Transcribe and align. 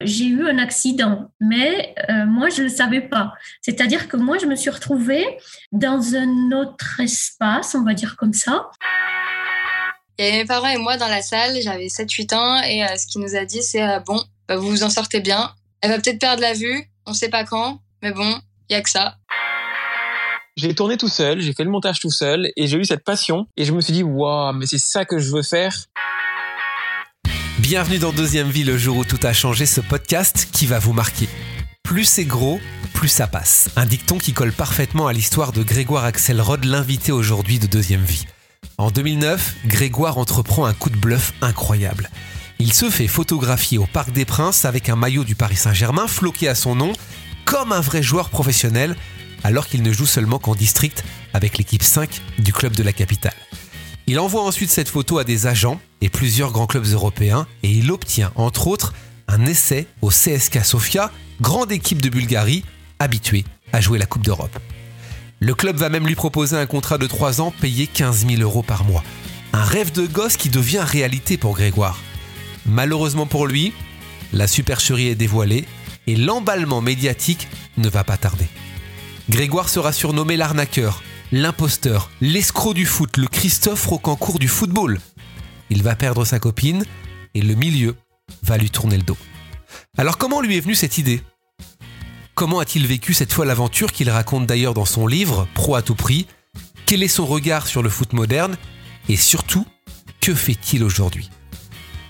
j'ai 0.00 0.26
eu 0.26 0.46
un 0.48 0.58
accident, 0.58 1.30
mais 1.40 1.94
euh, 2.10 2.26
moi, 2.26 2.48
je 2.48 2.62
ne 2.62 2.64
le 2.64 2.68
savais 2.68 3.00
pas. 3.00 3.32
C'est-à-dire 3.62 4.08
que 4.08 4.16
moi, 4.16 4.38
je 4.38 4.46
me 4.46 4.56
suis 4.56 4.70
retrouvée 4.70 5.24
dans 5.72 6.14
un 6.14 6.52
autre 6.52 7.00
espace, 7.00 7.74
on 7.74 7.84
va 7.84 7.94
dire 7.94 8.16
comme 8.16 8.32
ça. 8.32 8.70
Il 10.18 10.24
y 10.24 10.28
avait 10.28 10.38
mes 10.38 10.44
parents 10.44 10.68
et 10.68 10.76
moi 10.76 10.96
dans 10.96 11.08
la 11.08 11.22
salle, 11.22 11.60
j'avais 11.60 11.86
7-8 11.86 12.34
ans, 12.34 12.62
et 12.62 12.84
euh, 12.84 12.96
ce 12.96 13.06
qu'il 13.06 13.20
nous 13.20 13.34
a 13.34 13.44
dit, 13.44 13.62
c'est 13.62 13.82
euh, 13.82 13.98
bon, 14.00 14.22
bah, 14.48 14.56
vous 14.56 14.68
vous 14.68 14.84
en 14.84 14.90
sortez 14.90 15.20
bien. 15.20 15.50
Elle 15.80 15.90
va 15.90 15.96
peut-être 15.96 16.20
perdre 16.20 16.40
la 16.40 16.52
vue, 16.52 16.84
on 17.06 17.10
ne 17.10 17.16
sait 17.16 17.28
pas 17.28 17.44
quand, 17.44 17.80
mais 18.02 18.12
bon, 18.12 18.40
il 18.68 18.74
y 18.74 18.76
a 18.76 18.82
que 18.82 18.90
ça. 18.90 19.16
J'ai 20.56 20.72
tourné 20.72 20.96
tout 20.96 21.08
seul, 21.08 21.40
j'ai 21.40 21.52
fait 21.52 21.64
le 21.64 21.70
montage 21.70 21.98
tout 21.98 22.12
seul, 22.12 22.52
et 22.56 22.68
j'ai 22.68 22.78
eu 22.78 22.84
cette 22.84 23.02
passion, 23.02 23.48
et 23.56 23.64
je 23.64 23.72
me 23.72 23.80
suis 23.80 23.92
dit, 23.92 24.04
waouh, 24.04 24.52
mais 24.52 24.66
c'est 24.66 24.78
ça 24.78 25.04
que 25.04 25.18
je 25.18 25.32
veux 25.32 25.42
faire. 25.42 25.74
Bienvenue 27.64 27.98
dans 27.98 28.12
Deuxième 28.12 28.50
Vie, 28.50 28.62
le 28.62 28.76
jour 28.76 28.98
où 28.98 29.04
tout 29.06 29.18
a 29.22 29.32
changé, 29.32 29.64
ce 29.64 29.80
podcast 29.80 30.50
qui 30.52 30.66
va 30.66 30.78
vous 30.78 30.92
marquer. 30.92 31.30
Plus 31.82 32.04
c'est 32.04 32.26
gros, 32.26 32.60
plus 32.92 33.08
ça 33.08 33.26
passe. 33.26 33.70
Un 33.74 33.86
dicton 33.86 34.18
qui 34.18 34.34
colle 34.34 34.52
parfaitement 34.52 35.06
à 35.06 35.14
l'histoire 35.14 35.50
de 35.50 35.62
Grégoire 35.62 36.04
Axelrod, 36.04 36.62
l'invité 36.66 37.10
aujourd'hui 37.10 37.58
de 37.58 37.66
Deuxième 37.66 38.02
Vie. 38.02 38.26
En 38.76 38.90
2009, 38.90 39.54
Grégoire 39.64 40.18
entreprend 40.18 40.66
un 40.66 40.74
coup 40.74 40.90
de 40.90 40.98
bluff 40.98 41.32
incroyable. 41.40 42.10
Il 42.58 42.74
se 42.74 42.90
fait 42.90 43.08
photographier 43.08 43.78
au 43.78 43.86
Parc 43.86 44.12
des 44.12 44.26
Princes 44.26 44.66
avec 44.66 44.90
un 44.90 44.96
maillot 44.96 45.24
du 45.24 45.34
Paris 45.34 45.56
Saint-Germain 45.56 46.06
floqué 46.06 46.48
à 46.48 46.54
son 46.54 46.74
nom, 46.74 46.92
comme 47.46 47.72
un 47.72 47.80
vrai 47.80 48.02
joueur 48.02 48.28
professionnel, 48.28 48.94
alors 49.42 49.68
qu'il 49.68 49.82
ne 49.82 49.90
joue 49.90 50.04
seulement 50.04 50.38
qu'en 50.38 50.54
district 50.54 51.02
avec 51.32 51.56
l'équipe 51.56 51.82
5 51.82 52.20
du 52.40 52.52
club 52.52 52.76
de 52.76 52.82
la 52.82 52.92
capitale. 52.92 53.32
Il 54.06 54.18
envoie 54.18 54.42
ensuite 54.42 54.70
cette 54.70 54.90
photo 54.90 55.16
à 55.16 55.24
des 55.24 55.46
agents 55.46 55.80
plusieurs 56.08 56.52
grands 56.52 56.66
clubs 56.66 56.86
européens 56.86 57.46
et 57.62 57.70
il 57.70 57.90
obtient 57.90 58.32
entre 58.34 58.66
autres 58.66 58.94
un 59.28 59.46
essai 59.46 59.86
au 60.02 60.10
CSK 60.10 60.64
Sofia, 60.64 61.10
grande 61.40 61.72
équipe 61.72 62.02
de 62.02 62.08
Bulgarie 62.08 62.64
habituée 62.98 63.44
à 63.72 63.80
jouer 63.80 63.98
la 63.98 64.06
Coupe 64.06 64.24
d'Europe. 64.24 64.58
Le 65.40 65.54
club 65.54 65.76
va 65.76 65.88
même 65.88 66.06
lui 66.06 66.14
proposer 66.14 66.56
un 66.56 66.66
contrat 66.66 66.98
de 66.98 67.06
3 67.06 67.40
ans 67.40 67.52
payé 67.60 67.86
15 67.86 68.26
000 68.26 68.42
euros 68.42 68.62
par 68.62 68.84
mois. 68.84 69.02
Un 69.52 69.64
rêve 69.64 69.92
de 69.92 70.06
gosse 70.06 70.36
qui 70.36 70.48
devient 70.48 70.84
réalité 70.84 71.36
pour 71.36 71.54
Grégoire. 71.54 71.98
Malheureusement 72.66 73.26
pour 73.26 73.46
lui, 73.46 73.72
la 74.32 74.46
supercherie 74.46 75.08
est 75.08 75.14
dévoilée 75.14 75.64
et 76.06 76.16
l'emballement 76.16 76.80
médiatique 76.80 77.48
ne 77.76 77.88
va 77.88 78.04
pas 78.04 78.16
tarder. 78.16 78.46
Grégoire 79.28 79.68
sera 79.68 79.92
surnommé 79.92 80.36
l'arnaqueur, 80.36 81.02
l'imposteur, 81.32 82.10
l'escroc 82.20 82.74
du 82.74 82.86
foot, 82.86 83.16
le 83.16 83.26
Christophe 83.26 83.86
Rocancourt 83.86 84.38
du 84.38 84.48
football. 84.48 85.00
Il 85.70 85.82
va 85.82 85.96
perdre 85.96 86.24
sa 86.24 86.38
copine 86.38 86.84
et 87.34 87.42
le 87.42 87.54
milieu 87.54 87.96
va 88.42 88.56
lui 88.56 88.70
tourner 88.70 88.96
le 88.96 89.02
dos. 89.02 89.16
Alors 89.96 90.18
comment 90.18 90.40
lui 90.40 90.56
est 90.56 90.60
venue 90.60 90.74
cette 90.74 90.98
idée? 90.98 91.22
Comment 92.34 92.58
a-t-il 92.58 92.86
vécu 92.86 93.14
cette 93.14 93.32
fois 93.32 93.44
l'aventure 93.44 93.92
qu'il 93.92 94.10
raconte 94.10 94.46
d'ailleurs 94.46 94.74
dans 94.74 94.84
son 94.84 95.06
livre 95.06 95.46
Pro 95.54 95.76
à 95.76 95.82
tout 95.82 95.94
prix? 95.94 96.26
Quel 96.86 97.02
est 97.02 97.08
son 97.08 97.26
regard 97.26 97.66
sur 97.66 97.82
le 97.82 97.88
foot 97.88 98.12
moderne? 98.12 98.56
Et 99.08 99.16
surtout, 99.16 99.66
que 100.20 100.34
fait-il 100.34 100.82
aujourd'hui? 100.82 101.30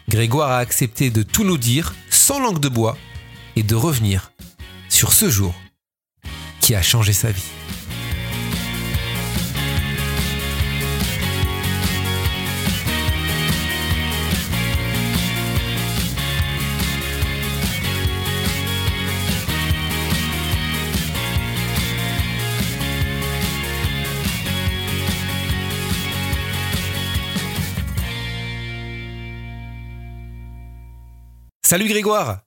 Grégoire 0.09 0.51
a 0.51 0.59
accepté 0.59 1.11
de 1.11 1.23
tout 1.23 1.45
nous 1.45 1.59
dire 1.59 1.95
sans 2.11 2.41
langue 2.41 2.61
de 2.61 2.69
bois 2.69 2.97
et 3.57 3.63
de 3.63 3.75
revenir 3.75 4.33
sur 4.89 5.13
ce 5.13 5.29
jour 5.29 5.55
qui 6.61 6.75
a 6.75 6.83
changé 6.83 7.13
sa 7.13 7.31
vie. 7.31 7.43
Salut 31.67 31.89
Grégoire 31.89 32.41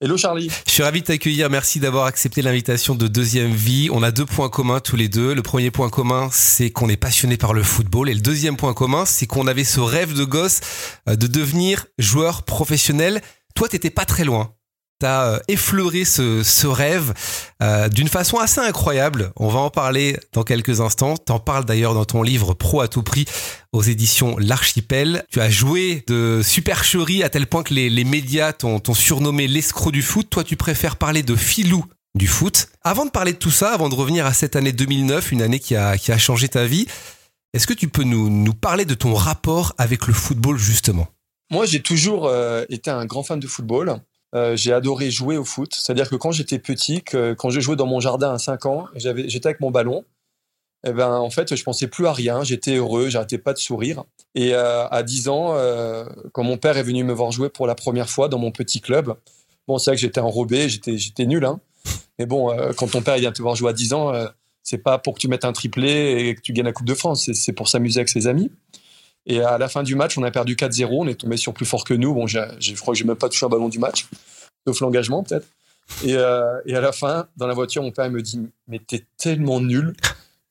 Hello 0.00 0.16
Charlie. 0.16 0.48
Je 0.64 0.70
suis 0.70 0.84
ravi 0.84 1.00
de 1.00 1.06
t'accueillir. 1.06 1.50
Merci 1.50 1.80
d'avoir 1.80 2.04
accepté 2.04 2.40
l'invitation 2.40 2.94
de 2.94 3.08
Deuxième 3.08 3.50
Vie. 3.50 3.88
On 3.92 4.00
a 4.04 4.12
deux 4.12 4.26
points 4.26 4.48
communs 4.48 4.78
tous 4.78 4.94
les 4.94 5.08
deux. 5.08 5.34
Le 5.34 5.42
premier 5.42 5.72
point 5.72 5.90
commun, 5.90 6.28
c'est 6.30 6.70
qu'on 6.70 6.88
est 6.88 6.96
passionné 6.96 7.36
par 7.36 7.52
le 7.52 7.64
football. 7.64 8.08
Et 8.08 8.14
le 8.14 8.20
deuxième 8.20 8.56
point 8.56 8.74
commun, 8.74 9.04
c'est 9.06 9.26
qu'on 9.26 9.48
avait 9.48 9.64
ce 9.64 9.80
rêve 9.80 10.14
de 10.14 10.22
gosse 10.22 10.60
euh, 11.08 11.16
de 11.16 11.26
devenir 11.26 11.86
joueur 11.98 12.44
professionnel. 12.44 13.22
Toi, 13.56 13.68
t'étais 13.68 13.90
pas 13.90 14.04
très 14.04 14.22
loin. 14.22 14.54
T'as 15.00 15.34
euh, 15.34 15.38
effleuré 15.46 16.04
ce, 16.04 16.42
ce 16.42 16.66
rêve 16.66 17.14
euh, 17.62 17.88
d'une 17.88 18.08
façon 18.08 18.38
assez 18.38 18.60
incroyable. 18.60 19.32
On 19.36 19.48
va 19.48 19.60
en 19.60 19.70
parler 19.70 20.18
dans 20.32 20.42
quelques 20.42 20.80
instants. 20.80 21.16
T'en 21.16 21.38
parles 21.38 21.64
d'ailleurs 21.64 21.94
dans 21.94 22.04
ton 22.04 22.22
livre 22.22 22.54
Pro 22.54 22.80
à 22.80 22.88
tout 22.88 23.02
prix 23.02 23.24
aux 23.72 23.82
éditions 23.82 24.36
L'Archipel. 24.38 25.24
Tu 25.30 25.40
as 25.40 25.50
joué 25.50 26.02
de 26.08 26.40
supercherie 26.42 27.22
à 27.22 27.28
tel 27.28 27.46
point 27.46 27.62
que 27.62 27.74
les, 27.74 27.90
les 27.90 28.04
médias 28.04 28.52
t'ont 28.52 28.82
surnommé 28.94 29.46
l'escroc 29.46 29.92
du 29.92 30.02
foot. 30.02 30.28
Toi, 30.30 30.42
tu 30.42 30.56
préfères 30.56 30.96
parler 30.96 31.22
de 31.22 31.36
filou 31.36 31.84
du 32.14 32.26
foot. 32.26 32.68
Avant 32.82 33.06
de 33.06 33.10
parler 33.10 33.32
de 33.32 33.38
tout 33.38 33.50
ça, 33.50 33.72
avant 33.72 33.88
de 33.88 33.94
revenir 33.94 34.26
à 34.26 34.32
cette 34.32 34.56
année 34.56 34.72
2009, 34.72 35.32
une 35.32 35.42
année 35.42 35.60
qui 35.60 35.76
a, 35.76 35.96
qui 35.96 36.12
a 36.12 36.18
changé 36.18 36.48
ta 36.48 36.64
vie, 36.64 36.86
est-ce 37.54 37.66
que 37.66 37.74
tu 37.74 37.88
peux 37.88 38.02
nous, 38.02 38.28
nous 38.28 38.54
parler 38.54 38.84
de 38.84 38.94
ton 38.94 39.14
rapport 39.14 39.74
avec 39.78 40.06
le 40.06 40.12
football 40.12 40.58
justement? 40.58 41.08
Moi, 41.50 41.64
j'ai 41.64 41.80
toujours 41.80 42.26
euh, 42.26 42.64
été 42.68 42.90
un 42.90 43.06
grand 43.06 43.22
fan 43.22 43.40
de 43.40 43.46
football. 43.46 44.00
Euh, 44.34 44.56
j'ai 44.56 44.72
adoré 44.72 45.10
jouer 45.10 45.36
au 45.36 45.44
foot. 45.44 45.74
C'est-à-dire 45.74 46.08
que 46.08 46.16
quand 46.16 46.32
j'étais 46.32 46.58
petit, 46.58 47.02
que, 47.02 47.34
quand 47.34 47.50
je 47.50 47.60
jouais 47.60 47.76
dans 47.76 47.86
mon 47.86 48.00
jardin 48.00 48.32
à 48.32 48.38
5 48.38 48.66
ans, 48.66 48.86
j'étais 48.94 49.46
avec 49.46 49.60
mon 49.60 49.70
ballon. 49.70 50.04
Et 50.86 50.92
ben, 50.92 51.12
en 51.12 51.30
fait, 51.30 51.54
je 51.54 51.64
pensais 51.64 51.88
plus 51.88 52.06
à 52.06 52.12
rien. 52.12 52.44
J'étais 52.44 52.76
heureux, 52.76 53.08
j'arrêtais 53.08 53.38
pas 53.38 53.52
de 53.52 53.58
sourire. 53.58 54.04
Et 54.34 54.54
euh, 54.54 54.86
à 54.88 55.02
10 55.02 55.28
ans, 55.28 55.54
euh, 55.54 56.04
quand 56.32 56.44
mon 56.44 56.56
père 56.56 56.76
est 56.76 56.82
venu 56.82 57.02
me 57.04 57.12
voir 57.12 57.32
jouer 57.32 57.48
pour 57.48 57.66
la 57.66 57.74
première 57.74 58.08
fois 58.08 58.28
dans 58.28 58.38
mon 58.38 58.52
petit 58.52 58.80
club, 58.80 59.14
bon, 59.66 59.78
c'est 59.78 59.90
vrai 59.90 59.96
que 59.96 60.02
j'étais 60.02 60.20
enrobé, 60.20 60.68
j'étais, 60.68 61.26
nul. 61.26 61.44
Hein. 61.44 61.60
Mais 62.18 62.26
bon, 62.26 62.54
quand 62.76 62.90
ton 62.90 63.00
père 63.02 63.16
vient 63.16 63.32
te 63.32 63.42
voir 63.42 63.56
jouer 63.56 63.70
à 63.70 63.72
10 63.72 63.92
ans, 63.94 64.12
c'est 64.62 64.78
pas 64.78 64.98
pour 64.98 65.14
que 65.14 65.20
tu 65.20 65.28
mettes 65.28 65.44
un 65.44 65.52
triplé 65.52 66.28
et 66.28 66.34
que 66.34 66.40
tu 66.40 66.52
gagnes 66.52 66.66
la 66.66 66.72
Coupe 66.72 66.86
de 66.86 66.94
France. 66.94 67.30
C'est 67.32 67.52
pour 67.52 67.68
s'amuser 67.68 68.00
avec 68.00 68.08
ses 68.08 68.26
amis. 68.26 68.50
Et 69.28 69.42
à 69.42 69.58
la 69.58 69.68
fin 69.68 69.82
du 69.82 69.94
match, 69.94 70.16
on 70.16 70.22
a 70.22 70.30
perdu 70.30 70.56
4-0. 70.56 70.88
On 70.90 71.06
est 71.06 71.14
tombé 71.14 71.36
sur 71.36 71.52
plus 71.52 71.66
fort 71.66 71.84
que 71.84 71.94
nous. 71.94 72.14
Bon, 72.14 72.26
j'ai, 72.26 72.44
je 72.58 72.74
crois 72.74 72.94
que 72.94 72.98
j'ai 72.98 73.04
même 73.04 73.16
pas 73.16 73.28
touché 73.28 73.44
un 73.44 73.50
ballon 73.50 73.68
du 73.68 73.78
match, 73.78 74.06
sauf 74.66 74.80
l'engagement 74.80 75.22
peut-être. 75.22 75.46
Et, 76.04 76.14
euh, 76.14 76.60
et 76.66 76.74
à 76.74 76.80
la 76.80 76.92
fin, 76.92 77.28
dans 77.36 77.46
la 77.46 77.54
voiture, 77.54 77.82
mon 77.82 77.92
père 77.92 78.10
me 78.10 78.22
dit 78.22 78.40
Mais 78.66 78.78
t'es 78.78 79.04
tellement 79.18 79.60
nul, 79.60 79.94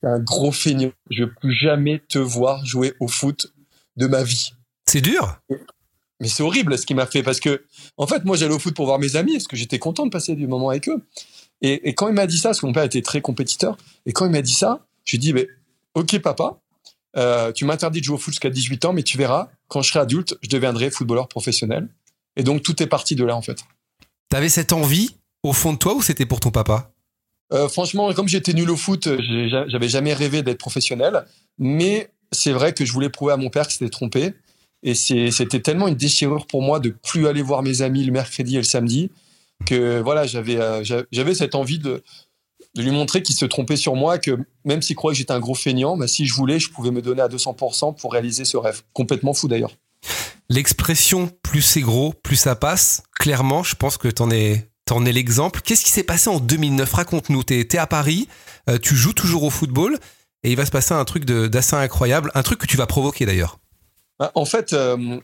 t'es 0.00 0.06
un 0.06 0.20
gros 0.20 0.52
feignant. 0.52 0.92
Je 1.10 1.24
veux 1.24 1.32
plus 1.32 1.52
jamais 1.52 2.00
te 2.08 2.18
voir 2.18 2.64
jouer 2.64 2.94
au 3.00 3.08
foot 3.08 3.52
de 3.96 4.06
ma 4.06 4.22
vie. 4.22 4.52
C'est 4.86 5.00
dur 5.00 5.40
Mais 6.20 6.28
c'est 6.28 6.42
horrible 6.42 6.78
ce 6.78 6.86
qu'il 6.86 6.96
m'a 6.96 7.06
fait 7.06 7.24
parce 7.24 7.40
que, 7.40 7.64
en 7.96 8.06
fait, 8.06 8.24
moi, 8.24 8.36
j'allais 8.36 8.54
au 8.54 8.58
foot 8.60 8.74
pour 8.74 8.86
voir 8.86 9.00
mes 9.00 9.16
amis 9.16 9.32
parce 9.32 9.48
que 9.48 9.56
j'étais 9.56 9.80
content 9.80 10.06
de 10.06 10.10
passer 10.10 10.36
du 10.36 10.46
moment 10.46 10.70
avec 10.70 10.88
eux. 10.88 11.02
Et, 11.62 11.88
et 11.88 11.94
quand 11.94 12.06
il 12.06 12.14
m'a 12.14 12.28
dit 12.28 12.38
ça, 12.38 12.50
parce 12.50 12.60
que 12.60 12.66
mon 12.66 12.72
père 12.72 12.84
était 12.84 13.02
très 13.02 13.20
compétiteur, 13.20 13.76
et 14.06 14.12
quand 14.12 14.24
il 14.24 14.30
m'a 14.30 14.42
dit 14.42 14.52
ça, 14.52 14.86
j'ai 15.04 15.18
dit, 15.18 15.32
mais, 15.32 15.48
ok, 15.94 16.20
papa, 16.20 16.60
euh, 17.16 17.52
tu 17.52 17.64
m'interdis 17.64 18.00
de 18.00 18.04
jouer 18.04 18.14
au 18.16 18.18
foot 18.18 18.32
jusqu'à 18.34 18.50
18 18.50 18.84
ans, 18.84 18.92
mais 18.92 19.02
tu 19.02 19.16
verras, 19.18 19.48
quand 19.68 19.82
je 19.82 19.88
serai 19.90 20.00
adulte, 20.00 20.36
je 20.42 20.48
deviendrai 20.48 20.90
footballeur 20.90 21.28
professionnel. 21.28 21.88
Et 22.36 22.42
donc, 22.42 22.62
tout 22.62 22.82
est 22.82 22.86
parti 22.86 23.16
de 23.16 23.24
là, 23.24 23.34
en 23.36 23.42
fait. 23.42 23.58
T'avais 24.28 24.48
cette 24.48 24.72
envie 24.72 25.16
au 25.42 25.52
fond 25.52 25.72
de 25.72 25.78
toi 25.78 25.94
ou 25.94 26.02
c'était 26.02 26.26
pour 26.26 26.40
ton 26.40 26.50
papa? 26.50 26.92
Euh, 27.52 27.68
franchement, 27.68 28.12
comme 28.12 28.28
j'étais 28.28 28.52
nul 28.52 28.70
au 28.70 28.76
foot, 28.76 29.08
j'avais 29.68 29.88
jamais 29.88 30.12
rêvé 30.12 30.42
d'être 30.42 30.58
professionnel. 30.58 31.24
Mais 31.58 32.10
c'est 32.30 32.52
vrai 32.52 32.74
que 32.74 32.84
je 32.84 32.92
voulais 32.92 33.08
prouver 33.08 33.32
à 33.32 33.36
mon 33.38 33.48
père 33.48 33.64
qu'il 33.66 33.78
s'était 33.78 33.90
trompé. 33.90 34.34
Et 34.82 34.94
c'était 34.94 35.60
tellement 35.60 35.88
une 35.88 35.96
déchirure 35.96 36.46
pour 36.46 36.62
moi 36.62 36.78
de 36.78 36.90
plus 36.90 37.26
aller 37.26 37.42
voir 37.42 37.62
mes 37.62 37.82
amis 37.82 38.04
le 38.04 38.12
mercredi 38.12 38.54
et 38.54 38.58
le 38.58 38.64
samedi 38.64 39.10
que 39.66 39.98
voilà, 40.00 40.24
j'avais 40.24 40.56
euh, 40.60 40.84
j'a- 40.84 41.02
j'avais 41.10 41.34
cette 41.34 41.56
envie 41.56 41.80
de, 41.80 42.04
de 42.74 42.82
lui 42.82 42.90
montrer 42.90 43.22
qu'il 43.22 43.34
se 43.34 43.44
trompait 43.46 43.76
sur 43.76 43.94
moi, 43.94 44.18
que 44.18 44.38
même 44.64 44.82
s'il 44.82 44.94
croyait 44.96 45.14
que 45.14 45.18
j'étais 45.18 45.32
un 45.32 45.40
gros 45.40 45.54
feignant, 45.54 45.96
bah, 45.96 46.06
si 46.08 46.26
je 46.26 46.34
voulais, 46.34 46.58
je 46.60 46.70
pouvais 46.70 46.90
me 46.90 47.02
donner 47.02 47.22
à 47.22 47.28
200% 47.28 47.96
pour 47.98 48.12
réaliser 48.12 48.44
ce 48.44 48.56
rêve. 48.56 48.82
Complètement 48.92 49.32
fou 49.34 49.48
d'ailleurs. 49.48 49.72
L'expression 50.50 51.30
plus 51.42 51.62
c'est 51.62 51.80
gros, 51.80 52.12
plus 52.22 52.36
ça 52.36 52.56
passe, 52.56 53.02
clairement, 53.18 53.62
je 53.62 53.74
pense 53.74 53.98
que 53.98 54.08
t'en 54.08 54.30
es, 54.30 54.70
t'en 54.86 55.04
es 55.04 55.12
l'exemple. 55.12 55.60
Qu'est-ce 55.60 55.84
qui 55.84 55.90
s'est 55.90 56.02
passé 56.04 56.30
en 56.30 56.40
2009 56.40 56.90
Raconte-nous. 56.92 57.42
T'es, 57.42 57.64
t'es 57.64 57.78
à 57.78 57.86
Paris, 57.86 58.28
euh, 58.70 58.78
tu 58.78 58.96
joues 58.96 59.12
toujours 59.12 59.42
au 59.44 59.50
football 59.50 59.98
et 60.44 60.50
il 60.50 60.56
va 60.56 60.64
se 60.64 60.70
passer 60.70 60.94
un 60.94 61.04
truc 61.04 61.24
de- 61.26 61.48
d'assez 61.48 61.76
incroyable, 61.76 62.30
un 62.34 62.42
truc 62.42 62.60
que 62.60 62.66
tu 62.66 62.76
vas 62.76 62.86
provoquer 62.86 63.26
d'ailleurs. 63.26 63.58
Bah, 64.18 64.32
En 64.34 64.44
fait, 64.46 64.72
euh, 64.72 65.18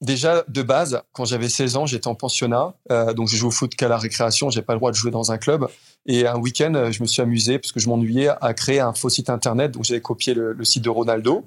déjà 0.00 0.44
de 0.48 0.62
base, 0.62 1.02
quand 1.12 1.24
j'avais 1.24 1.48
16 1.48 1.76
ans, 1.76 1.86
j'étais 1.86 2.08
en 2.08 2.14
pensionnat, 2.14 2.74
euh, 2.90 3.12
donc 3.12 3.28
je 3.28 3.36
joue 3.36 3.48
au 3.48 3.50
foot 3.50 3.74
qu'à 3.74 3.88
la 3.88 3.98
récréation, 3.98 4.50
j'ai 4.50 4.62
pas 4.62 4.74
le 4.74 4.78
droit 4.78 4.90
de 4.90 4.96
jouer 4.96 5.10
dans 5.10 5.32
un 5.32 5.38
club. 5.38 5.66
Et 6.06 6.26
un 6.26 6.36
week-end, 6.36 6.74
euh, 6.74 6.92
je 6.92 7.02
me 7.02 7.06
suis 7.06 7.22
amusé 7.22 7.58
parce 7.58 7.72
que 7.72 7.80
je 7.80 7.88
m'ennuyais 7.88 8.30
à 8.40 8.54
créer 8.54 8.80
un 8.80 8.92
faux 8.92 9.08
site 9.08 9.30
internet, 9.30 9.72
donc 9.72 9.84
j'avais 9.84 10.00
copié 10.00 10.34
le, 10.34 10.64
site 10.64 10.84
de 10.84 10.90
Ronaldo. 10.90 11.44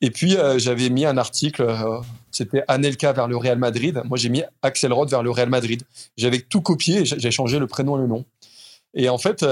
Et 0.00 0.10
puis, 0.10 0.36
euh, 0.36 0.58
j'avais 0.58 0.90
mis 0.90 1.04
un 1.04 1.16
article, 1.16 1.64
c'était 2.32 2.64
Anelka 2.66 3.12
vers 3.12 3.28
le 3.28 3.36
Real 3.36 3.58
Madrid. 3.58 4.02
Moi, 4.04 4.18
j'ai 4.18 4.30
mis 4.30 4.42
Axel 4.62 4.92
Rod 4.92 5.08
vers 5.08 5.22
le 5.22 5.30
Real 5.30 5.48
Madrid. 5.48 5.82
J'avais 6.16 6.40
tout 6.40 6.60
copié, 6.60 7.04
j'ai 7.04 7.30
changé 7.30 7.58
le 7.60 7.68
prénom 7.68 7.96
et 7.96 8.00
le 8.00 8.08
nom. 8.08 8.24
Et 8.94 9.08
en 9.08 9.18
fait, 9.18 9.46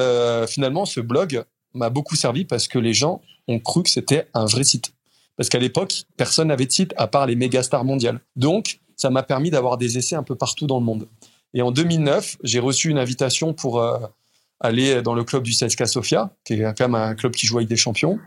finalement, 0.48 0.86
ce 0.86 1.00
blog 1.00 1.44
m'a 1.74 1.88
beaucoup 1.88 2.16
servi 2.16 2.44
parce 2.44 2.66
que 2.66 2.78
les 2.78 2.94
gens 2.94 3.20
ont 3.46 3.60
cru 3.60 3.82
que 3.84 3.90
c'était 3.90 4.26
un 4.34 4.46
vrai 4.46 4.64
site. 4.64 4.92
Parce 5.40 5.48
qu'à 5.48 5.58
l'époque, 5.58 6.02
personne 6.18 6.48
n'avait 6.48 6.66
de 6.66 6.70
site 6.70 6.92
à 6.98 7.06
part 7.06 7.24
les 7.24 7.34
méga 7.34 7.62
stars 7.62 7.86
mondiales. 7.86 8.20
Donc, 8.36 8.78
ça 8.94 9.08
m'a 9.08 9.22
permis 9.22 9.48
d'avoir 9.48 9.78
des 9.78 9.96
essais 9.96 10.14
un 10.14 10.22
peu 10.22 10.34
partout 10.34 10.66
dans 10.66 10.78
le 10.78 10.84
monde. 10.84 11.08
Et 11.54 11.62
en 11.62 11.70
2009, 11.70 12.36
j'ai 12.44 12.58
reçu 12.58 12.90
une 12.90 12.98
invitation 12.98 13.54
pour 13.54 13.82
aller 14.60 15.00
dans 15.00 15.14
le 15.14 15.24
club 15.24 15.42
du 15.42 15.52
CSKA 15.52 15.86
Sofia, 15.86 16.28
qui 16.44 16.52
est 16.52 16.74
quand 16.76 16.80
même 16.80 16.94
un 16.94 17.14
club 17.14 17.32
qui 17.32 17.46
joue 17.46 17.56
avec 17.56 17.70
des 17.70 17.78
champions 17.78 18.18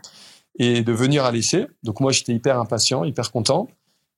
et 0.58 0.82
de 0.82 0.92
venir 0.92 1.24
à 1.24 1.30
l'essai. 1.30 1.68
Donc 1.84 2.00
moi, 2.00 2.10
j'étais 2.10 2.32
hyper 2.32 2.58
impatient, 2.58 3.04
hyper 3.04 3.30
content. 3.30 3.68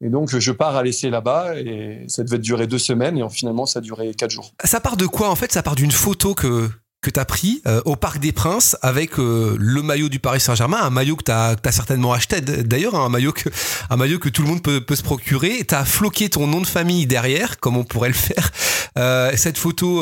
Et 0.00 0.08
donc, 0.08 0.34
je 0.34 0.52
pars 0.52 0.75
à 0.75 0.82
l'essai 0.82 1.10
là-bas 1.10 1.60
et 1.60 2.06
ça 2.08 2.25
devait 2.25 2.38
durer 2.38 2.66
deux 2.66 2.78
semaines 2.78 3.19
et 3.19 3.28
finalement, 3.28 3.66
ça 3.66 3.81
a 3.81 3.82
duré 3.82 4.14
quatre 4.14 4.31
jours. 4.31 4.52
Ça 4.64 4.81
part 4.81 4.96
de 4.96 5.04
quoi 5.04 5.28
en 5.28 5.37
fait? 5.37 5.52
Ça 5.52 5.62
part 5.62 5.75
d'une 5.75 5.93
photo 5.93 6.34
que 6.34 6.70
que 7.06 7.11
tu 7.12 7.20
as 7.20 7.25
pris 7.25 7.62
euh, 7.69 7.81
au 7.85 7.94
Parc 7.94 8.19
des 8.19 8.32
Princes 8.32 8.76
avec 8.82 9.20
euh, 9.20 9.56
le 9.61 9.81
maillot 9.81 10.08
du 10.08 10.19
Paris 10.19 10.41
Saint-Germain, 10.41 10.79
un 10.82 10.91
maillot 10.91 11.14
que 11.14 11.23
tu 11.23 11.31
as, 11.31 11.56
certainement 11.70 12.12
acheté 12.12 12.41
d'ailleurs, 12.41 12.97
hein, 12.97 13.06
un 13.06 13.08
maillot 13.08 13.32
que 13.32 13.49
un 13.91 13.97
maillot 13.97 14.19
que 14.19 14.29
tout 14.29 14.43
le 14.43 14.49
monde 14.49 14.61
peut, 14.61 14.82
se 14.97 15.03
procurer. 15.05 15.64
Tu 15.64 15.75
as 15.75 15.85
floqué 15.85 16.29
ton 16.29 16.49
nom 16.49 16.61
de 16.61 16.67
famille 16.67 17.06
derrière, 17.06 17.61
comme 17.61 17.76
on 17.76 17.85
pourrait 17.85 18.08
le 18.08 18.14
faire. 18.14 18.50
Euh, 18.99 19.31
cette 19.37 19.56
photo, 19.56 20.00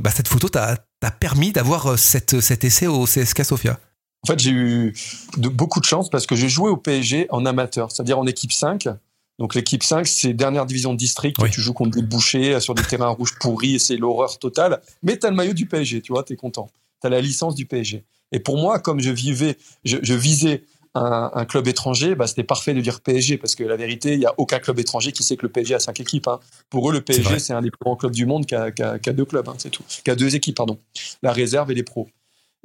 bah, 0.00 0.10
cette 0.14 0.28
photo 0.28 0.48
t'a 0.48 0.76
permis 1.18 1.50
d'avoir 1.50 1.98
cet 1.98 2.64
essai 2.64 2.86
au 2.86 3.04
CSK 3.04 3.44
Sofia. 3.44 3.80
En 4.22 4.32
fait, 4.32 4.38
j'ai 4.38 4.50
eu 4.50 4.94
de, 5.36 5.48
beaucoup 5.48 5.80
de 5.80 5.84
chance 5.84 6.10
parce 6.10 6.26
que 6.26 6.36
j'ai 6.36 6.48
joué 6.48 6.70
au 6.70 6.76
PSG 6.76 7.26
en 7.30 7.44
amateur, 7.44 7.90
c'est-à-dire 7.90 8.18
en 8.18 8.26
équipe 8.26 8.52
5. 8.52 8.88
Donc 9.38 9.54
l'équipe 9.54 9.82
5, 9.82 10.06
c'est 10.06 10.32
dernière 10.32 10.66
division 10.66 10.92
de 10.92 10.98
district. 10.98 11.36
Tu 11.50 11.60
joues 11.60 11.72
contre 11.72 11.96
des 11.96 12.02
bouchers 12.02 12.54
euh, 12.54 12.60
sur 12.60 12.74
des 12.74 12.82
terrains 12.82 13.08
rouges 13.08 13.38
pourris 13.38 13.76
et 13.76 13.78
c'est 13.78 13.96
l'horreur 13.96 14.38
totale. 14.38 14.80
Mais 15.02 15.18
tu 15.18 15.26
as 15.26 15.30
le 15.30 15.36
maillot 15.36 15.52
du 15.52 15.66
PSG, 15.66 16.02
tu 16.02 16.12
vois, 16.12 16.24
tu 16.24 16.32
es 16.32 16.36
content. 16.36 16.70
Tu 17.00 17.06
as 17.06 17.10
la 17.10 17.20
licence 17.20 17.54
du 17.54 17.64
PSG. 17.64 18.04
Et 18.32 18.40
pour 18.40 18.58
moi, 18.58 18.80
comme 18.80 19.00
je 19.00 19.10
vivais, 19.10 19.56
je, 19.84 20.14
visais 20.14 20.64
un, 20.94 21.44
club 21.46 21.68
étranger, 21.68 22.14
bah, 22.14 22.26
c'était 22.26 22.42
parfait 22.42 22.74
de 22.74 22.80
dire 22.80 23.00
PSG 23.00 23.38
parce 23.38 23.54
que 23.54 23.62
la 23.62 23.76
vérité, 23.76 24.14
il 24.14 24.18
n'y 24.18 24.26
a 24.26 24.34
aucun 24.36 24.58
club 24.58 24.78
étranger 24.80 25.12
qui 25.12 25.22
sait 25.22 25.36
que 25.36 25.46
le 25.46 25.52
PSG 25.52 25.74
a 25.74 25.78
cinq 25.78 26.00
équipes. 26.00 26.28
Hein. 26.28 26.40
Pour 26.68 26.90
eux, 26.90 26.92
le 26.92 27.00
PSG, 27.00 27.38
c'est 27.38 27.54
un 27.54 27.62
des 27.62 27.70
plus 27.70 27.78
grands 27.80 27.96
clubs 27.96 28.12
du 28.12 28.26
monde 28.26 28.44
qui 28.44 28.54
a, 28.54 28.70
deux 29.12 29.24
clubs, 29.24 29.48
hein, 29.48 29.54
c'est 29.56 29.70
tout. 29.70 29.84
Qui 30.04 30.10
a 30.10 30.16
deux 30.16 30.34
équipes, 30.34 30.56
pardon. 30.56 30.78
La 31.22 31.32
réserve 31.32 31.70
et 31.70 31.74
les 31.74 31.84
pros. 31.84 32.08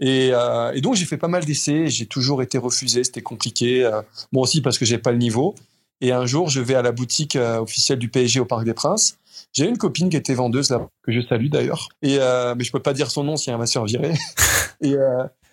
Euh, 0.01 0.71
et, 0.73 0.81
donc 0.81 0.95
j'ai 0.95 1.05
fait 1.05 1.17
pas 1.17 1.27
mal 1.27 1.45
d'essais, 1.45 1.87
j'ai 1.87 2.07
toujours 2.07 2.41
été 2.41 2.57
refusé, 2.57 3.03
c'était 3.03 3.21
compliqué. 3.21 3.85
Euh, 3.85 4.01
moi 4.31 4.43
aussi 4.43 4.61
parce 4.61 4.77
que 4.77 4.85
j'ai 4.85 4.97
pas 4.97 5.11
le 5.11 5.17
niveau. 5.17 5.55
Et 6.03 6.11
un 6.11 6.25
jour, 6.25 6.49
je 6.49 6.59
vais 6.59 6.75
à 6.75 6.81
la 6.81 6.91
boutique 6.91 7.37
euh, 7.37 7.59
officielle 7.59 7.97
du 7.97 8.09
PSG 8.09 8.41
au 8.41 8.45
Parc 8.45 8.65
des 8.65 8.73
Princes. 8.73 9.17
J'ai 9.53 9.65
une 9.65 9.77
copine 9.77 10.09
qui 10.09 10.17
était 10.17 10.33
vendeuse 10.33 10.69
là, 10.69 10.85
que 11.01 11.13
je 11.13 11.21
salue 11.21 11.47
d'ailleurs. 11.47 11.87
Et 12.01 12.17
mais 12.17 12.63
je 12.63 12.71
peux 12.71 12.81
pas 12.81 12.93
dire 12.93 13.09
son 13.09 13.23
nom 13.23 13.37
si 13.37 13.49
elle 13.49 13.57
va 13.57 13.65
se 13.65 13.71
faire 13.71 13.85
virer. 13.85 14.13
et, 14.81 14.95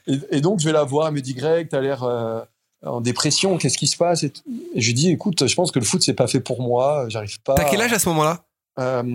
et, 0.06 0.41
donc 0.41 0.58
je 0.58 0.64
vais 0.64 0.73
la 0.73 0.82
voir, 0.82 1.08
elle 1.08 1.14
me 1.14 1.20
dit 1.20 1.35
Greg, 1.35 1.69
t'as 1.69 1.81
l'air 1.81 2.02
en 2.82 3.00
dépression, 3.00 3.58
qu'est-ce 3.58 3.79
qui 3.79 3.87
se 3.87 3.97
passe 3.97 4.23
et, 4.23 4.32
je 4.75 4.87
lui 4.87 4.94
dis 4.94 5.11
écoute, 5.11 5.47
je 5.47 5.55
pense 5.55 5.70
que 5.70 5.79
le 5.79 5.85
foot 5.85 6.02
c'est 6.02 6.14
pas 6.14 6.26
fait 6.26 6.41
pour 6.41 6.62
moi, 6.62 7.06
j'arrive 7.08 7.41
pas. 7.43 7.55
T'as 7.55 7.70
quel 7.70 7.81
âge 7.82 7.93
à 7.93 7.99
ce 7.99 8.08
moment-là? 8.08 8.43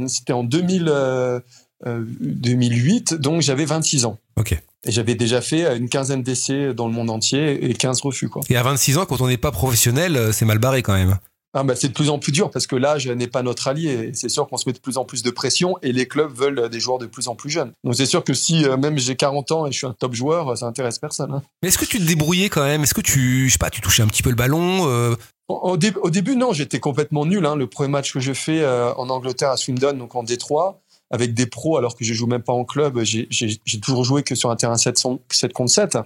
C'était 0.07 0.33
en 0.33 0.43
2000. 0.43 0.85
2008, 1.85 3.11
euh, 3.11 3.17
donc 3.17 3.41
j'avais 3.41 3.65
26 3.65 4.05
ans. 4.05 4.17
Ok. 4.37 4.57
Et 4.85 4.91
j'avais 4.91 5.15
déjà 5.15 5.41
fait 5.41 5.75
une 5.75 5.89
quinzaine 5.89 6.21
d'essais 6.21 6.73
dans 6.73 6.87
le 6.87 6.93
monde 6.93 7.09
entier 7.09 7.69
et 7.69 7.73
15 7.73 8.01
refus. 8.01 8.29
Quoi. 8.29 8.43
Et 8.49 8.55
à 8.55 8.63
26 8.63 8.99
ans, 8.99 9.05
quand 9.05 9.19
on 9.21 9.27
n'est 9.27 9.37
pas 9.37 9.51
professionnel, 9.51 10.15
euh, 10.15 10.31
c'est 10.31 10.45
mal 10.45 10.59
barré 10.59 10.83
quand 10.83 10.93
même. 10.93 11.17
Ah 11.57 11.63
bah 11.63 11.73
c'est 11.73 11.87
de 11.87 11.93
plus 11.93 12.09
en 12.09 12.19
plus 12.19 12.33
dur 12.33 12.51
parce 12.51 12.67
que 12.67 12.75
l'âge 12.75 13.07
n'est 13.07 13.27
pas 13.27 13.41
notre 13.41 13.69
allié. 13.69 14.11
C'est 14.13 14.27
sûr 14.27 14.45
qu'on 14.45 14.57
se 14.57 14.67
met 14.67 14.73
de 14.73 14.79
plus 14.79 14.97
en 14.97 15.05
plus 15.05 15.23
de 15.23 15.31
pression 15.31 15.75
et 15.81 15.93
les 15.93 16.05
clubs 16.05 16.35
veulent 16.35 16.67
des 16.67 16.81
joueurs 16.81 16.97
de 16.97 17.05
plus 17.05 17.29
en 17.29 17.35
plus 17.35 17.49
jeunes. 17.49 17.71
Donc 17.85 17.95
c'est 17.95 18.05
sûr 18.05 18.25
que 18.25 18.33
si 18.33 18.65
euh, 18.65 18.75
même 18.75 18.97
j'ai 18.97 19.15
40 19.15 19.53
ans 19.53 19.65
et 19.65 19.71
je 19.71 19.77
suis 19.77 19.87
un 19.87 19.93
top 19.93 20.13
joueur, 20.13 20.57
ça 20.57 20.65
intéresse 20.65 20.99
personne. 20.99 21.33
Hein. 21.33 21.41
Mais 21.63 21.69
est-ce 21.69 21.77
que 21.77 21.85
tu 21.85 21.97
te 21.97 22.03
débrouillais 22.03 22.49
quand 22.49 22.65
même? 22.65 22.83
Est-ce 22.83 22.93
que 22.93 22.99
tu, 22.99 23.47
je 23.47 23.53
sais 23.53 23.57
pas, 23.57 23.69
tu 23.69 23.79
touchais 23.79 24.03
un 24.03 24.07
petit 24.07 24.21
peu 24.21 24.29
le 24.31 24.35
ballon 24.35 25.15
au, 25.47 25.77
début, 25.77 26.35
non, 26.35 26.53
j'étais 26.53 26.79
complètement 26.79 27.23
nul. 27.23 27.45
Hein. 27.45 27.55
Le 27.55 27.67
premier 27.67 27.89
match 27.89 28.11
que 28.11 28.19
je 28.19 28.33
fais 28.33 28.65
en 28.65 29.09
Angleterre 29.09 29.51
à 29.51 29.57
Swindon, 29.57 29.93
donc 29.93 30.15
en 30.15 30.23
Détroit, 30.23 30.81
avec 31.11 31.33
des 31.33 31.45
pros 31.45 31.77
alors 31.77 31.95
que 31.95 32.03
je 32.03 32.13
joue 32.13 32.27
même 32.27 32.41
pas 32.41 32.53
en 32.53 32.65
club. 32.65 33.01
J'ai 33.03 33.79
toujours 33.81 34.03
joué 34.03 34.23
que 34.23 34.35
sur 34.35 34.49
un 34.49 34.55
terrain 34.55 34.77
7, 34.77 35.01
7 35.31 35.53
contre 35.53 35.71
7. 35.71 35.97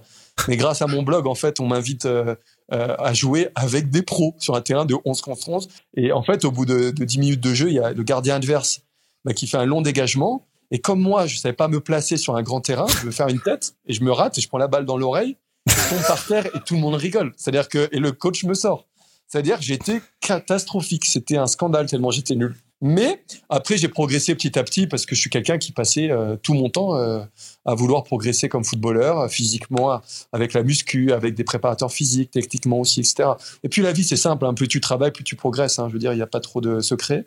Mais 0.48 0.56
grâce 0.56 0.82
à 0.82 0.86
mon 0.86 1.02
blog, 1.02 1.26
en 1.26 1.34
fait, 1.34 1.60
on 1.60 1.66
m'invite 1.66 2.06
euh, 2.06 2.34
euh, 2.72 2.94
à 2.98 3.12
jouer 3.12 3.48
avec 3.54 3.90
des 3.90 4.02
pros 4.02 4.34
sur 4.38 4.54
un 4.54 4.60
terrain 4.60 4.84
de 4.84 4.96
11 5.04 5.20
contre 5.20 5.48
11. 5.48 5.68
Et 5.96 6.12
en 6.12 6.22
fait, 6.22 6.44
au 6.44 6.50
bout 6.50 6.66
de, 6.66 6.90
de 6.90 7.04
10 7.04 7.18
minutes 7.18 7.40
de 7.40 7.54
jeu, 7.54 7.68
il 7.68 7.74
y 7.74 7.80
a 7.80 7.92
le 7.92 8.02
gardien 8.02 8.36
adverse 8.36 8.82
bah, 9.24 9.32
qui 9.32 9.46
fait 9.46 9.58
un 9.58 9.66
long 9.66 9.82
dégagement. 9.82 10.46
Et 10.70 10.78
comme 10.78 11.00
moi, 11.00 11.26
je 11.26 11.36
savais 11.36 11.54
pas 11.54 11.68
me 11.68 11.80
placer 11.80 12.16
sur 12.16 12.36
un 12.36 12.42
grand 12.42 12.60
terrain, 12.60 12.86
je 12.86 13.06
veux 13.06 13.10
faire 13.10 13.28
une 13.28 13.40
tête 13.40 13.74
et 13.86 13.92
je 13.92 14.04
me 14.04 14.12
rate 14.12 14.38
et 14.38 14.40
je 14.40 14.48
prends 14.48 14.58
la 14.58 14.68
balle 14.68 14.86
dans 14.86 14.96
l'oreille, 14.96 15.36
je 15.66 15.74
tombe 15.90 16.06
par 16.06 16.24
terre 16.24 16.46
et 16.46 16.60
tout 16.64 16.74
le 16.74 16.80
monde 16.80 16.94
rigole. 16.94 17.32
C'est-à-dire 17.36 17.68
que 17.68 17.88
et 17.90 17.98
le 17.98 18.12
coach 18.12 18.44
me 18.44 18.54
sort. 18.54 18.86
C'est-à-dire 19.26 19.58
que 19.58 19.64
j'étais 19.64 20.00
catastrophique. 20.20 21.04
C'était 21.06 21.36
un 21.36 21.46
scandale 21.46 21.86
tellement 21.86 22.10
j'étais 22.10 22.34
nul. 22.34 22.56
Mais 22.82 23.22
après, 23.50 23.76
j'ai 23.76 23.88
progressé 23.88 24.34
petit 24.34 24.58
à 24.58 24.64
petit 24.64 24.86
parce 24.86 25.04
que 25.04 25.14
je 25.14 25.20
suis 25.20 25.28
quelqu'un 25.28 25.58
qui 25.58 25.70
passait 25.70 26.10
euh, 26.10 26.36
tout 26.36 26.54
mon 26.54 26.70
temps 26.70 26.96
euh, 26.96 27.22
à 27.66 27.74
vouloir 27.74 28.04
progresser 28.04 28.48
comme 28.48 28.64
footballeur, 28.64 29.20
euh, 29.20 29.28
physiquement, 29.28 30.00
avec 30.32 30.54
la 30.54 30.62
muscu, 30.62 31.12
avec 31.12 31.34
des 31.34 31.44
préparateurs 31.44 31.92
physiques, 31.92 32.30
techniquement 32.30 32.80
aussi, 32.80 33.00
etc. 33.00 33.30
Et 33.62 33.68
puis 33.68 33.82
la 33.82 33.92
vie, 33.92 34.04
c'est 34.04 34.16
simple. 34.16 34.46
Hein. 34.46 34.54
plus 34.54 34.66
tu 34.66 34.80
travailles, 34.80 35.12
plus 35.12 35.24
tu 35.24 35.36
progresses. 35.36 35.78
Hein. 35.78 35.88
Je 35.88 35.92
veux 35.92 35.98
dire, 35.98 36.14
il 36.14 36.16
n'y 36.16 36.22
a 36.22 36.26
pas 36.26 36.40
trop 36.40 36.62
de 36.62 36.80
secrets. 36.80 37.26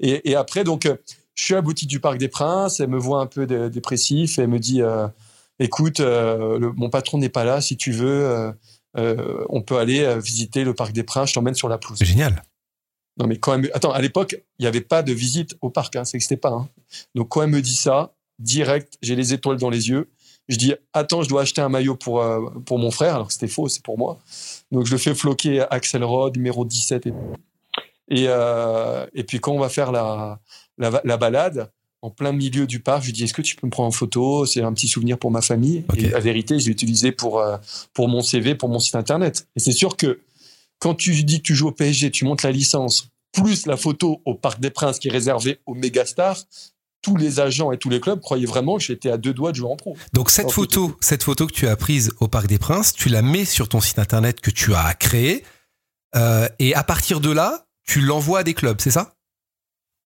Et, 0.00 0.30
et 0.30 0.34
après, 0.34 0.64
donc, 0.64 0.88
je 1.34 1.44
suis 1.44 1.54
à 1.54 1.62
du 1.62 2.00
Parc 2.00 2.18
des 2.18 2.28
Princes. 2.28 2.80
Elle 2.80 2.88
me 2.88 2.98
voit 2.98 3.20
un 3.20 3.26
peu 3.26 3.46
dépressif 3.46 4.38
et 4.38 4.42
elle 4.42 4.48
me 4.48 4.58
dit 4.58 4.80
"Écoute, 5.60 6.00
mon 6.00 6.90
patron 6.90 7.18
n'est 7.18 7.28
pas 7.28 7.44
là. 7.44 7.60
Si 7.60 7.76
tu 7.76 7.92
veux, 7.92 8.52
on 8.96 9.62
peut 9.62 9.78
aller 9.78 10.18
visiter 10.20 10.64
le 10.64 10.74
Parc 10.74 10.92
des 10.92 11.04
Princes. 11.04 11.30
Je 11.30 11.34
t'emmène 11.34 11.54
sur 11.54 11.68
la 11.68 11.78
pelouse." 11.78 11.98
Génial. 12.00 12.42
Non, 13.18 13.26
mais 13.26 13.38
quand 13.38 13.58
même, 13.58 13.68
attends, 13.74 13.92
à 13.92 14.00
l'époque, 14.00 14.36
il 14.58 14.62
n'y 14.62 14.68
avait 14.68 14.80
pas 14.80 15.02
de 15.02 15.12
visite 15.12 15.56
au 15.60 15.70
parc, 15.70 15.96
hein, 15.96 16.04
ça 16.04 16.16
n'existait 16.16 16.36
pas. 16.36 16.50
Hein. 16.50 16.68
Donc 17.14 17.28
quand 17.28 17.42
elle 17.42 17.50
me 17.50 17.60
dit 17.60 17.74
ça, 17.74 18.14
direct, 18.38 18.96
j'ai 19.02 19.16
les 19.16 19.32
étoiles 19.32 19.56
dans 19.56 19.70
les 19.70 19.88
yeux. 19.88 20.08
Je 20.48 20.56
dis, 20.56 20.74
attends, 20.94 21.22
je 21.22 21.28
dois 21.28 21.42
acheter 21.42 21.60
un 21.60 21.68
maillot 21.68 21.94
pour, 21.94 22.22
euh, 22.22 22.40
pour 22.64 22.78
mon 22.78 22.90
frère, 22.90 23.16
alors 23.16 23.26
que 23.26 23.32
c'était 23.32 23.48
faux, 23.48 23.68
c'est 23.68 23.82
pour 23.82 23.98
moi. 23.98 24.18
Donc 24.70 24.86
je 24.86 24.92
le 24.92 24.98
fais 24.98 25.14
floquer 25.14 25.64
Axel 25.70 26.04
Rod, 26.04 26.36
numéro 26.36 26.64
17. 26.64 27.06
Et, 27.06 27.12
et, 28.08 28.24
euh, 28.28 29.06
et 29.14 29.24
puis 29.24 29.40
quand 29.40 29.52
on 29.52 29.58
va 29.58 29.68
faire 29.68 29.92
la, 29.92 30.40
la, 30.78 31.16
balade, 31.16 31.70
en 32.00 32.10
plein 32.10 32.32
milieu 32.32 32.66
du 32.66 32.80
parc, 32.80 33.02
je 33.02 33.06
lui 33.06 33.12
dis, 33.12 33.24
est-ce 33.24 33.34
que 33.34 33.42
tu 33.42 33.56
peux 33.56 33.66
me 33.66 33.70
prendre 33.70 33.88
en 33.88 33.92
photo? 33.92 34.46
C'est 34.46 34.62
un 34.62 34.72
petit 34.72 34.88
souvenir 34.88 35.18
pour 35.18 35.30
ma 35.30 35.42
famille. 35.42 35.84
Et 35.96 36.08
la 36.08 36.20
vérité, 36.20 36.58
je 36.58 36.66
l'ai 36.66 36.72
utilisé 36.72 37.12
pour, 37.12 37.40
euh, 37.40 37.58
pour 37.92 38.08
mon 38.08 38.22
CV, 38.22 38.54
pour 38.54 38.68
mon 38.68 38.78
site 38.78 38.94
internet. 38.94 39.48
Et 39.56 39.60
c'est 39.60 39.72
sûr 39.72 39.96
que 39.96 40.20
quand 40.78 40.94
tu 40.94 41.24
dis 41.24 41.38
que 41.38 41.46
tu 41.46 41.54
joues 41.54 41.68
au 41.68 41.72
PSG, 41.72 42.10
tu 42.10 42.24
montes 42.24 42.42
la 42.42 42.52
licence, 42.52 43.08
plus 43.32 43.66
la 43.66 43.76
photo 43.76 44.22
au 44.24 44.34
Parc 44.34 44.60
des 44.60 44.70
Princes 44.70 44.98
qui 44.98 45.08
est 45.08 45.12
réservée 45.12 45.60
aux 45.66 45.74
mégastars, 45.74 46.38
tous 47.02 47.16
les 47.16 47.40
agents 47.40 47.72
et 47.72 47.78
tous 47.78 47.90
les 47.90 48.00
clubs 48.00 48.20
croyaient 48.20 48.46
vraiment 48.46 48.76
que 48.76 48.82
j'étais 48.82 49.10
à 49.10 49.16
deux 49.16 49.32
doigts 49.32 49.52
de 49.52 49.56
jouer 49.56 49.70
en 49.70 49.76
pro. 49.76 49.96
Donc 50.12 50.30
cette 50.30 50.50
photo, 50.50 50.96
cette 51.00 51.22
photo 51.22 51.46
que 51.46 51.52
tu 51.52 51.68
as 51.68 51.76
prise 51.76 52.12
au 52.20 52.28
Parc 52.28 52.46
des 52.46 52.58
Princes, 52.58 52.92
tu 52.92 53.08
la 53.08 53.22
mets 53.22 53.44
sur 53.44 53.68
ton 53.68 53.80
site 53.80 53.98
internet 53.98 54.40
que 54.40 54.50
tu 54.50 54.74
as 54.74 54.94
créé, 54.94 55.44
euh, 56.16 56.48
et 56.58 56.74
à 56.74 56.82
partir 56.82 57.20
de 57.20 57.30
là, 57.30 57.66
tu 57.84 58.00
l'envoies 58.00 58.40
à 58.40 58.44
des 58.44 58.54
clubs, 58.54 58.80
c'est 58.80 58.90
ça? 58.90 59.14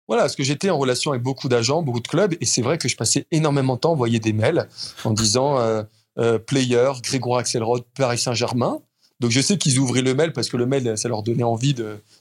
Voilà, 0.08 0.24
parce 0.24 0.36
que 0.36 0.42
j'étais 0.42 0.68
en 0.68 0.78
relation 0.78 1.12
avec 1.12 1.22
beaucoup 1.22 1.48
d'agents, 1.48 1.82
beaucoup 1.82 2.00
de 2.00 2.08
clubs, 2.08 2.34
et 2.40 2.44
c'est 2.44 2.62
vrai 2.62 2.76
que 2.76 2.88
je 2.88 2.96
passais 2.96 3.26
énormément 3.30 3.76
de 3.76 3.80
temps 3.80 3.90
à 3.90 3.92
envoyer 3.92 4.18
des 4.18 4.32
mails 4.32 4.68
en 5.04 5.12
disant 5.12 5.58
euh, 5.58 5.82
euh, 6.18 6.38
player, 6.38 6.90
Grégoire 7.02 7.40
Axelrod, 7.40 7.84
Paris 7.96 8.18
Saint-Germain. 8.18 8.80
Donc 9.22 9.30
je 9.30 9.40
sais 9.40 9.56
qu'ils 9.56 9.78
ouvraient 9.78 10.02
le 10.02 10.14
mail 10.14 10.32
parce 10.32 10.48
que 10.48 10.56
le 10.56 10.66
mail, 10.66 10.98
ça 10.98 11.08
leur 11.08 11.22
donnait 11.22 11.44
envie 11.44 11.74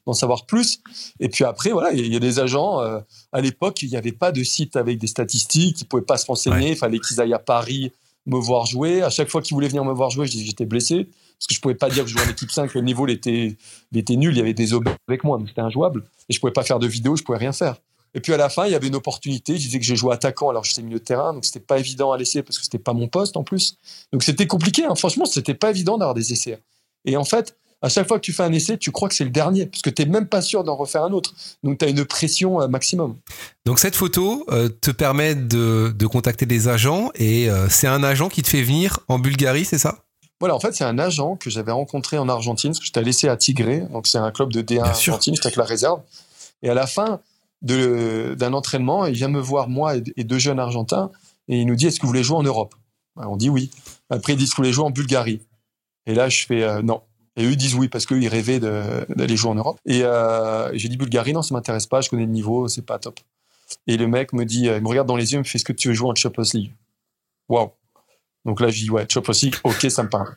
d'en 0.06 0.14
savoir 0.14 0.46
plus. 0.46 0.82
Et 1.20 1.30
puis 1.30 1.44
après, 1.44 1.72
voilà, 1.72 1.92
il 1.94 2.14
y 2.14 2.16
a 2.16 2.20
des 2.20 2.40
agents. 2.40 2.80
Euh, 2.80 3.00
à 3.34 3.42
l'époque, 3.42 3.82
il 3.82 3.90
n'y 3.90 3.98
avait 3.98 4.12
pas 4.12 4.32
de 4.32 4.44
site 4.44 4.76
avec 4.76 5.00
des 5.00 5.08
statistiques. 5.08 5.82
Ils 5.82 5.86
pouvaient 5.86 6.04
pas 6.04 6.18
se 6.18 6.28
renseigner. 6.28 6.70
Il 6.70 6.76
fallait 6.76 7.00
qu'ils 7.00 7.20
aillent 7.20 7.34
à 7.34 7.40
Paris 7.40 7.92
me 8.28 8.38
voir 8.38 8.68
jouer. 8.68 9.02
À 9.02 9.10
chaque 9.10 9.30
fois 9.30 9.42
qu'ils 9.42 9.56
voulaient 9.56 9.68
venir 9.68 9.84
me 9.84 9.94
voir 9.94 10.12
jouer, 10.12 10.28
je 10.28 10.32
disais 10.34 10.44
que 10.44 10.50
j'étais 10.52 10.68
blessé 10.68 11.06
parce 11.06 11.48
que 11.48 11.56
je 11.56 11.60
pouvais 11.60 11.74
pas 11.74 11.90
dire 11.90 12.04
que 12.04 12.10
je 12.12 12.16
jouais 12.16 12.28
en 12.28 12.30
équipe 12.30 12.52
5. 12.52 12.72
Le 12.76 12.82
niveau, 12.82 13.08
il 13.08 13.14
était, 13.14 13.58
était 13.96 14.16
nul. 14.16 14.36
Il 14.36 14.38
y 14.38 14.42
avait 14.42 14.54
des 14.54 14.74
objets 14.74 14.94
avec 15.08 15.24
moi, 15.24 15.40
donc 15.40 15.50
c'était 15.50 15.62
injouable. 15.62 16.04
Et 16.30 16.34
je 16.34 16.40
pouvais 16.40 16.54
pas 16.54 16.64
faire 16.64 16.78
de 16.78 16.86
vidéo, 16.86 17.16
je 17.16 17.24
pouvais 17.24 17.40
rien 17.40 17.52
faire. 17.52 17.78
Et 18.14 18.20
puis 18.20 18.32
à 18.32 18.38
la 18.38 18.50
fin, 18.50 18.68
il 18.68 18.74
y 18.74 18.76
avait 18.76 18.90
une 18.90 18.96
opportunité. 18.96 19.58
Je 19.58 19.64
disais 19.64 19.80
que 19.80 19.86
j'ai 19.86 19.96
joué 19.96 20.14
attaquant 20.14 20.50
alors 20.50 20.66
j'étais 20.66 20.84
milieu 20.84 21.00
de 21.00 21.04
terrain, 21.04 21.34
donc 21.34 21.46
c'était 21.46 21.62
pas 21.62 21.80
évident 21.80 22.12
à 22.12 22.18
laisser 22.20 22.44
parce 22.44 22.60
que 22.60 22.64
c'était 22.64 22.78
pas 22.78 22.94
mon 22.94 23.08
poste 23.08 23.38
en 23.38 23.44
plus. 23.44 23.78
Donc 24.14 24.22
c'était 24.22 24.46
compliqué. 24.46 24.86
Hein. 24.86 24.94
Franchement, 24.94 25.26
c'était 25.26 25.56
pas 25.56 25.72
évident 25.72 25.98
d'avoir 25.98 26.14
des 26.14 26.32
essais. 26.32 26.60
Et 27.06 27.18
en 27.18 27.24
fait, 27.26 27.56
à 27.82 27.90
chaque 27.90 28.08
fois 28.08 28.18
que 28.20 28.24
tu 28.24 28.32
fais 28.34 28.44
un 28.44 28.52
essai, 28.54 28.78
tu 28.78 28.92
crois 28.92 29.10
que 29.10 29.16
c'est 29.16 29.24
le 29.24 29.32
dernier, 29.32 29.66
parce 29.66 29.82
que 29.82 29.90
tu 29.90 30.04
n'es 30.04 30.10
même 30.10 30.28
pas 30.28 30.42
sûr 30.42 30.64
d'en 30.64 30.76
refaire 30.76 31.04
un 31.04 31.12
autre. 31.14 31.34
Donc 31.64 31.80
tu 31.80 31.86
as 31.86 31.90
une 31.90 32.06
pression 32.06 32.62
euh, 32.62 32.68
maximum. 32.68 33.16
Donc 33.66 33.80
cette 33.80 33.96
photo 33.96 34.46
euh, 34.52 34.70
te 34.70 34.92
permet 34.92 35.34
de, 35.34 36.06
contacter 36.06 36.46
des 36.46 36.68
agents, 36.68 37.10
et 37.16 37.50
euh, 37.50 37.68
c'est 37.70 37.88
un 37.88 38.04
agent 38.04 38.30
qui 38.30 38.44
te 38.44 38.50
fait 38.50 38.62
venir 38.62 39.00
en 39.08 39.18
Bulgarie, 39.18 39.66
c'est 39.66 39.80
ça? 39.80 40.00
Voilà, 40.40 40.56
en 40.56 40.60
fait, 40.60 40.74
c'est 40.74 40.84
un 40.84 40.98
agent 41.00 41.36
que 41.36 41.50
j'avais 41.50 41.72
rencontré 41.72 42.18
en 42.18 42.28
Argentine, 42.30 42.72
parce 42.72 42.80
que 42.80 42.86
j'étais 42.86 43.02
laissé 43.04 43.28
à 43.28 43.38
Tigre, 43.38 43.88
donc 43.90 44.08
c'est 44.08 44.18
un 44.18 44.32
club 44.32 44.52
de 44.52 44.62
D1 44.62 44.66
Bien. 44.66 44.84
Argentine, 44.84 45.36
j'étais 45.36 45.48
avec 45.48 45.58
la 45.58 45.66
réserve. 45.66 46.02
Et 46.64 46.70
à 46.70 46.74
la 46.76 46.88
fin 46.88 47.20
de- 47.64 48.36
d'un 48.38 48.54
entraînement, 48.54 49.06
il 49.06 49.14
vient 49.14 49.28
me 49.28 49.40
voir, 49.40 49.70
moi 49.70 49.98
et, 49.98 50.04
et 50.18 50.24
deux 50.24 50.40
jeunes 50.40 50.60
Argentins, 50.60 51.10
et 51.48 51.60
il 51.60 51.66
nous 51.66 51.76
dit, 51.76 51.88
est-ce 51.88 51.98
que 52.00 52.04
vous 52.04 52.10
voulez 52.10 52.24
jouer 52.24 52.38
en 52.38 52.44
Europe? 52.44 52.76
Ben, 53.16 53.26
On 53.28 53.38
dit 53.38 53.50
oui. 53.50 53.72
Après, 54.10 54.34
ils 54.34 54.38
disent, 54.38 54.50
vous 54.50 54.58
voulez 54.58 54.74
jouer 54.74 54.86
en 54.86 54.92
Bulgarie? 54.92 55.42
Et 56.06 56.16
là, 56.16 56.30
je 56.30 56.46
fais, 56.46 56.64
euh, 56.64 56.82
non. 56.82 57.02
Et 57.38 57.46
eux 57.46 57.56
disent 57.56 57.76
oui, 57.76 57.88
parce 57.88 58.06
qu'eux, 58.06 58.22
ils 58.22 58.28
rêvaient 58.28 58.60
d'aller 58.60 59.38
jouer 59.38 59.52
en 59.52 59.56
Europe. 59.56 59.80
Et 59.86 60.04
euh, 60.04 60.70
j'ai 60.74 60.90
dit, 60.90 60.98
Bulgarie, 60.98 61.34
non, 61.34 61.42
ça 61.42 61.54
m'intéresse 61.54 61.88
pas, 61.88 62.02
je 62.02 62.10
connais 62.10 62.26
le 62.26 62.32
niveau, 62.32 62.68
c'est 62.68 62.86
pas 62.86 63.00
top. 63.00 63.20
Et 63.88 63.98
le 63.98 64.08
mec 64.08 64.34
me 64.34 64.44
dit, 64.44 64.68
euh, 64.68 64.78
il 64.78 64.84
me 64.84 64.88
regarde 64.88 65.08
dans 65.08 65.16
les 65.16 65.32
yeux, 65.32 65.38
il 65.38 65.40
me 65.40 65.44
fait, 65.46 65.58
est-ce 65.58 65.66
que 65.66 65.74
tu 65.74 65.88
veux 65.88 65.94
jouer 65.94 66.10
en 66.10 66.16
Champions 66.16 66.44
League? 66.54 66.74
Waouh 67.50 67.72
donc 68.44 68.60
là, 68.60 68.70
je 68.70 68.80
dis, 68.80 68.90
ouais, 68.90 69.06
Champions 69.08 69.34
League, 69.44 69.56
ok, 69.64 69.92
ça 69.92 70.02
me 70.04 70.10
parle. 70.10 70.34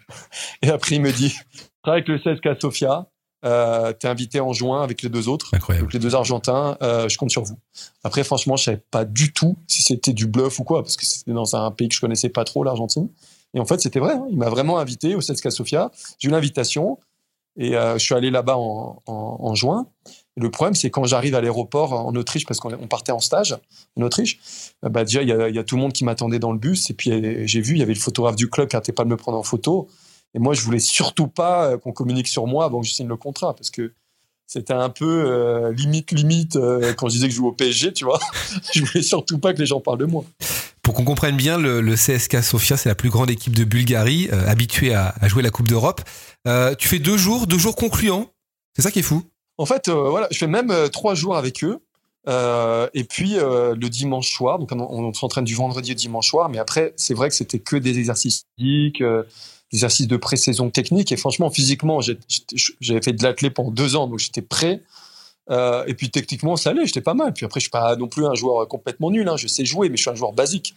Et 0.62 0.68
après, 0.68 0.97
il 0.97 1.00
me 1.00 1.11
dit, 1.11 1.35
travaille 1.83 2.04
avec 2.06 2.09
le 2.09 2.18
CSKA 2.18 2.61
Sofia, 2.61 3.06
euh, 3.44 3.92
t'es 3.92 4.09
invité 4.09 4.40
en 4.40 4.52
juin 4.52 4.83
avec 4.83 5.02
les 5.02 5.09
deux 5.09 5.28
autres, 5.28 5.54
Incroyable. 5.54 5.87
donc 5.87 5.92
les 5.92 5.99
deux 6.00 6.14
Argentins, 6.14 6.76
euh, 6.83 7.09
je 7.09 7.18
compte 7.18 7.30
sur 7.30 7.42
vous. 7.42 7.59
Après, 8.02 8.25
franchement, 8.25 8.56
je 8.56 8.64
savais 8.64 8.83
pas 8.90 9.04
du 9.04 9.33
tout 9.33 9.56
si 9.66 9.83
c'était 9.83 10.12
du 10.12 10.26
bluff 10.26 10.59
ou 10.59 10.64
quoi, 10.64 10.83
parce 10.83 10.97
que 10.97 11.04
c'était 11.04 11.33
dans 11.33 11.56
un 11.56 11.71
pays 11.71 11.88
que 11.88 11.94
je 11.94 12.00
connaissais 12.00 12.30
pas 12.30 12.44
trop, 12.44 12.64
l'Argentine. 12.64 13.09
Et 13.54 13.61
en 13.61 13.64
fait, 13.64 13.80
c'était 13.80 14.00
vrai, 14.00 14.14
hein. 14.14 14.26
il 14.30 14.37
m'a 14.37 14.49
vraiment 14.49 14.78
invité 14.78 15.14
au 15.14 15.20
CSKA 15.20 15.50
Sofia. 15.50 15.90
J'ai 16.18 16.28
eu 16.28 16.32
l'invitation 16.32 16.99
et 17.56 17.76
euh, 17.76 17.94
je 17.94 18.04
suis 18.04 18.14
allé 18.14 18.30
là-bas 18.30 18.56
en, 18.56 19.54
juin. 19.54 19.87
Et 20.37 20.40
le 20.40 20.50
problème, 20.50 20.75
c'est 20.75 20.90
quand 20.90 21.04
j'arrive 21.04 21.34
à 21.37 21.40
l'aéroport 21.40 21.92
en 21.92 22.14
Autriche, 22.16 22.44
parce 22.46 22.58
qu'on 22.58 22.73
on 22.73 22.88
partait 22.88 23.12
en 23.12 23.20
stage 23.20 23.56
en 23.96 24.02
Autriche, 24.02 24.73
euh, 24.84 24.88
bah 24.88 25.04
déjà, 25.04 25.23
il 25.23 25.28
y 25.28 25.58
a, 25.58 25.64
tout 25.64 25.76
le 25.76 25.82
monde 25.82 25.92
qui 25.92 26.04
m'attendait 26.04 26.40
dans 26.40 26.52
le 26.52 26.58
bus. 26.58 26.90
Et 26.90 26.94
puis, 26.94 27.12
euh, 27.12 27.42
j'ai 27.46 27.61
vu, 27.61 27.75
il 27.75 27.78
y 27.78 27.82
avait 27.82 27.94
le 27.94 28.00
photographe 28.00 28.37
du 28.37 28.50
club 28.50 28.68
qui 28.68 28.75
n'arrêtait 28.75 28.92
pas 28.92 29.04
de 29.04 29.08
me 29.08 29.16
prendre 29.16 29.38
en 29.38 29.44
photo. 29.44 29.87
Et 30.34 30.40
moi, 30.40 30.54
je 30.54 30.62
voulais 30.62 30.80
surtout 30.80 31.28
pas 31.28 31.78
qu'on 31.78 31.92
communique 31.92 32.26
sur 32.26 32.49
moi 32.49 32.64
avant 32.64 32.80
que 32.80 32.87
je 32.87 32.92
signe 32.92 33.06
le 33.06 33.16
contrat, 33.16 33.54
parce 33.54 33.70
que 33.70 33.92
c'était 34.49 34.75
un 34.75 34.90
peu 34.90 35.70
limite, 35.70 36.11
limite, 36.11 36.58
quand 36.96 37.08
je 37.08 37.14
disais 37.14 37.28
que 37.28 37.32
je 37.32 37.37
jouais 37.37 37.49
au 37.49 37.52
PSG, 37.52 37.92
tu 37.92 38.04
vois. 38.04 38.18
je 38.75 38.84
voulais 38.84 39.02
surtout 39.02 39.38
pas 39.38 39.54
que 39.54 39.61
les 39.61 39.66
gens 39.66 39.80
parlent 39.80 39.99
de 39.99 40.06
moi. 40.06 40.25
Pour 40.85 40.95
qu'on 40.95 41.05
comprenne 41.05 41.37
bien, 41.37 41.59
le, 41.59 41.81
le 41.81 41.95
CSK 41.95 42.43
Sofia, 42.43 42.76
c'est 42.76 42.91
la 42.91 42.95
plus 42.95 43.09
grande 43.09 43.31
équipe 43.31 43.57
de 43.57 43.64
Bulgarie, 43.64 44.29
euh, 44.33 44.47
habituée 44.47 44.95
à, 44.95 45.14
à 45.21 45.29
jouer 45.29 45.43
la 45.43 45.50
Coupe 45.50 45.67
d'Europe. 45.67 46.03
Euh, 46.47 46.75
tu 46.75 46.88
fais 46.88 46.99
deux 46.99 47.17
jours, 47.17 47.47
deux 47.47 47.59
jours 47.59 47.75
concluants. 47.75 48.31
C'est 48.76 48.83
ça 48.83 48.91
qui 48.91 48.99
est 48.99 49.03
fou. 49.03 49.25
En 49.57 49.67
fait, 49.67 49.88
euh, 49.88 50.11
voilà, 50.11 50.29
je 50.31 50.38
fais 50.38 50.47
même 50.47 50.71
euh, 50.71 50.88
trois 50.88 51.14
jours 51.14 51.37
avec 51.37 51.64
eux. 51.64 51.79
Euh, 52.26 52.88
et 52.95 53.05
puis 53.05 53.35
le 53.35 53.88
dimanche 53.88 54.31
soir, 54.31 54.59
donc 54.59 54.73
on, 54.73 55.12
s'entraîne 55.12 55.45
du 55.45 55.55
vendredi 55.55 55.93
au 55.93 55.95
dimanche 55.95 56.29
soir, 56.29 56.49
mais 56.49 56.59
après 56.59 56.95
c'est 56.97 57.12
vrai 57.12 57.29
que 57.29 57.35
c'était 57.35 57.59
que 57.59 57.76
des 57.76 57.99
exercices 57.99 58.45
physiques, 58.57 59.03
des 59.03 59.76
exercices 59.76 60.07
de 60.07 60.17
pré-saison 60.17 60.71
technique. 60.71 61.12
Et 61.12 61.19
franchement, 61.19 61.50
physiquement, 61.50 62.00
j'avais 62.00 63.03
fait 63.03 63.12
de 63.12 63.23
l'athlé 63.23 63.50
pendant 63.50 63.71
deux 63.71 63.95
ans, 63.95 64.07
donc 64.07 64.21
j'étais 64.21 64.41
prêt. 64.41 64.81
Euh, 65.50 65.84
et 65.86 65.94
puis 65.94 66.10
techniquement, 66.10 66.56
ça 66.56 66.70
allait, 66.70 66.86
j'étais 66.86 67.00
pas 67.00 67.14
mal. 67.14 67.32
Puis 67.32 67.44
après, 67.44 67.60
je 67.60 67.64
suis 67.64 67.70
pas 67.70 67.96
non 67.96 68.08
plus 68.08 68.26
un 68.26 68.34
joueur 68.34 68.66
complètement 68.68 69.10
nul. 69.10 69.28
Hein, 69.28 69.36
je 69.36 69.46
sais 69.46 69.64
jouer, 69.64 69.88
mais 69.88 69.96
je 69.96 70.02
suis 70.02 70.10
un 70.10 70.14
joueur 70.14 70.32
basique. 70.32 70.74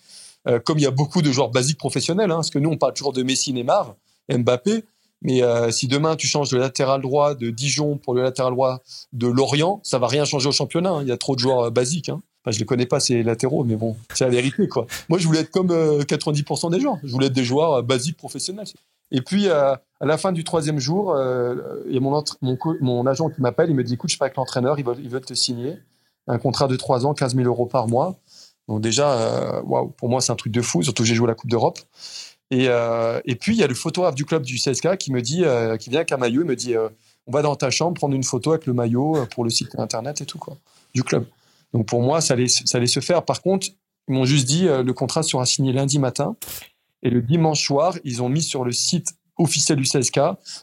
Euh, 0.47 0.59
comme 0.59 0.77
il 0.77 0.83
y 0.83 0.87
a 0.87 0.91
beaucoup 0.91 1.21
de 1.21 1.31
joueurs 1.31 1.49
basiques 1.49 1.77
professionnels, 1.77 2.31
hein, 2.31 2.35
parce 2.35 2.49
que 2.49 2.59
nous 2.59 2.69
on 2.69 2.77
parle 2.77 2.93
toujours 2.93 3.13
de 3.13 3.23
Messi, 3.23 3.53
Neymar, 3.53 3.95
Mbappé. 4.29 4.83
Mais 5.23 5.41
euh, 5.41 5.71
si 5.71 5.87
demain 5.87 6.15
tu 6.15 6.27
changes 6.27 6.51
le 6.51 6.59
latéral 6.59 7.01
droit 7.01 7.33
de 7.33 7.49
Dijon 7.49 7.97
pour 7.97 8.13
le 8.13 8.21
latéral 8.21 8.53
droit 8.53 8.81
de 9.13 9.27
Lorient, 9.27 9.79
ça 9.83 9.97
va 9.97 10.07
rien 10.07 10.25
changer 10.25 10.47
au 10.47 10.51
championnat. 10.51 10.91
hein. 10.91 11.01
Il 11.01 11.07
y 11.07 11.11
a 11.11 11.17
trop 11.17 11.35
de 11.35 11.39
joueurs 11.39 11.71
basiques. 11.71 12.11
Enfin, 12.47 12.53
je 12.53 12.59
les 12.59 12.65
connais 12.65 12.85
pas 12.85 13.01
ces 13.01 13.23
latéraux, 13.23 13.65
mais 13.65 13.75
bon, 13.75 13.97
c'est 14.13 14.23
la 14.23 14.29
vérité 14.29 14.69
quoi. 14.69 14.87
Moi, 15.09 15.19
je 15.19 15.27
voulais 15.27 15.39
être 15.39 15.51
comme 15.51 15.71
euh, 15.71 16.03
90% 16.03 16.71
des 16.71 16.79
gens. 16.79 16.97
Je 17.03 17.11
voulais 17.11 17.27
être 17.27 17.33
des 17.33 17.43
joueurs 17.43 17.73
euh, 17.73 17.81
basiques 17.81 18.15
professionnels. 18.15 18.67
Et 19.11 19.21
puis 19.21 19.49
euh, 19.49 19.73
à 19.99 20.05
la 20.05 20.17
fin 20.17 20.31
du 20.31 20.43
troisième 20.45 20.79
jour, 20.79 21.13
euh, 21.13 21.83
il 21.87 21.93
y 21.93 21.97
a 21.97 21.99
mon, 21.99 22.23
mon, 22.41 22.57
mon 22.81 23.05
agent 23.05 23.29
qui 23.29 23.41
m'appelle. 23.41 23.69
Il 23.69 23.75
me 23.75 23.83
dit 23.83 23.95
écoute, 23.95 24.09
je 24.09 24.13
suis 24.13 24.19
pas 24.19 24.25
avec 24.25 24.37
l'entraîneur. 24.37 24.79
Ils 24.79 24.85
veulent, 24.85 25.21
te 25.21 25.33
signer 25.33 25.77
un 26.27 26.37
contrat 26.37 26.67
de 26.67 26.75
trois 26.77 27.05
ans, 27.05 27.13
15 27.13 27.35
000 27.35 27.47
euros 27.47 27.65
par 27.65 27.87
mois. 27.87 28.15
Donc 28.69 28.81
déjà, 28.81 29.11
euh, 29.13 29.61
waouh, 29.63 29.89
pour 29.89 30.07
moi, 30.09 30.21
c'est 30.21 30.31
un 30.31 30.35
truc 30.35 30.53
de 30.53 30.61
fou. 30.61 30.83
Surtout 30.83 31.03
que 31.03 31.09
j'ai 31.09 31.15
joué 31.15 31.27
la 31.27 31.35
Coupe 31.35 31.49
d'Europe. 31.49 31.79
Et, 32.49 32.67
euh, 32.69 33.19
et 33.25 33.35
puis, 33.35 33.55
il 33.55 33.59
y 33.59 33.63
a 33.63 33.67
le 33.67 33.75
photographe 33.75 34.15
du 34.15 34.25
club 34.25 34.43
du 34.43 34.55
CSK 34.55 34.97
qui 34.97 35.11
me 35.11 35.21
dit, 35.21 35.43
euh, 35.43 35.77
qui 35.77 35.89
vient 35.89 35.99
avec 35.99 36.11
un 36.11 36.17
maillot, 36.17 36.41
il 36.41 36.47
me 36.47 36.55
dit, 36.55 36.75
euh, 36.75 36.89
on 37.27 37.31
va 37.31 37.41
dans 37.41 37.55
ta 37.55 37.69
chambre 37.69 37.93
prendre 37.95 38.15
une 38.15 38.23
photo 38.23 38.51
avec 38.51 38.65
le 38.65 38.73
maillot 38.73 39.17
euh, 39.17 39.25
pour 39.25 39.43
le 39.43 39.49
site 39.49 39.77
internet 39.77 40.21
et 40.21 40.25
tout, 40.25 40.37
quoi, 40.37 40.55
du 40.93 41.03
club. 41.03 41.25
Donc 41.73 41.87
pour 41.87 42.01
moi, 42.01 42.21
ça 42.21 42.33
allait, 42.33 42.47
ça 42.47 42.77
allait 42.77 42.87
se 42.87 42.99
faire. 42.99 43.23
Par 43.23 43.41
contre, 43.41 43.67
ils 44.07 44.13
m'ont 44.13 44.25
juste 44.25 44.47
dit, 44.47 44.67
euh, 44.67 44.83
le 44.83 44.93
contrat 44.93 45.23
sera 45.23 45.45
signé 45.45 45.73
lundi 45.73 45.99
matin. 45.99 46.35
Et 47.03 47.09
le 47.09 47.21
dimanche 47.21 47.63
soir, 47.65 47.95
ils 48.03 48.21
ont 48.23 48.29
mis 48.29 48.41
sur 48.41 48.63
le 48.65 48.71
site 48.71 49.09
officiel 49.37 49.77
du 49.77 49.83
CSK, 49.83 50.19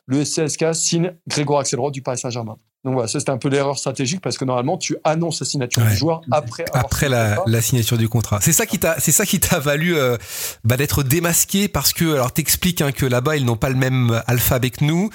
le 0.07 0.25
CSK 0.25 0.75
signe 0.75 1.13
Grégoire 1.29 1.61
Axelrod 1.61 1.93
du 1.93 2.03
Paris 2.03 2.19
Saint-Germain. 2.19 2.57
Donc 2.83 2.95
voilà, 2.95 3.09
ça 3.09 3.19
c'était 3.19 3.31
un 3.31 3.39
peu 3.39 3.49
l'erreur 3.49 3.79
stratégique 3.79 4.21
parce 4.21 4.37
que 4.37 4.45
normalement, 4.45 4.77
tu 4.77 4.97
annonces 5.05 5.41
la 5.41 5.47
signature 5.47 5.83
Ouais. 5.83 5.91
du 5.91 5.97
joueur 5.97 6.21
après 6.33 6.65
Après 6.75 7.09
la 7.09 7.63
signature 7.63 7.97
du 7.97 8.09
contrat. 8.11 8.41
C'est 8.43 8.53
ça 8.53 8.67
qui 8.67 8.79
t'a, 8.79 8.99
c'est 9.01 9.13
ça 9.13 9.25
qui 9.25 9.41
t'a 9.41 9.59
valu 9.59 9.97
euh, 9.97 10.19
bah, 10.65 10.77
d'être 10.77 11.03
démasqué 11.03 11.69
parce 11.69 11.93
que, 11.95 12.13
alors 12.15 12.33
t'expliques 12.33 12.83
hein, 12.83 12.93
que 12.93 13.07
là-bas 13.07 13.37
ils 13.37 13.47
n'ont 13.47 13.57
pas 13.57 13.71
le 13.71 13.77
même 13.77 14.23
alphabet 14.27 14.71
que 14.71 14.85
nous. 14.85 15.09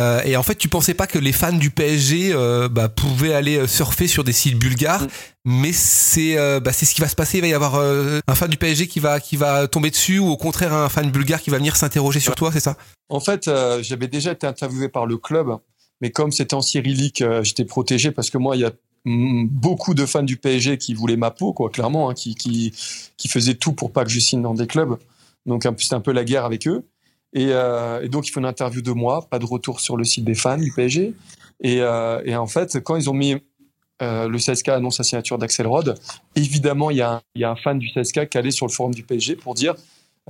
Euh, 0.00 0.22
et 0.24 0.36
en 0.36 0.42
fait, 0.42 0.54
tu 0.56 0.68
pensais 0.68 0.94
pas 0.94 1.06
que 1.06 1.18
les 1.18 1.32
fans 1.32 1.52
du 1.52 1.70
PSG 1.70 2.32
euh, 2.32 2.68
bah, 2.68 2.88
pouvaient 2.88 3.34
aller 3.34 3.58
euh, 3.58 3.66
surfer 3.66 4.08
sur 4.08 4.24
des 4.24 4.32
sites 4.32 4.58
bulgares, 4.58 5.02
Mm. 5.02 5.08
mais 5.62 5.72
c'est 5.72 6.38
euh, 6.38 6.60
bah, 6.60 6.72
c'est 6.72 6.86
ce 6.86 6.94
qui 6.94 7.00
va 7.00 7.08
se 7.08 7.14
passer. 7.16 7.38
Il 7.38 7.42
va 7.42 7.46
y 7.46 7.54
avoir 7.54 7.76
un 7.76 8.34
fan 8.34 8.50
du 8.50 8.56
PSG 8.56 8.86
qui 8.88 9.00
va 9.00 9.20
qui 9.20 9.36
va 9.36 9.68
tomber 9.68 9.90
dessus, 9.90 10.18
ou 10.18 10.28
au 10.28 10.36
contraire 10.36 10.72
un 10.72 10.88
fan 10.88 11.10
bulgare 11.10 11.40
qui 11.40 11.50
va 11.50 11.58
venir 11.58 11.76
s'interroger 11.76 12.20
sur 12.20 12.34
toi, 12.34 12.50
c'est 12.52 12.60
ça? 12.60 12.76
En 13.08 13.20
fait, 13.20 13.50
j'avais 13.82 14.08
déjà 14.08 14.32
été 14.32 14.46
interviewé 14.46 14.88
par 14.88 15.06
le 15.06 15.16
club, 15.16 15.56
mais 16.00 16.10
comme 16.10 16.32
c'était 16.32 16.54
en 16.54 16.60
cyrillique, 16.60 17.24
j'étais 17.42 17.64
protégé 17.64 18.10
parce 18.10 18.30
que 18.30 18.38
moi, 18.38 18.56
il 18.56 18.60
y 18.60 18.64
a 18.64 18.72
beaucoup 19.04 19.94
de 19.94 20.04
fans 20.06 20.22
du 20.22 20.36
PSG 20.36 20.78
qui 20.78 20.94
voulaient 20.94 21.16
ma 21.16 21.30
peau, 21.30 21.52
quoi, 21.52 21.70
clairement, 21.70 22.10
hein, 22.10 22.14
qui, 22.14 22.34
qui, 22.34 22.72
qui 23.16 23.28
faisaient 23.28 23.54
tout 23.54 23.72
pour 23.72 23.92
pas 23.92 24.04
que 24.04 24.10
je 24.10 24.20
signe 24.20 24.42
dans 24.42 24.54
des 24.54 24.66
clubs. 24.66 24.98
Donc, 25.46 25.66
c'était 25.78 25.94
un 25.94 26.00
peu 26.00 26.12
la 26.12 26.24
guerre 26.24 26.44
avec 26.44 26.66
eux. 26.66 26.84
Et, 27.32 27.48
euh, 27.50 28.02
et 28.02 28.08
donc, 28.08 28.26
il 28.26 28.32
faut 28.32 28.40
une 28.40 28.46
interview 28.46 28.82
de 28.82 28.92
moi, 28.92 29.26
pas 29.30 29.38
de 29.38 29.46
retour 29.46 29.80
sur 29.80 29.96
le 29.96 30.04
site 30.04 30.24
des 30.24 30.34
fans 30.34 30.58
du 30.58 30.72
PSG. 30.72 31.14
Et, 31.62 31.80
euh, 31.80 32.22
et 32.24 32.34
en 32.36 32.46
fait, 32.46 32.82
quand 32.82 32.96
ils 32.96 33.08
ont 33.10 33.14
mis 33.14 33.36
euh, 34.02 34.28
le 34.28 34.38
CSK 34.38 34.68
annonce 34.68 34.98
la 34.98 35.04
signature 35.04 35.38
d'Axel 35.38 35.66
Rod, 35.66 35.94
évidemment, 36.34 36.90
il 36.90 36.96
y, 36.96 37.02
a 37.02 37.22
un, 37.42 37.56
fan 37.56 37.78
du 37.78 37.90
CSK 37.92 38.28
qui 38.28 38.38
allait 38.38 38.50
sur 38.50 38.66
le 38.66 38.72
forum 38.72 38.94
du 38.94 39.02
PSG 39.02 39.36
pour 39.36 39.54
dire 39.54 39.74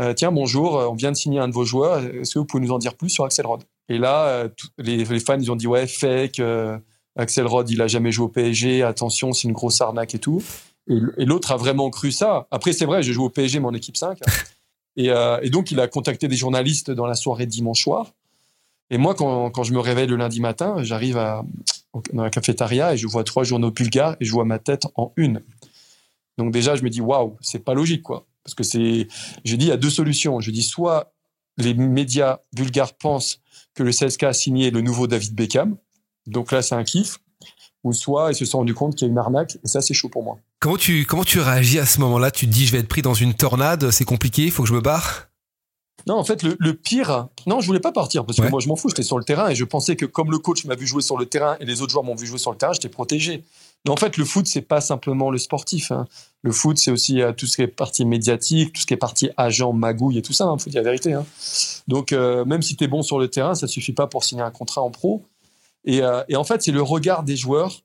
euh, 0.01 0.13
Tiens, 0.13 0.33
bonjour, 0.33 0.75
on 0.75 0.95
vient 0.95 1.13
de 1.13 1.17
signer 1.17 1.39
un 1.39 1.49
de 1.49 1.55
vos 1.55 1.65
joueurs, 1.65 2.05
est-ce 2.05 2.35
que 2.35 2.39
vous 2.41 2.45
pouvez 2.45 2.65
nous 2.65 2.73
en 2.73 2.79
dire 2.79 2.97
plus 2.97 3.11
sur 3.11 3.25
Axel 3.25 3.47
Rod? 3.47 3.63
Et 3.89 3.99
là, 3.99 4.49
les, 4.79 5.05
fans, 5.21 5.39
ils 5.39 5.51
ont 5.53 5.57
dit 5.57 5.67
Ouais, 5.67 5.87
fake, 5.87 6.41
euh, 6.41 6.79
Axel 7.17 7.47
Rod, 7.47 7.69
il 7.71 7.81
a 7.83 7.87
jamais 7.87 8.13
joué 8.13 8.27
au 8.27 8.29
PSG, 8.29 8.83
attention, 8.83 9.33
c'est 9.33 9.47
une 9.47 9.55
grosse 9.55 9.81
arnaque 9.81 10.15
et 10.15 10.19
tout. 10.19 10.43
Et, 10.89 11.25
l'autre 11.25 11.53
a 11.53 11.57
vraiment 11.57 11.91
cru 11.91 12.11
ça. 12.11 12.49
Après, 12.51 12.73
c'est 12.73 12.87
vrai, 12.87 13.03
j'ai 13.03 13.13
joué 13.13 13.27
au 13.27 13.31
PSG, 13.31 13.61
en 13.61 13.75
équipe 13.75 13.97
5. 13.97 14.19
Et, 14.97 15.11
euh, 15.11 15.39
et 15.43 15.51
donc, 15.51 15.71
il 15.71 15.81
a 15.81 15.89
contacté 15.89 16.29
des 16.29 16.37
journalistes 16.37 16.91
dans 16.91 17.07
la 17.07 17.15
soirée 17.15 17.47
dimanche 17.47 17.83
soir. 17.83 18.13
Et 18.91 18.99
moi, 18.99 19.15
quand, 19.15 19.51
quand 19.51 19.63
je 19.63 19.73
me 19.73 19.79
réveille 19.79 20.09
le 20.09 20.17
lundi 20.17 20.41
matin, 20.41 20.83
j'arrive 20.83 21.17
dans 22.13 22.23
la 22.23 22.31
cafétéria 22.31 22.95
et 22.95 22.97
je 22.97 23.07
vois 23.07 23.25
trois 23.25 23.45
journaux 23.45 23.71
bulgares 23.71 24.17
et 24.21 24.25
je 24.25 24.33
vois 24.33 24.45
ma 24.45 24.59
tête 24.59 24.87
en 24.97 25.13
une. 25.17 25.43
Donc 26.39 26.53
déjà, 26.53 26.75
je 26.75 26.83
me 26.83 26.91
dis, 26.91 27.01
waouh, 27.01 27.37
c'est 27.41 27.65
pas 27.65 27.75
logique, 27.75 28.03
quoi. 28.03 28.27
Parce 28.45 28.55
que 28.55 28.65
c'est, 28.65 29.07
je 29.45 29.57
dis, 29.57 29.67
il 29.67 29.69
y 29.69 29.73
a 29.73 29.77
deux 29.77 29.91
solutions. 29.91 30.41
Je 30.41 30.51
dis, 30.51 30.63
soit 30.63 31.13
les 31.57 31.75
médias 31.75 32.41
bulgares 32.53 32.95
pensent 32.95 33.41
que 33.75 33.83
le 33.83 33.91
CSK 33.91 34.25
a 34.25 34.33
signé 34.33 34.71
le 34.71 34.81
nouveau 34.81 35.07
David 35.07 35.35
Beckham. 35.35 35.77
Donc 36.27 36.53
là, 36.53 36.63
c'est 36.63 36.75
un 36.75 36.85
kiff. 36.85 37.19
Ou 37.85 37.93
soit 37.93 38.31
ils 38.33 38.35
se 38.35 38.45
sont 38.45 38.59
rendus 38.59 38.75
compte 38.75 38.95
qu'il 38.95 39.07
y 39.07 39.11
a 39.11 39.13
une 39.13 39.19
arnaque. 39.19 39.59
Et 39.65 39.69
ça, 39.69 39.81
c'est 39.81 39.95
chaud 39.95 40.09
pour 40.09 40.23
moi. 40.23 40.39
Comment 40.61 40.77
tu 40.77 41.07
comment 41.07 41.25
tu 41.25 41.41
réagis 41.41 41.79
à 41.79 41.87
ce 41.87 42.01
moment-là? 42.01 42.31
Tu 42.31 42.47
te 42.47 42.53
dis 42.53 42.67
je 42.67 42.73
vais 42.73 42.79
être 42.79 42.89
pris 42.89 43.01
dans 43.03 43.15
une 43.15 43.33
tornade, 43.35 43.91
c'est 43.91 44.05
compliqué, 44.05 44.43
il 44.45 44.51
faut 44.51 44.63
que 44.65 44.69
je 44.69 44.75
me 44.75 44.81
barre? 44.81 45.29
Non, 46.07 46.17
en 46.17 46.25
fait, 46.25 46.43
le, 46.43 46.57
le 46.59 46.75
pire, 46.75 47.29
non, 47.47 47.61
je 47.61 47.67
voulais 47.67 47.81
pas 47.81 47.93
partir 47.93 48.25
parce 48.25 48.39
que 48.39 48.43
Ouais. 48.43 48.51
moi, 48.51 48.61
je 48.61 48.69
m'en 48.69 48.77
fous, 48.77 48.89
j'étais 48.89 49.03
sur 49.03 49.19
le 49.19 49.25
terrain 49.25 49.49
et 49.51 49.55
je 49.55 49.65
pensais 49.65 49.97
que 49.97 50.07
comme 50.07 50.31
le 50.31 50.39
coach 50.39 50.65
m'a 50.65 50.75
vu 50.75 50.87
jouer 50.87 51.03
sur 51.03 51.19
le 51.19 51.27
terrain 51.27 51.57
et 51.61 51.67
les 51.67 51.83
autres 51.83 51.93
joueurs 51.93 52.05
m'ont 52.05 52.15
vu 52.15 52.27
jouer 52.27 52.39
sur 52.39 52.51
le 52.51 52.57
terrain, 52.57 52.73
j'étais 52.73 52.89
protégé. 52.89 53.45
Mais 53.85 53.91
en 53.91 53.97
fait, 53.97 54.17
le 54.19 54.25
foot, 54.27 54.47
c'est 54.47 54.63
pas 54.63 54.81
simplement 54.83 55.31
le 55.31 55.37
sportif. 55.39 55.91
hein. 55.93 56.07
Le 56.43 56.53
foot, 56.53 56.79
c'est 56.79 56.91
aussi 56.91 57.21
euh, 57.23 57.33
tout 57.33 57.47
ce 57.47 57.57
qui 57.57 57.63
est 57.63 57.67
partie 57.67 58.05
médiatique, 58.07 58.73
tout 58.75 58.81
ce 58.83 58.87
qui 58.87 58.93
est 58.95 58.99
partie 58.99 59.31
agent, 59.39 59.73
magouille 59.75 60.19
et 60.19 60.23
tout 60.23 60.33
ça. 60.35 60.51
Il 60.59 60.63
faut 60.63 60.69
dire 60.71 60.81
la 60.81 60.85
vérité. 60.85 61.13
hein. 61.15 61.25
Donc, 61.89 62.13
euh, 62.13 62.45
même 62.47 62.61
si 62.63 62.77
tu 62.77 62.85
es 62.85 62.89
bon 62.89 63.03
sur 63.03 63.19
le 63.19 63.29
terrain, 63.29 63.55
ça 63.55 63.67
suffit 63.67 63.93
pas 63.95 64.07
pour 64.07 64.25
signer 64.25 64.43
un 64.43 64.51
contrat 64.51 64.81
en 64.83 64.91
pro. 64.91 65.25
Et, 65.87 66.03
euh, 66.03 66.23
et 66.29 66.37
en 66.37 66.45
fait, 66.45 66.63
c'est 66.63 66.73
le 66.73 66.83
regard 66.83 67.23
des 67.25 67.37
joueurs. 67.37 67.81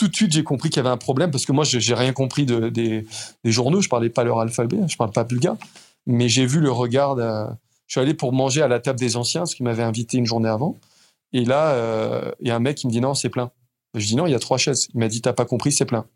Tout 0.00 0.08
de 0.08 0.16
suite, 0.16 0.32
j'ai 0.32 0.44
compris 0.44 0.70
qu'il 0.70 0.78
y 0.78 0.80
avait 0.80 0.88
un 0.88 0.96
problème 0.96 1.30
parce 1.30 1.44
que 1.44 1.52
moi, 1.52 1.62
j'ai 1.62 1.92
rien 1.92 2.14
compris 2.14 2.46
de, 2.46 2.70
des, 2.70 3.04
journaux. 3.44 3.82
Je 3.82 3.90
parlais 3.90 4.08
pas 4.08 4.24
leur 4.24 4.40
alphabet, 4.40 4.78
je 4.88 4.96
parle 4.96 5.12
pas 5.12 5.24
bulgare, 5.24 5.58
mais 6.06 6.26
j'ai 6.30 6.46
vu 6.46 6.58
le 6.60 6.72
regard. 6.72 7.18
je 7.18 7.52
suis 7.86 8.00
allé 8.00 8.14
pour 8.14 8.32
manger 8.32 8.62
à 8.62 8.68
la 8.68 8.80
table 8.80 8.98
des 8.98 9.18
anciens, 9.18 9.44
ce 9.44 9.54
qui 9.54 9.62
m'avait 9.62 9.82
invité 9.82 10.16
une 10.16 10.24
journée 10.24 10.48
avant. 10.48 10.78
Et 11.34 11.44
là, 11.44 11.72
euh, 11.72 12.32
il 12.40 12.48
y 12.48 12.50
a 12.50 12.56
un 12.56 12.60
mec 12.60 12.78
qui 12.78 12.86
me 12.86 12.92
dit 12.92 13.02
non, 13.02 13.12
c'est 13.12 13.28
plein. 13.28 13.50
Je 13.92 14.06
dis 14.06 14.16
non, 14.16 14.24
il 14.24 14.30
y 14.30 14.34
a 14.34 14.38
trois 14.38 14.56
chaises. 14.56 14.88
Il 14.94 15.00
m'a 15.00 15.08
dit 15.08 15.20
t'as 15.20 15.34
pas 15.34 15.44
compris, 15.44 15.70
c'est 15.70 15.84
plein. 15.84 16.06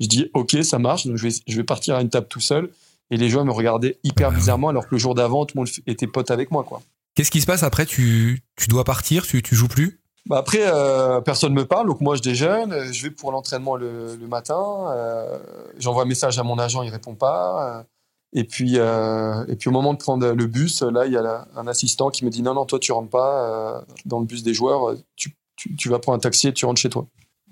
Je 0.00 0.06
dis 0.08 0.28
ok, 0.34 0.56
ça 0.64 0.80
marche. 0.80 1.06
Donc 1.06 1.18
je 1.18 1.56
vais, 1.56 1.62
partir 1.62 1.94
à 1.94 2.02
une 2.02 2.10
table 2.10 2.26
tout 2.26 2.40
seul. 2.40 2.72
Et 3.12 3.16
les 3.16 3.28
joueurs 3.28 3.44
me 3.44 3.52
regardaient 3.52 4.00
hyper 4.02 4.32
bizarrement 4.32 4.70
alors 4.70 4.88
que 4.88 4.94
le 4.96 4.98
jour 4.98 5.14
d'avant, 5.14 5.46
tout 5.46 5.56
le 5.56 5.60
monde 5.60 5.68
était 5.86 6.08
pote 6.08 6.32
avec 6.32 6.50
moi. 6.50 6.66
Qu'est-ce 7.14 7.30
qui 7.30 7.40
se 7.40 7.46
passe 7.46 7.62
après? 7.62 7.86
Tu, 7.86 8.42
tu 8.56 8.66
dois 8.66 8.82
partir? 8.82 9.24
Tu, 9.24 9.40
tu 9.40 9.54
joues 9.54 9.68
plus? 9.68 9.99
Bah 10.26 10.38
après, 10.38 10.60
euh, 10.62 11.20
personne 11.20 11.54
me 11.54 11.64
parle, 11.64 11.86
donc 11.86 12.00
moi 12.00 12.14
je 12.14 12.22
déjeune, 12.22 12.72
euh, 12.72 12.92
je 12.92 13.02
vais 13.02 13.10
pour 13.10 13.32
l'entraînement 13.32 13.76
le, 13.76 14.16
matin, 14.28 14.86
euh, 14.90 15.38
j'envoie 15.78 16.02
un 16.02 16.06
message 16.06 16.38
à 16.38 16.42
mon 16.42 16.58
agent, 16.58 16.82
il 16.82 16.90
répond 16.90 17.14
pas. 17.14 17.84
Et 18.32 18.44
puis, 18.44 18.76
et 18.76 19.56
puis 19.56 19.68
au 19.68 19.72
moment 19.72 19.92
de 19.92 19.98
prendre 19.98 20.30
le 20.30 20.46
bus, 20.46 20.82
là 20.82 21.06
il 21.06 21.12
y 21.12 21.16
a 21.16 21.48
un 21.56 21.66
assistant 21.66 22.10
qui 22.10 22.24
me 22.24 22.30
dit 22.30 22.42
non 22.42 22.54
non 22.54 22.64
toi 22.64 22.78
tu 22.78 22.92
rentres 22.92 23.10
pas 23.10 23.84
dans 24.04 24.20
le 24.20 24.24
bus 24.24 24.44
des 24.44 24.54
joueurs, 24.54 24.94
tu, 25.16 25.34
tu, 25.56 25.88
vas 25.88 25.98
prendre 25.98 26.16
un 26.16 26.20
taxi 26.20 26.46
et 26.46 26.52
tu 26.52 26.64
rentres 26.64 26.80
chez 26.80 26.90
toi. 26.90 27.06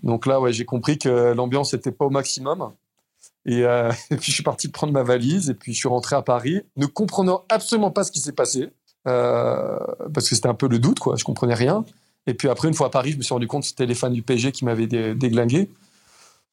Donc 0.05 0.25
là 0.25 0.41
ouais 0.41 0.53
j'ai 0.53 0.65
compris 0.65 0.97
que 0.97 1.33
l'ambiance 1.33 1.75
était 1.75 1.91
pas 1.91 2.05
au 2.05 2.11
maximum. 2.11 2.73
Et, 3.45 3.63
et, 4.11 4.17
puis 4.17 4.31
je 4.31 4.35
suis 4.35 4.45
parti 4.45 4.69
prendre 4.69 4.93
ma 4.93 5.03
valise 5.03 5.51
et 5.51 5.55
puis 5.55 5.75
je 5.75 5.79
suis 5.79 5.89
rentré 5.89 6.15
à 6.15 6.23
Paris, 6.23 6.61
ne 6.77 6.87
comprenant 6.87 7.45
absolument 7.49 7.91
pas 7.91 8.05
ce 8.05 8.13
qui 8.13 8.21
s'est 8.21 8.31
passé 8.31 8.71
parce 9.03 10.29
que 10.29 10.37
c'était 10.37 10.49
un 10.49 10.55
peu 10.55 10.69
le 10.69 10.79
doute 10.79 11.01
quoi, 11.01 11.17
je 11.17 11.25
comprenais 11.25 11.55
rien. 11.55 11.85
Et 12.29 12.35
puis 12.35 12.49
après, 12.51 12.69
une 12.69 12.75
fois 12.75 12.89
à 12.89 12.91
Paris, 12.91 13.13
je 13.13 13.17
me 13.17 13.23
suis 13.23 13.33
rendu 13.33 13.47
compte 13.47 13.63
que 13.63 13.69
c'était 13.69 13.87
les 13.87 13.95
fans 13.95 14.11
du 14.11 14.23
PSG 14.23 14.53
qui 14.53 14.67
m'avaient 14.67 14.87
déglingué. 14.87 15.71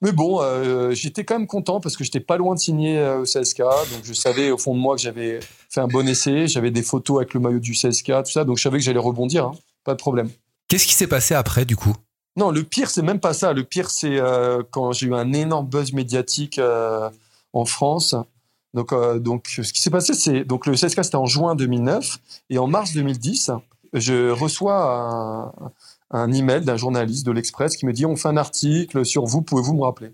Mais 0.01 0.13
bon, 0.13 0.41
euh, 0.41 0.91
j'étais 0.91 1.25
quand 1.25 1.37
même 1.37 1.47
content 1.47 1.81
parce 1.81 1.97
que 1.97 2.05
j'étais 2.05 2.21
pas 2.21 2.37
loin 2.37 2.55
de 2.55 2.59
signer 2.59 2.97
euh, 2.97 3.19
au 3.19 3.23
CSK. 3.23 3.57
Donc 3.59 4.03
je 4.03 4.13
savais 4.13 4.51
au 4.51 4.57
fond 4.57 4.73
de 4.73 4.79
moi 4.79 4.95
que 4.95 5.01
j'avais 5.01 5.41
fait 5.69 5.81
un 5.81 5.87
bon 5.87 6.07
essai. 6.07 6.47
J'avais 6.47 6.71
des 6.71 6.81
photos 6.81 7.17
avec 7.17 7.33
le 7.33 7.41
maillot 7.41 7.59
du 7.59 7.73
CSK, 7.73 8.05
tout 8.23 8.31
ça. 8.31 8.45
Donc 8.45 8.57
je 8.57 8.63
savais 8.63 8.77
que 8.77 8.85
j'allais 8.85 8.99
rebondir. 8.99 9.47
Hein. 9.47 9.51
Pas 9.83 9.93
de 9.93 9.97
problème. 9.97 10.29
Qu'est-ce 10.69 10.87
qui 10.87 10.93
s'est 10.93 11.07
passé 11.07 11.35
après, 11.35 11.65
du 11.65 11.75
coup? 11.75 11.93
Non, 12.37 12.51
le 12.51 12.63
pire, 12.63 12.89
c'est 12.89 13.01
même 13.01 13.19
pas 13.19 13.33
ça. 13.33 13.51
Le 13.51 13.65
pire, 13.65 13.89
c'est 13.89 14.17
euh, 14.17 14.63
quand 14.71 14.93
j'ai 14.93 15.07
eu 15.07 15.13
un 15.13 15.33
énorme 15.33 15.67
buzz 15.67 15.91
médiatique 15.91 16.57
euh, 16.57 17.09
en 17.51 17.65
France. 17.65 18.15
Donc, 18.73 18.93
donc, 19.21 19.47
ce 19.47 19.71
qui 19.71 19.81
s'est 19.81 19.89
passé, 19.89 20.13
c'est 20.13 20.43
donc 20.43 20.65
le 20.65 20.73
CSK, 20.73 21.03
c'était 21.03 21.15
en 21.15 21.25
juin 21.25 21.55
2009 21.55 22.17
et 22.49 22.57
en 22.57 22.67
mars 22.67 22.93
2010 22.93 23.51
je 23.95 24.29
reçois 24.29 24.83
un, 24.83 25.71
un 26.11 26.31
email 26.31 26.63
d'un 26.63 26.77
journaliste 26.77 27.25
de 27.25 27.31
l'Express 27.31 27.75
qui 27.75 27.85
me 27.85 27.93
dit 27.93 28.05
on 28.05 28.15
fait 28.15 28.29
un 28.29 28.37
article 28.37 29.05
sur 29.05 29.25
vous, 29.25 29.41
pouvez-vous 29.41 29.73
me 29.73 29.83
rappeler? 29.83 30.13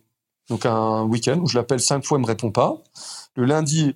Donc 0.50 0.66
un 0.66 1.04
week-end 1.04 1.40
où 1.40 1.48
je 1.48 1.58
l'appelle 1.58 1.80
cinq 1.80 2.06
fois, 2.06 2.18
il 2.18 2.22
me 2.22 2.28
répond 2.28 2.52
pas. 2.52 2.78
Le 3.36 3.46
lundi 3.46 3.96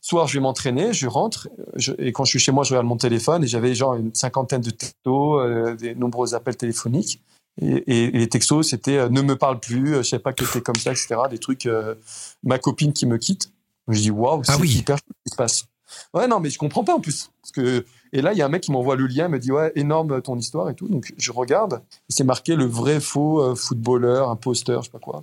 soir, 0.00 0.28
je 0.28 0.34
vais 0.34 0.40
m'entraîner, 0.40 0.92
je 0.92 1.06
rentre 1.06 1.48
je, 1.74 1.92
et 1.98 2.12
quand 2.12 2.24
je 2.24 2.30
suis 2.30 2.38
chez 2.38 2.52
moi, 2.52 2.64
je 2.64 2.70
regarde 2.70 2.86
mon 2.86 2.96
téléphone 2.96 3.42
et 3.42 3.46
j'avais 3.46 3.74
genre 3.74 3.94
une 3.94 4.14
cinquantaine 4.14 4.60
de 4.60 4.70
textos, 4.70 5.40
euh, 5.40 5.74
des 5.74 5.94
nombreux 5.94 6.34
appels 6.34 6.56
téléphoniques. 6.56 7.20
Et, 7.60 7.66
et, 7.68 8.04
et 8.04 8.10
les 8.10 8.28
textos, 8.28 8.68
c'était 8.68 8.98
euh, 8.98 9.08
ne 9.08 9.22
me 9.22 9.36
parle 9.36 9.58
plus, 9.58 9.94
euh, 9.94 10.02
je 10.02 10.10
sais 10.10 10.18
pas 10.18 10.32
que 10.32 10.44
t'es 10.44 10.60
comme 10.60 10.76
ça, 10.76 10.92
etc. 10.92 11.16
Des 11.30 11.38
trucs, 11.38 11.66
euh, 11.66 11.94
ma 12.42 12.58
copine 12.58 12.92
qui 12.92 13.06
me 13.06 13.16
quitte. 13.16 13.50
Je 13.88 14.00
dis 14.00 14.10
waouh, 14.10 14.44
c'est 14.44 14.52
ah 14.52 14.58
oui. 14.60 14.70
hyper 14.70 14.98
ce 14.98 15.02
qui 15.02 15.30
se 15.30 15.36
passe? 15.36 15.64
Ouais, 16.12 16.28
non, 16.28 16.40
mais 16.40 16.50
je 16.50 16.58
comprends 16.58 16.84
pas 16.84 16.94
en 16.94 17.00
plus. 17.00 17.30
Parce 17.40 17.52
que, 17.52 17.84
et 18.16 18.22
là, 18.22 18.32
il 18.32 18.38
y 18.38 18.42
a 18.42 18.46
un 18.46 18.48
mec 18.48 18.62
qui 18.62 18.72
m'envoie 18.72 18.96
le 18.96 19.06
lien, 19.06 19.28
me 19.28 19.38
dit, 19.38 19.52
ouais, 19.52 19.72
énorme 19.74 20.22
ton 20.22 20.38
histoire 20.38 20.70
et 20.70 20.74
tout. 20.74 20.88
Donc, 20.88 21.12
je 21.18 21.30
regarde. 21.32 21.82
C'est 22.08 22.24
marqué 22.24 22.56
le 22.56 22.64
vrai 22.64 22.98
faux 22.98 23.42
euh, 23.42 23.54
footballeur, 23.54 24.30
imposteur, 24.30 24.80
je 24.80 24.86
sais 24.86 24.90
pas 24.90 24.98
quoi. 24.98 25.20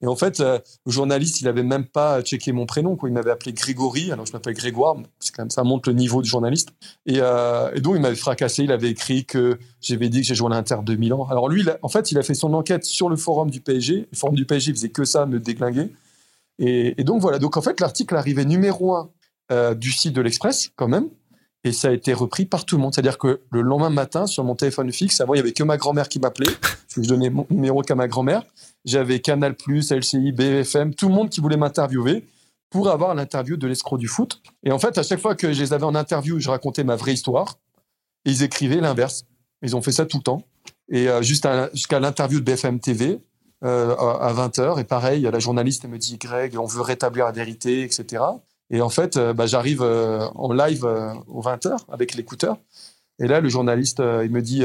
Et 0.00 0.06
en 0.06 0.14
fait, 0.14 0.38
euh, 0.38 0.60
le 0.86 0.92
journaliste, 0.92 1.40
il 1.40 1.48
avait 1.48 1.64
même 1.64 1.86
pas 1.86 2.22
checké 2.22 2.52
mon 2.52 2.64
prénom. 2.64 2.96
Il 3.02 3.12
m'avait 3.12 3.32
appelé 3.32 3.52
Grégory. 3.52 4.12
Alors, 4.12 4.26
je 4.26 4.32
m'appelle 4.32 4.54
Grégoire. 4.54 4.94
C'est 5.18 5.34
quand 5.34 5.42
même, 5.42 5.50
ça 5.50 5.64
montre 5.64 5.88
le 5.88 5.96
niveau 5.96 6.22
du 6.22 6.28
journaliste. 6.28 6.68
Et, 7.04 7.16
euh, 7.18 7.76
donc, 7.80 7.96
il 7.96 8.00
m'avait 8.00 8.14
fracassé. 8.14 8.62
Il 8.62 8.70
avait 8.70 8.90
écrit 8.90 9.24
que 9.24 9.58
j'avais 9.80 10.08
dit 10.08 10.20
que 10.20 10.26
j'ai 10.28 10.36
joué 10.36 10.46
à 10.46 10.54
l'Inter 10.54 10.76
2000 10.84 11.14
ans. 11.14 11.26
Alors, 11.28 11.48
lui, 11.48 11.64
en 11.82 11.88
fait, 11.88 12.12
il 12.12 12.18
a 12.18 12.22
fait 12.22 12.34
son 12.34 12.54
enquête 12.54 12.84
sur 12.84 13.08
le 13.08 13.16
forum 13.16 13.50
du 13.50 13.60
PSG. 13.60 14.06
Le 14.08 14.16
forum 14.16 14.36
du 14.36 14.46
PSG 14.46 14.72
faisait 14.72 14.90
que 14.90 15.04
ça, 15.04 15.26
me 15.26 15.40
déglinguer. 15.40 15.90
Et, 16.60 17.02
donc, 17.02 17.20
voilà. 17.22 17.40
Donc, 17.40 17.56
en 17.56 17.60
fait, 17.60 17.80
l'article 17.80 18.14
arrivait 18.14 18.44
numéro 18.44 18.94
un 18.94 19.10
euh, 19.50 19.74
du 19.74 19.90
site 19.90 20.12
de 20.12 20.20
l'Express 20.20 20.70
quand 20.76 20.86
même. 20.86 21.08
Et 21.66 21.72
ça 21.72 21.88
a 21.88 21.90
été 21.90 22.12
repris 22.12 22.46
par 22.46 22.64
tout 22.64 22.76
le 22.76 22.82
monde. 22.82 22.94
C'est-à-dire 22.94 23.18
que 23.18 23.40
le 23.50 23.60
lendemain 23.60 23.90
matin, 23.90 24.28
sur 24.28 24.44
mon 24.44 24.54
téléphone 24.54 24.92
fixe, 24.92 25.20
avant, 25.20 25.34
il 25.34 25.38
y 25.38 25.40
avait 25.40 25.50
que 25.50 25.64
ma 25.64 25.76
grand-mère 25.76 26.08
qui 26.08 26.20
m'appelait. 26.20 26.52
Je 26.96 27.00
donnais 27.00 27.28
mon 27.28 27.44
numéro 27.50 27.82
qu'à 27.82 27.96
ma 27.96 28.06
grand-mère. 28.06 28.44
J'avais 28.84 29.18
Canal+, 29.18 29.56
LCI, 29.66 30.30
BFM, 30.30 30.94
tout 30.94 31.08
le 31.08 31.14
monde 31.14 31.28
qui 31.28 31.40
voulait 31.40 31.56
m'interviewer 31.56 32.24
pour 32.70 32.88
avoir 32.88 33.16
l'interview 33.16 33.56
de 33.56 33.66
l'escroc 33.66 33.98
du 33.98 34.06
foot. 34.06 34.40
Et 34.62 34.70
en 34.70 34.78
fait, 34.78 34.96
à 34.96 35.02
chaque 35.02 35.18
fois 35.18 35.34
que 35.34 35.52
je 35.52 35.60
les 35.60 35.72
avais 35.72 35.84
en 35.84 35.96
interview, 35.96 36.38
je 36.38 36.48
racontais 36.48 36.84
ma 36.84 36.94
vraie 36.94 37.14
histoire. 37.14 37.58
Ils 38.24 38.44
écrivaient 38.44 38.80
l'inverse. 38.80 39.24
Ils 39.62 39.74
ont 39.74 39.82
fait 39.82 39.90
ça 39.90 40.06
tout 40.06 40.18
le 40.18 40.22
temps. 40.22 40.44
Et 40.88 41.08
euh, 41.08 41.20
jusqu'à 41.20 41.98
l'interview 41.98 42.38
de 42.38 42.44
BFM 42.44 42.78
TV, 42.78 43.18
euh, 43.64 43.96
à 43.96 44.32
20h. 44.34 44.78
Et 44.78 44.84
pareil, 44.84 45.22
la 45.22 45.38
journaliste 45.40 45.84
me 45.86 45.98
dit, 45.98 46.18
Greg, 46.18 46.56
on 46.56 46.66
veut 46.66 46.82
rétablir 46.82 47.24
la 47.24 47.32
vérité, 47.32 47.82
etc. 47.82 48.22
Et 48.70 48.80
en 48.80 48.88
fait, 48.88 49.16
euh, 49.16 49.32
bah, 49.32 49.46
j'arrive 49.46 49.82
euh, 49.82 50.26
en 50.34 50.52
live 50.52 50.84
euh, 50.84 51.14
aux 51.28 51.42
20h 51.42 51.76
avec 51.90 52.14
l'écouteur. 52.14 52.56
Et 53.18 53.26
là, 53.26 53.40
le 53.40 53.48
journaliste, 53.48 54.02
il 54.24 54.30
me 54.30 54.42
dit 54.42 54.62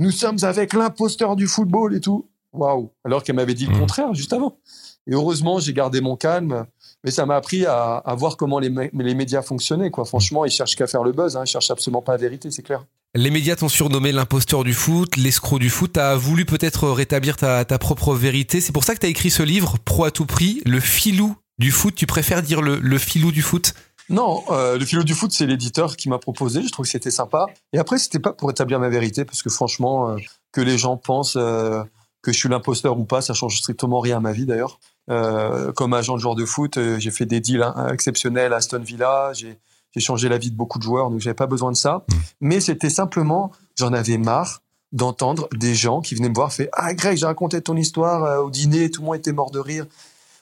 Nous 0.00 0.10
sommes 0.10 0.38
avec 0.42 0.72
l'imposteur 0.72 1.36
du 1.36 1.46
football 1.46 1.94
et 1.94 2.00
tout. 2.00 2.28
Waouh 2.52 2.90
Alors 3.04 3.22
qu'elle 3.22 3.36
m'avait 3.36 3.54
dit 3.54 3.66
le 3.66 3.78
contraire 3.78 4.12
juste 4.12 4.32
avant. 4.32 4.58
Et 5.06 5.14
heureusement, 5.14 5.60
j'ai 5.60 5.72
gardé 5.72 6.00
mon 6.00 6.16
calme. 6.16 6.66
Mais 7.04 7.12
ça 7.12 7.26
m'a 7.26 7.36
appris 7.36 7.64
à, 7.64 7.98
à, 7.98 8.14
voir 8.16 8.36
comment 8.36 8.58
les, 8.58 8.90
les, 8.92 9.14
médias 9.14 9.42
fonctionnaient. 9.42 9.92
Quoi. 9.92 10.04
Franchement, 10.04 10.44
ils 10.44 10.50
cherchent 10.50 10.74
qu'à 10.74 10.88
faire 10.88 11.04
le 11.04 11.12
buzz. 11.12 11.36
Hein. 11.36 11.42
Ils 11.44 11.48
cherchent 11.48 11.70
absolument 11.70 12.02
pas 12.02 12.10
la 12.10 12.18
vérité, 12.18 12.50
c'est 12.50 12.62
clair. 12.62 12.84
Les 13.14 13.30
médias 13.30 13.54
t'ont 13.54 13.68
surnommé 13.68 14.10
l'imposteur 14.10 14.64
du 14.64 14.74
foot, 14.74 15.16
l'escroc 15.16 15.60
du 15.60 15.70
foot. 15.70 15.92
T'as 15.92 16.16
voulu 16.16 16.44
peut-être 16.44 16.88
rétablir 16.88 17.36
ta, 17.36 17.64
ta 17.64 17.78
propre 17.78 18.16
vérité. 18.16 18.60
C'est 18.60 18.72
pour 18.72 18.82
ça 18.82 18.96
que 18.96 19.00
t'as 19.00 19.08
écrit 19.08 19.30
ce 19.30 19.44
livre, 19.44 19.76
Pro 19.84 20.06
à 20.06 20.10
tout 20.10 20.26
prix, 20.26 20.60
le 20.66 20.80
filou 20.80 21.36
du 21.58 21.70
foot, 21.70 21.94
tu 21.94 22.06
préfères 22.06 22.42
dire 22.42 22.62
le, 22.62 22.78
le 22.78 22.98
filou 22.98 23.32
du 23.32 23.42
foot? 23.42 23.74
Non, 24.08 24.44
euh, 24.50 24.78
le 24.78 24.84
filou 24.84 25.02
du 25.02 25.14
foot, 25.14 25.32
c'est 25.32 25.46
l'éditeur 25.46 25.96
qui 25.96 26.08
m'a 26.08 26.18
proposé. 26.18 26.62
Je 26.62 26.68
trouve 26.70 26.84
que 26.84 26.90
c'était 26.90 27.10
sympa. 27.10 27.46
Et 27.72 27.78
après, 27.78 27.98
c'était 27.98 28.20
pas 28.20 28.32
pour 28.32 28.50
établir 28.50 28.78
ma 28.78 28.88
vérité, 28.88 29.24
parce 29.24 29.42
que 29.42 29.50
franchement, 29.50 30.10
euh, 30.10 30.16
que 30.52 30.60
les 30.60 30.78
gens 30.78 30.96
pensent 30.96 31.36
euh, 31.36 31.82
que 32.22 32.32
je 32.32 32.38
suis 32.38 32.48
l'imposteur 32.48 32.98
ou 32.98 33.04
pas, 33.04 33.20
ça 33.20 33.34
change 33.34 33.58
strictement 33.58 34.00
rien 34.00 34.18
à 34.18 34.20
ma 34.20 34.32
vie 34.32 34.46
d'ailleurs. 34.46 34.78
Euh, 35.10 35.72
comme 35.72 35.92
agent 35.92 36.14
de 36.14 36.20
joueur 36.20 36.34
de 36.34 36.44
foot, 36.44 36.76
euh, 36.76 36.98
j'ai 36.98 37.10
fait 37.10 37.26
des 37.26 37.40
deals 37.40 37.62
hein, 37.62 37.88
exceptionnels 37.92 38.52
à 38.52 38.56
Aston 38.56 38.80
Villa. 38.80 39.32
J'ai 39.34 39.58
changé 39.98 40.28
la 40.28 40.38
vie 40.38 40.50
de 40.50 40.56
beaucoup 40.56 40.78
de 40.78 40.84
joueurs, 40.84 41.10
donc 41.10 41.20
j'avais 41.20 41.34
pas 41.34 41.46
besoin 41.46 41.72
de 41.72 41.76
ça. 41.76 42.04
Mmh. 42.08 42.14
Mais 42.42 42.60
c'était 42.60 42.90
simplement, 42.90 43.50
j'en 43.76 43.92
avais 43.92 44.18
marre 44.18 44.62
d'entendre 44.92 45.48
des 45.54 45.74
gens 45.74 46.00
qui 46.00 46.14
venaient 46.14 46.28
me 46.28 46.34
voir, 46.34 46.52
fait 46.52 46.68
ah 46.72 46.94
Greg, 46.94 47.16
j'ai 47.16 47.26
raconté 47.26 47.60
ton 47.60 47.76
histoire 47.76 48.44
au 48.44 48.50
dîner, 48.50 48.88
tout 48.90 49.00
le 49.00 49.06
monde 49.06 49.16
était 49.16 49.32
mort 49.32 49.50
de 49.50 49.58
rire 49.58 49.86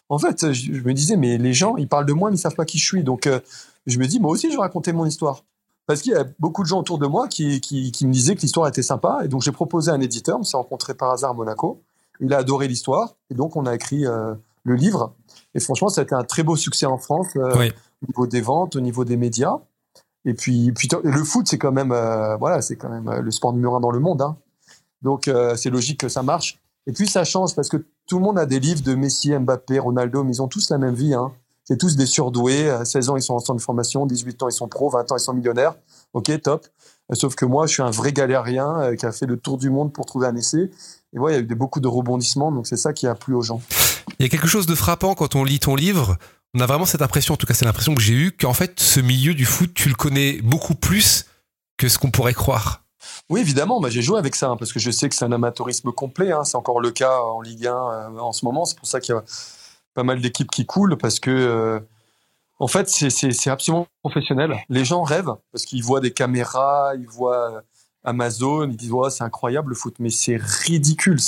en 0.09 0.19
fait, 0.19 0.53
je, 0.53 0.73
me 0.83 0.93
disais, 0.93 1.17
mais 1.17 1.39
les 1.39 1.55
gens, 1.55 1.77
ils 1.77 1.89
parlent 1.89 2.07
de 2.07 2.13
moi, 2.13 2.31
mais 2.31 2.37
ils 2.37 2.41
savent 2.41 2.55
pas 2.55 2.65
qui 2.65 2.79
je 2.79 2.85
suis. 2.85 3.05
Donc, 3.05 3.27
euh, 3.27 3.41
je 3.87 3.99
me 3.99 4.07
dis, 4.07 4.21
moi 4.21 4.31
aussi, 4.31 4.51
je 4.51 4.57
vais 4.57 4.63
raconter 4.63 4.93
mon 4.93 5.07
histoire. 5.07 5.45
Parce 5.87 6.03
qu'il 6.03 6.13
y 6.13 6.17
a 6.17 6.25
beaucoup 6.39 6.63
de 6.63 6.69
gens 6.69 6.81
autour 6.81 6.99
de 6.99 7.07
moi 7.07 7.29
qui, 7.29 7.61
qui, 7.61 7.93
qui 7.93 8.07
me 8.07 8.13
disaient 8.13 8.35
que 8.35 8.41
l'histoire 8.41 8.69
était 8.69 8.83
sympa. 8.83 9.21
Et 9.25 9.29
donc, 9.29 9.43
j'ai 9.43 9.53
proposé 9.53 9.91
à 9.91 9.95
un 9.95 10.01
éditeur, 10.01 10.39
on 10.39 10.43
s'est 10.43 10.57
rencontré 10.57 10.95
par 10.95 11.11
hasard 11.11 11.31
à 11.31 11.35
Monaco. 11.35 11.83
Il 12.21 12.33
a 12.33 12.39
adoré 12.39 12.69
l'histoire. 12.69 13.17
Et 13.31 13.35
donc, 13.35 13.57
on 13.57 13.67
a 13.67 13.75
écrit 13.75 14.07
euh, 14.07 14.35
le 14.65 14.75
livre. 14.77 15.15
Et 15.55 15.61
franchement, 15.61 15.89
ça 15.89 16.03
a 16.03 16.05
été 16.05 16.15
un 16.15 16.25
très 16.25 16.43
beau 16.43 16.57
succès 16.57 16.87
en 16.87 16.99
France, 16.99 17.29
euh, 17.37 17.55
oui. 17.59 17.73
au 18.03 18.07
niveau 18.07 18.27
des 18.27 18.41
ventes, 18.41 18.77
au 18.77 18.81
niveau 18.81 19.05
des 19.05 19.17
médias. 19.17 19.57
Et 20.27 20.33
puis, 20.35 20.73
puis 20.73 20.89
le 21.03 21.23
foot, 21.23 21.47
c'est 21.47 21.59
quand 21.59 21.73
même, 21.73 21.91
voilà, 22.39 22.63
c'est 22.63 22.77
quand 22.77 22.89
même 22.89 23.21
le 23.21 23.31
sport 23.31 23.53
numéro 23.53 23.77
un 23.77 23.81
dans 23.81 23.91
le 23.91 24.01
monde. 24.01 24.23
Hein. 24.23 24.39
Donc, 25.03 25.31
c'est 25.55 25.69
logique 25.69 26.01
que 26.01 26.09
ça 26.09 26.23
marche. 26.23 26.59
Et 26.87 26.93
puis 26.93 27.07
ça 27.07 27.25
change 27.25 27.55
parce 27.55 27.69
que 27.69 27.85
tout 28.07 28.19
le 28.19 28.25
monde 28.25 28.39
a 28.39 28.47
des 28.47 28.61
livres 28.61 28.83
de 28.83 28.95
Messi, 28.95 29.37
Mbappé, 29.37 29.79
Ronaldo, 29.79 30.25
mais 30.25 30.35
ils 30.35 30.43
ont 30.43 30.49
tous 30.49 30.71
la 30.71 30.79
même 30.79 30.95
vie. 30.95 31.15
Hein. 31.15 31.33
C'est 31.65 31.79
tous 31.79 31.97
des 31.97 32.07
surdoués. 32.07 32.69
À 32.69 32.85
16 32.85 33.09
ans, 33.09 33.17
ils 33.17 33.23
sont 33.23 33.35
en 33.35 33.39
centre 33.39 33.59
de 33.59 33.63
formation. 33.63 34.07
18 34.07 34.43
ans, 34.43 34.49
ils 34.49 34.53
sont 34.53 34.69
pros. 34.69 34.91
20 34.91 35.13
ans, 35.13 35.17
ils 35.17 35.21
sont 35.21 35.33
millionnaires. 35.33 35.75
Ok, 36.13 36.31
top. 36.43 36.67
Sauf 37.13 37.35
que 37.35 37.45
moi, 37.45 37.67
je 37.67 37.73
suis 37.73 37.83
un 37.83 37.91
vrai 37.91 38.13
galérien 38.13 38.81
euh, 38.81 38.97
qui 38.97 39.07
a 39.07 39.13
fait 39.13 39.27
le 39.27 39.37
tour 39.37 39.59
du 39.59 39.71
monde 39.71 39.93
pour 39.93 40.07
trouver 40.07 40.27
un 40.27 40.37
essai. 40.37 40.71
Et 41.15 41.19
voilà, 41.19 41.37
il 41.37 41.41
y 41.41 41.49
a 41.49 41.53
eu 41.53 41.55
beaucoup 41.55 41.81
de 41.81 41.89
rebondissements. 41.89 42.53
Donc 42.53 42.67
c'est 42.67 42.77
ça 42.77 42.93
qui 42.93 43.07
a 43.07 43.15
plu 43.15 43.35
aux 43.35 43.43
gens. 43.43 43.61
Il 44.19 44.23
y 44.23 44.27
a 44.27 44.29
quelque 44.29 44.47
chose 44.47 44.67
de 44.67 44.75
frappant 44.75 45.15
quand 45.15 45.35
on 45.35 45.45
lit 45.45 45.61
ton 45.61 45.75
livre. 45.75 46.17
On 46.55 46.61
a 46.61 46.67
vraiment 46.67 46.87
cette 46.87 47.03
impression, 47.03 47.35
en 47.35 47.37
tout 47.37 47.47
cas 47.47 47.55
c'est 47.55 47.65
l'impression 47.65 47.97
que 47.97 48.01
j'ai 48.01 48.15
eue, 48.15 48.31
qu'en 48.31 48.53
fait 48.53 48.79
ce 48.79 49.01
milieu 49.01 49.35
du 49.35 49.45
foot, 49.45 49.75
tu 49.75 49.89
le 49.89 49.97
connais 49.97 50.41
beaucoup 50.41 50.77
plus 50.77 51.27
que 51.77 51.89
ce 51.89 51.99
qu'on 51.99 52.13
pourrait 52.13 52.35
croire. 52.35 52.84
Oui, 53.31 53.41
évidemment, 53.41 53.81
bah, 53.81 53.89
j'ai 53.91 54.03
joué 54.03 54.19
avec 54.19 54.35
ça, 54.35 54.51
hein, 54.51 54.57
parce 54.57 54.73
que 54.73 54.79
je 54.79 54.91
sais 54.91 55.09
que 55.09 55.15
c'est 55.15 55.25
un 55.25 55.33
amateurisme 55.33 55.93
complet. 55.93 56.33
Hein, 56.33 56.45
c'est 56.45 56.57
encore 56.57 56.81
le 56.81 56.91
cas 56.91 57.19
en 57.21 57.41
Ligue 57.41 57.67
1 57.67 57.73
euh, 57.73 58.19
en 58.19 58.33
ce 58.33 58.45
moment. 58.45 58.65
C'est 58.65 58.79
pour 58.79 58.87
ça 58.87 59.01
qu'il 59.01 59.15
y 59.15 59.19
a 59.19 59.25
pas 59.95 60.03
mal 60.03 60.21
d'équipes 60.21 60.51
qui 60.51 60.67
coulent, 60.67 60.97
parce 60.97 61.21
que, 61.21 61.31
euh, 61.31 61.81
en 62.59 62.69
fait, 62.69 62.89
c'est 62.89 63.51
absolument 63.51 63.87
professionnel. 64.03 64.57
Les 64.69 64.85
gens 64.85 65.03
rêvent, 65.03 65.35
parce 65.53 65.65
qu'ils 65.65 65.83
voient 65.83 66.01
des 66.01 66.13
caméras, 66.13 66.93
ils 66.97 67.09
voient 67.09 67.53
euh, 67.53 67.61
Amazon, 68.05 68.69
ils 68.69 68.77
disent 68.77 68.93
c'est 69.11 69.25
incroyable 69.25 69.71
le 69.71 69.75
foot, 69.75 69.97
mais 69.99 70.11
c'est 70.11 70.37
ridicule. 70.37 71.19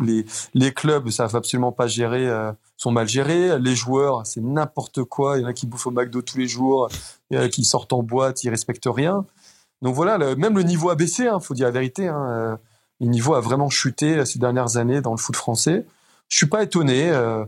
Les, 0.00 0.74
clubs 0.74 1.08
savent 1.10 1.36
absolument 1.36 1.72
pas 1.72 1.86
gérer, 1.86 2.28
sont 2.76 2.90
mal 2.90 3.08
gérés. 3.08 3.58
Les 3.60 3.76
joueurs, 3.76 4.26
c'est 4.26 4.40
n'importe 4.40 5.04
quoi. 5.04 5.38
Il 5.38 5.42
y 5.42 5.44
en 5.44 5.48
a 5.48 5.52
qui 5.52 5.66
bouffent 5.66 5.86
au 5.86 5.92
McDo 5.92 6.20
tous 6.20 6.38
les 6.38 6.48
jours, 6.48 6.88
il 7.30 7.36
y 7.36 7.40
en 7.40 7.42
a 7.44 7.48
qui 7.48 7.62
sortent 7.62 7.92
en 7.92 8.02
boîte, 8.02 8.42
ils 8.42 8.50
respectent 8.50 8.88
rien. 8.90 9.24
Donc 9.82 9.94
voilà, 9.94 10.18
le, 10.18 10.36
même 10.36 10.56
le 10.56 10.62
niveau 10.62 10.90
a 10.90 10.94
baissé, 10.94 11.24
il 11.24 11.28
hein, 11.28 11.40
faut 11.40 11.54
dire 11.54 11.66
la 11.66 11.72
vérité. 11.72 12.08
Hein, 12.08 12.26
euh, 12.28 12.56
le 13.00 13.06
niveau 13.06 13.34
a 13.34 13.40
vraiment 13.40 13.70
chuté 13.70 14.24
ces 14.24 14.38
dernières 14.38 14.76
années 14.76 15.00
dans 15.00 15.12
le 15.12 15.18
foot 15.18 15.36
français. 15.36 15.86
Je 16.28 16.36
suis 16.36 16.46
pas 16.46 16.62
étonné. 16.62 17.10
Euh, 17.10 17.44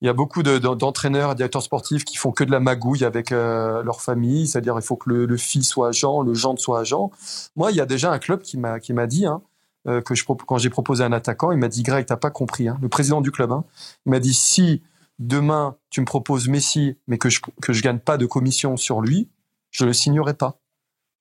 Il 0.00 0.06
y 0.06 0.08
a 0.08 0.12
beaucoup 0.12 0.42
d'entraîneurs 0.42 1.32
et 1.32 1.34
directeurs 1.36 1.62
sportifs 1.62 2.04
qui 2.04 2.16
font 2.16 2.32
que 2.32 2.44
de 2.44 2.50
la 2.50 2.58
magouille 2.60 3.04
avec 3.04 3.30
euh, 3.30 3.84
leur 3.84 4.00
famille, 4.02 4.48
c'est-à-dire 4.48 4.74
il 4.76 4.82
faut 4.82 4.96
que 4.96 5.10
le, 5.10 5.36
fils 5.36 5.68
soit 5.68 5.88
agent, 5.88 6.22
le 6.22 6.34
gendre 6.34 6.58
soit 6.58 6.80
agent. 6.80 7.10
Moi, 7.54 7.70
il 7.70 7.76
y 7.76 7.80
a 7.80 7.86
déjà 7.86 8.10
un 8.10 8.18
club 8.18 8.42
qui 8.42 8.58
m'a 8.58 8.80
qui 8.80 8.92
m'a 8.94 9.06
dit 9.06 9.26
hein, 9.26 9.42
euh, 9.86 10.00
que 10.00 10.14
je 10.14 10.24
quand 10.24 10.58
j'ai 10.58 10.70
proposé 10.70 11.04
un 11.04 11.12
attaquant, 11.12 11.52
il 11.52 11.58
m'a 11.58 11.68
dit 11.68 11.82
Greg, 11.84 12.04
t'as 12.04 12.16
pas 12.16 12.30
compris. 12.30 12.68
Hein, 12.68 12.78
le 12.82 12.88
président 12.88 13.20
du 13.20 13.30
club, 13.30 13.52
hein, 13.52 13.64
il 14.06 14.10
m'a 14.10 14.18
dit 14.18 14.34
si 14.34 14.82
demain 15.20 15.76
tu 15.90 16.00
me 16.00 16.06
proposes 16.06 16.48
Messi, 16.48 16.96
mais 17.06 17.18
que 17.18 17.30
je 17.30 17.40
que 17.62 17.72
je 17.72 17.82
gagne 17.82 18.00
pas 18.00 18.18
de 18.18 18.26
commission 18.26 18.76
sur 18.76 19.00
lui, 19.00 19.28
je 19.70 19.84
le 19.84 19.92
signerai 19.92 20.34
pas. 20.34 20.61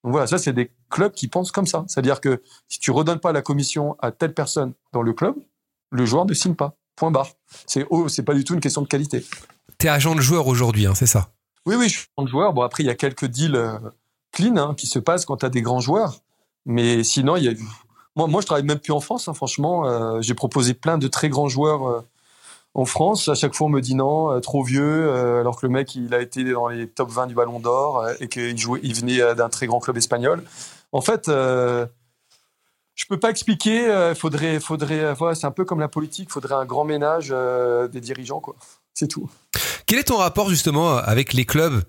Donc 0.04 0.14
voilà, 0.14 0.28
ça 0.28 0.38
c'est 0.38 0.54
des 0.54 0.72
clubs 0.90 1.12
qui 1.12 1.28
pensent 1.28 1.52
comme 1.52 1.68
ça, 1.68 1.86
c'est-à-dire 1.88 2.22
que 2.22 2.42
si 2.68 2.80
tu 2.80 2.92
redonnes 2.92 3.20
pas 3.20 3.32
la 3.32 3.42
commission 3.42 3.96
à 4.00 4.12
telle 4.12 4.34
personne 4.34 4.74
dans 4.94 5.02
le 5.02 5.14
club, 5.14 5.36
le 5.92 6.06
joueur 6.06 6.26
ne 6.26 6.34
signe 6.34 6.56
pas. 6.56 6.76
Point 6.96 7.12
barre. 7.12 7.30
C'est 7.68 7.86
oh, 7.90 8.08
c'est 8.10 8.24
pas 8.24 8.34
du 8.34 8.44
tout 8.44 8.54
une 8.54 8.60
question 8.60 8.82
de 8.82 8.88
qualité. 8.88 9.26
T'es 9.78 9.90
agent 9.90 10.16
de 10.16 10.22
joueur 10.22 10.48
aujourd'hui, 10.48 10.86
hein, 10.86 10.94
c'est 10.96 11.08
ça? 11.08 11.30
Oui, 11.66 11.76
oui, 11.76 11.90
je 11.90 12.00
suis 12.00 12.08
agent 12.18 12.26
de 12.26 12.30
joueur. 12.30 12.54
Bon, 12.54 12.62
après, 12.62 12.84
il 12.84 12.88
y 12.88 12.90
a 12.90 12.96
quelques 12.96 13.26
deals 13.26 13.56
euh, 13.56 13.78
clean 14.32 14.58
hein, 14.58 14.76
qui 14.76 14.88
se 14.88 15.00
passent 15.00 15.26
quand 15.26 15.38
tu 15.38 15.46
as 15.46 15.50
des 15.50 15.62
grands 15.62 15.80
joueurs. 15.80 16.20
Mais 16.66 17.04
sinon, 17.04 17.38
il 17.38 17.44
y 17.44 17.50
a... 17.50 17.54
moi, 18.16 18.28
moi, 18.28 18.42
je 18.42 18.46
travaille 18.46 18.66
même 18.66 18.80
plus 18.80 18.94
en 18.94 19.00
France. 19.00 19.28
Hein, 19.28 19.34
franchement, 19.34 19.86
euh, 19.86 20.22
j'ai 20.22 20.34
proposé 20.34 20.74
plein 20.74 20.98
de 20.98 21.08
très 21.08 21.30
grands 21.30 21.50
joueurs 21.50 21.88
euh, 21.88 22.02
en 22.74 22.86
France. 22.86 23.28
À 23.30 23.36
chaque 23.36 23.54
fois, 23.54 23.68
on 23.68 23.70
me 23.70 23.82
dit 23.82 23.96
non, 23.96 24.40
trop 24.42 24.64
vieux, 24.64 25.12
alors 25.40 25.60
que 25.60 25.66
le 25.66 25.72
mec, 25.72 25.96
il 25.96 26.14
a 26.14 26.22
été 26.22 26.44
dans 26.44 26.68
les 26.68 26.88
top 26.88 27.10
20 27.10 27.28
du 27.28 27.36
Ballon 27.36 27.60
d'Or 27.60 28.08
et 28.20 28.28
qu'il 28.28 28.58
jouait, 28.58 28.80
il 28.84 28.94
venait 28.96 29.36
d'un 29.36 29.50
très 29.50 29.68
grand 29.68 29.80
club 29.80 29.98
espagnol. 29.98 30.44
En 30.92 31.02
fait, 31.02 31.30
je 33.02 33.06
peux 33.08 33.20
pas 33.20 33.30
expliquer. 33.30 33.88
Euh, 33.88 34.14
faudrait, 34.14 34.60
faudrait, 34.60 35.00
euh, 35.00 35.34
c'est 35.34 35.48
un 35.48 35.52
peu 35.52 35.66
comme 35.66 35.80
la 35.80 35.88
politique. 35.88 36.30
Faudrait 36.30 36.56
un 36.56 36.66
grand 36.66 36.84
ménage 36.84 37.30
euh, 37.32 37.88
des 37.88 38.00
dirigeants, 38.00 38.40
quoi. 38.40 38.56
C'est 38.94 39.08
tout. 39.08 39.30
Quel 39.88 40.00
est 40.00 40.04
ton 40.04 40.18
rapport 40.18 40.50
justement 40.50 40.98
avec 40.98 41.34
les 41.34 41.46
clubs 41.46 41.82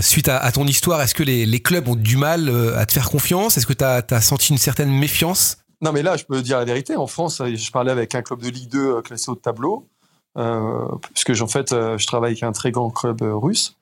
suite 0.00 0.28
à, 0.28 0.50
ton 0.52 0.66
histoire? 0.66 1.00
Est-ce 1.00 1.14
que 1.14 1.22
les, 1.22 1.60
clubs 1.60 1.88
ont 1.88 1.94
du 1.94 2.16
mal 2.16 2.50
à 2.76 2.84
te 2.86 2.92
faire 2.92 3.08
confiance? 3.08 3.56
Est-ce 3.56 3.66
que 3.66 3.72
tu 3.72 3.84
as, 3.84 4.20
senti 4.20 4.52
une 4.52 4.58
certaine 4.58 4.90
méfiance? 4.90 5.58
Non, 5.80 5.92
mais 5.92 6.02
là, 6.02 6.16
je 6.16 6.24
peux 6.24 6.42
dire 6.42 6.58
la 6.58 6.64
vérité. 6.64 6.96
En 6.96 7.06
France, 7.06 7.42
je 7.44 7.70
parlais 7.70 7.90
avec 7.90 8.14
un 8.14 8.22
club 8.22 8.40
de 8.40 8.48
Ligue 8.48 8.70
2 8.70 9.02
classé 9.02 9.30
au 9.30 9.34
tableau, 9.34 9.88
puisque 10.34 11.42
en 11.42 11.46
fait, 11.46 11.70
je 11.70 12.06
travaille 12.06 12.32
avec 12.32 12.42
un 12.42 12.52
très 12.52 12.70
grand 12.70 12.90
club 12.90 13.20
russe 13.22 13.76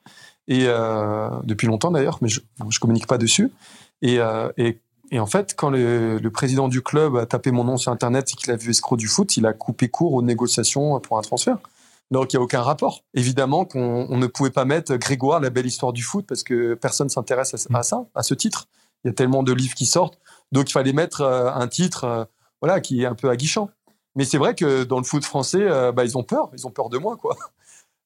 et 0.48 0.66
depuis 1.44 1.66
longtemps 1.66 1.90
d'ailleurs, 1.90 2.18
mais 2.22 2.28
je, 2.28 2.40
ne 2.64 2.78
communique 2.78 3.06
pas 3.06 3.18
dessus. 3.18 3.50
Et, 4.02 4.18
et 4.56 4.78
et 5.12 5.18
en 5.18 5.26
fait, 5.26 5.54
quand 5.56 5.70
le, 5.70 6.18
le, 6.18 6.30
président 6.30 6.68
du 6.68 6.82
club 6.82 7.16
a 7.16 7.26
tapé 7.26 7.50
mon 7.50 7.64
nom 7.64 7.76
sur 7.76 7.90
Internet 7.90 8.30
et 8.30 8.36
qu'il 8.36 8.50
a 8.52 8.56
vu 8.56 8.70
escroc 8.70 8.96
du 8.96 9.08
foot, 9.08 9.36
il 9.36 9.44
a 9.44 9.52
coupé 9.52 9.88
court 9.88 10.14
aux 10.14 10.22
négociations 10.22 11.00
pour 11.00 11.18
un 11.18 11.22
transfert. 11.22 11.58
Donc 12.10 12.32
il 12.32 12.36
n'y 12.36 12.40
a 12.40 12.42
aucun 12.42 12.62
rapport. 12.62 13.04
Évidemment 13.14 13.64
qu'on 13.64 14.06
on 14.08 14.16
ne 14.16 14.26
pouvait 14.26 14.50
pas 14.50 14.64
mettre 14.64 14.96
Grégoire, 14.96 15.40
la 15.40 15.50
belle 15.50 15.66
histoire 15.66 15.92
du 15.92 16.02
foot, 16.02 16.26
parce 16.28 16.42
que 16.42 16.74
personne 16.74 17.08
s'intéresse 17.08 17.54
à, 17.54 17.82
ça, 17.82 18.04
à 18.14 18.22
ce 18.22 18.34
titre. 18.34 18.66
Il 19.04 19.08
y 19.08 19.10
a 19.10 19.14
tellement 19.14 19.42
de 19.42 19.52
livres 19.52 19.74
qui 19.74 19.86
sortent. 19.86 20.18
Donc 20.52 20.70
il 20.70 20.72
fallait 20.72 20.92
mettre 20.92 21.22
euh, 21.22 21.52
un 21.52 21.68
titre 21.68 22.04
euh, 22.04 22.24
voilà, 22.60 22.80
qui 22.80 23.02
est 23.02 23.06
un 23.06 23.14
peu 23.14 23.30
aguichant. 23.30 23.70
Mais 24.16 24.25
c'est 24.25 24.38
vrai 24.38 24.55
que 24.55 24.85
dans 24.85 24.99
le 24.99 25.05
foot 25.05 25.25
français, 25.25 25.62
euh, 25.62 25.92
bah, 25.92 26.05
ils 26.05 26.18
ont 26.18 26.25
peur. 26.25 26.51
Ils 26.55 26.66
ont 26.66 26.70
peur 26.70 26.88
de 26.88 26.99
moi. 26.99 27.16
quoi. 27.16 27.37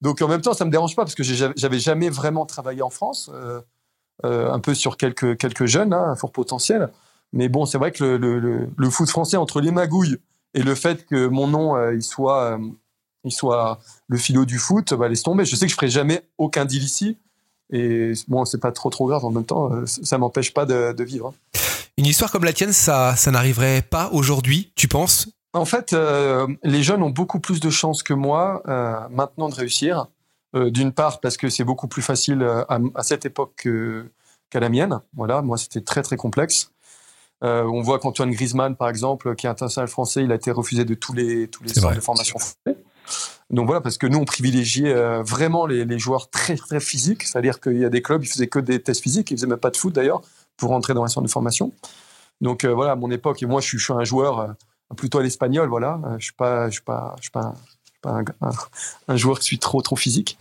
Donc 0.00 0.20
en 0.20 0.28
même 0.28 0.42
temps, 0.42 0.54
ça 0.54 0.64
me 0.64 0.70
dérange 0.70 0.96
pas, 0.96 1.02
parce 1.02 1.14
que 1.14 1.22
j'avais 1.22 1.78
jamais 1.78 2.10
vraiment 2.10 2.44
travaillé 2.46 2.82
en 2.82 2.90
France. 2.90 3.30
Euh, 4.24 4.50
un 4.50 4.60
peu 4.60 4.74
sur 4.74 4.96
quelques, 4.96 5.66
jeunes, 5.66 5.92
hein, 5.92 6.04
un 6.10 6.16
fort 6.16 6.30
potentiel. 6.30 6.90
Mais 7.32 7.48
bon, 7.48 7.66
c'est 7.66 7.78
vrai 7.78 7.90
que 7.90 8.04
le, 8.04 8.90
foot 8.90 9.08
français, 9.08 9.36
entre 9.36 9.60
les 9.60 9.72
magouilles 9.72 10.18
et 10.54 10.62
le 10.62 10.74
fait 10.76 11.04
que 11.04 11.26
mon 11.26 11.48
nom, 11.48 11.76
euh, 11.76 11.94
il 11.94 12.02
soit, 12.02 12.52
euh, 12.52 12.58
il 13.24 13.32
soit 13.32 13.80
le 14.06 14.16
philo 14.16 14.44
du 14.44 14.58
foot, 14.58 14.94
bah, 14.94 15.08
laisse 15.08 15.24
tomber. 15.24 15.44
Je 15.44 15.56
sais 15.56 15.66
que 15.66 15.70
je 15.70 15.76
ferai 15.76 15.88
jamais 15.88 16.22
aucun 16.38 16.64
deal 16.64 16.84
ici. 16.84 17.18
Et 17.70 18.12
bon, 18.28 18.44
c'est 18.44 18.60
pas 18.60 18.70
trop 18.70 18.88
trop 18.88 19.08
grave 19.08 19.24
en 19.24 19.30
même 19.30 19.44
temps. 19.44 19.70
Ça 19.86 20.16
m'empêche 20.16 20.54
pas 20.54 20.64
de, 20.64 21.02
vivre. 21.02 21.34
Hein. 21.34 21.58
Une 21.96 22.06
histoire 22.06 22.30
comme 22.30 22.44
la 22.44 22.52
tienne, 22.52 22.72
ça 22.72 23.16
n'arriverait 23.26 23.82
pas 23.82 24.10
aujourd'hui, 24.12 24.72
tu 24.76 24.86
penses? 24.86 25.28
En 25.54 25.64
fait, 25.64 25.96
les 26.62 26.82
jeunes 26.82 27.02
ont 27.02 27.10
beaucoup 27.10 27.40
plus 27.40 27.60
de 27.60 27.70
chances 27.70 28.02
que 28.02 28.12
moi 28.12 28.62
maintenant 29.10 29.48
de 29.48 29.54
réussir. 29.54 30.08
Euh, 30.54 30.70
d'une 30.70 30.92
part 30.92 31.20
parce 31.20 31.36
que 31.36 31.48
c'est 31.48 31.64
beaucoup 31.64 31.88
plus 31.88 32.02
facile 32.02 32.42
euh, 32.42 32.64
à, 32.68 33.02
cette 33.02 33.26
époque 33.26 33.66
qu'à 34.50 34.60
la 34.60 34.68
mienne. 34.68 35.00
Voilà, 35.16 35.42
moi 35.42 35.56
c'était 35.56 35.80
très 35.80 36.02
très 36.02 36.16
complexe. 36.16 36.70
Euh, 37.42 37.64
on 37.64 37.82
voit 37.82 37.98
qu'Antoine 37.98 38.30
Griezmann, 38.30 38.76
par 38.76 38.88
exemple, 38.88 39.34
qui 39.34 39.46
est 39.46 39.50
international 39.50 39.88
français, 39.88 40.22
il 40.22 40.30
a 40.30 40.36
été 40.36 40.52
refusé 40.52 40.84
de 40.84 40.94
tous 40.94 41.12
les 41.12 41.48
tous 41.48 41.64
les 41.64 41.74
centres 41.74 41.96
de 41.96 42.00
formation 42.00 42.38
français. 42.38 42.78
Donc 43.50 43.66
voilà, 43.66 43.80
parce 43.80 43.98
que 43.98 44.06
nous 44.06 44.18
on 44.18 44.24
privilégiait 44.24 44.94
vraiment 45.22 45.66
les, 45.66 45.98
joueurs 45.98 46.30
très 46.30 46.56
très 46.56 46.80
physiques, 46.80 47.24
c'est-à-dire 47.24 47.60
qu'il 47.60 47.78
y 47.78 47.84
a 47.84 47.90
des 47.90 48.00
clubs, 48.00 48.24
ils 48.24 48.28
faisaient 48.28 48.46
que 48.46 48.60
des 48.60 48.80
tests 48.80 49.02
physiques, 49.02 49.30
ils 49.30 49.36
faisaient 49.36 49.46
même 49.46 49.58
pas 49.58 49.70
de 49.70 49.76
foot 49.76 49.92
d'ailleurs 49.92 50.22
pour 50.56 50.70
rentrer 50.70 50.94
dans 50.94 51.04
un 51.04 51.08
centre 51.08 51.26
de 51.26 51.30
formation. 51.30 51.72
Donc 52.40 52.64
voilà, 52.64 52.92
à 52.92 52.96
mon 52.96 53.10
époque, 53.10 53.42
et 53.42 53.46
moi 53.46 53.60
je 53.60 53.66
suis, 53.66 53.78
je 53.78 53.84
suis 53.84 53.92
un 53.92 54.04
joueur 54.04 54.54
plutôt 54.96 55.18
à 55.18 55.22
l'espagnol, 55.22 55.68
voilà, 55.68 56.00
je 56.18 56.24
suis 56.24 56.34
pas, 56.34 56.68
je 56.68 56.74
suis 56.74 56.82
pas, 56.82 57.14
je 57.18 57.22
suis 57.22 57.30
pas 57.30 57.54
un, 59.08 59.16
joueur 59.16 59.38
qui 59.38 59.46
suis 59.46 59.58
trop 59.58 59.82
trop 59.82 59.96
physique. 59.96 60.38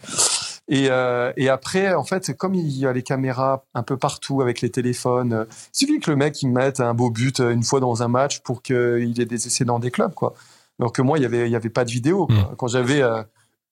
Et, 0.68 0.88
euh, 0.90 1.34
et, 1.36 1.50
après, 1.50 1.94
en 1.94 2.04
fait, 2.04 2.36
comme 2.38 2.56
il 2.56 2.70
y 2.78 2.88
a 2.88 2.94
les 2.94 3.04
caméras 3.04 3.66
un 3.74 3.84
peu 3.84 3.98
partout 3.98 4.42
avec 4.42 4.62
les 4.62 4.70
téléphones, 4.70 5.34
euh, 5.34 5.46
il 5.74 5.78
suffit 5.78 6.00
que 6.00 6.10
le 6.10 6.16
mec 6.16 6.42
il 6.42 6.50
mette 6.50 6.80
un 6.80 6.94
beau 6.94 7.10
but 7.10 7.42
euh, 7.42 7.52
une 7.52 7.64
fois 7.64 7.82
dans 7.82 8.02
un 8.02 8.08
match 8.08 8.40
pour 8.40 8.62
qu'il 8.62 9.20
ait 9.20 9.26
des 9.26 9.48
essais 9.48 9.66
dans 9.66 9.80
des 9.80 9.92
clubs, 9.92 10.14
quoi. 10.14 10.34
Alors 10.80 10.94
que 10.94 11.02
moi, 11.02 11.20
il 11.20 11.22
y 11.22 11.26
avait, 11.26 11.48
il 11.48 11.52
y 11.52 11.56
avait 11.56 11.70
pas 11.70 11.84
de 11.84 11.92
vidéo. 11.92 12.28
Mmh. 12.30 12.56
Quand 12.58 12.68
j'avais, 12.68 13.04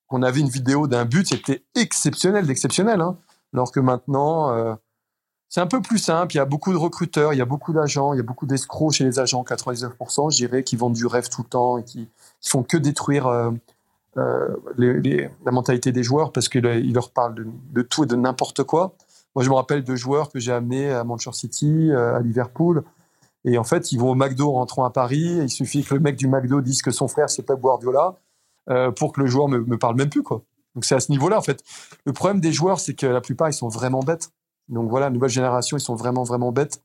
qu'on 0.07 0.21
avait 0.21 0.41
une 0.41 0.49
vidéo 0.49 0.87
d'un 0.87 1.05
but, 1.05 1.27
c'était 1.27 1.63
exceptionnel, 1.75 2.45
d'exceptionnel. 2.45 3.01
Hein. 3.01 3.17
Alors 3.53 3.71
que 3.71 3.79
maintenant, 3.79 4.77
c'est 5.51 5.59
un 5.59 5.67
peu 5.67 5.81
plus 5.81 5.97
simple. 5.97 6.33
Il 6.33 6.37
y 6.37 6.39
a 6.39 6.45
beaucoup 6.45 6.71
de 6.71 6.77
recruteurs, 6.77 7.33
il 7.33 7.37
y 7.37 7.41
a 7.41 7.45
beaucoup 7.45 7.73
d'agents, 7.73 8.13
il 8.13 8.17
y 8.17 8.19
a 8.21 8.23
beaucoup 8.23 8.45
d'escrocs 8.45 8.93
chez 8.93 9.03
les 9.03 9.19
agents, 9.19 9.43
99%, 9.43 10.31
je 10.31 10.37
dirais, 10.37 10.63
qui 10.63 10.77
vendent 10.77 10.93
du 10.93 11.05
rêve 11.05 11.27
tout 11.27 11.41
le 11.43 11.49
temps 11.49 11.77
et 11.77 11.83
qui, 11.83 12.07
qui 12.39 12.49
font 12.49 12.63
que 12.63 12.77
détruire 12.77 13.27
euh, 13.27 13.51
les, 14.77 15.29
la 15.45 15.51
mentalité 15.51 15.91
des 15.91 16.03
joueurs 16.03 16.31
parce 16.31 16.47
qu'il 16.47 16.93
leur 16.93 17.11
parle 17.11 17.35
de, 17.35 17.47
de, 17.73 17.81
tout 17.81 18.05
et 18.05 18.07
de 18.07 18.15
n'importe 18.15 18.63
quoi. 18.63 18.95
Moi, 19.35 19.43
je 19.43 19.49
me 19.49 19.55
rappelle 19.55 19.83
de 19.83 19.93
joueurs 19.93 20.29
que 20.29 20.39
j'ai 20.39 20.53
amenés 20.53 20.89
à 20.89 21.03
Manchester 21.03 21.37
City, 21.37 21.91
euh, 21.91 22.15
à 22.15 22.21
Liverpool. 22.21 22.85
Et 23.43 23.57
en 23.57 23.65
fait, 23.65 23.91
ils 23.91 23.99
vont 23.99 24.11
au 24.11 24.15
McDo 24.15 24.47
en 24.47 24.53
rentrant 24.53 24.85
à 24.85 24.89
Paris. 24.89 25.39
il 25.41 25.49
suffit 25.49 25.83
que 25.83 25.93
le 25.93 25.99
mec 25.99 26.15
du 26.15 26.29
McDo 26.29 26.61
dise 26.61 26.81
que 26.81 26.91
son 26.91 27.09
frère, 27.09 27.29
c'est 27.29 27.43
Pep 27.43 27.59
Guardiola, 27.59 28.15
euh, 28.69 28.91
pour 28.91 29.11
que 29.11 29.19
le 29.19 29.27
joueur 29.27 29.49
me, 29.49 29.59
me 29.59 29.77
parle 29.77 29.97
même 29.97 30.09
plus, 30.09 30.23
quoi. 30.23 30.43
Donc, 30.75 30.85
c'est 30.85 30.95
à 30.95 31.01
ce 31.01 31.11
niveau-là, 31.11 31.37
en 31.37 31.41
fait. 31.41 31.61
Le 32.05 32.13
problème 32.13 32.39
des 32.39 32.53
joueurs, 32.53 32.79
c'est 32.79 32.93
que 32.93 33.05
la 33.05 33.19
plupart, 33.19 33.49
ils 33.49 33.53
sont 33.53 33.67
vraiment 33.67 33.99
bêtes. 33.99 34.31
Donc, 34.71 34.89
voilà, 34.89 35.09
nouvelle 35.09 35.29
génération, 35.29 35.77
ils 35.77 35.81
sont 35.81 35.95
vraiment, 35.95 36.23
vraiment 36.23 36.51
bêtes. 36.51 36.81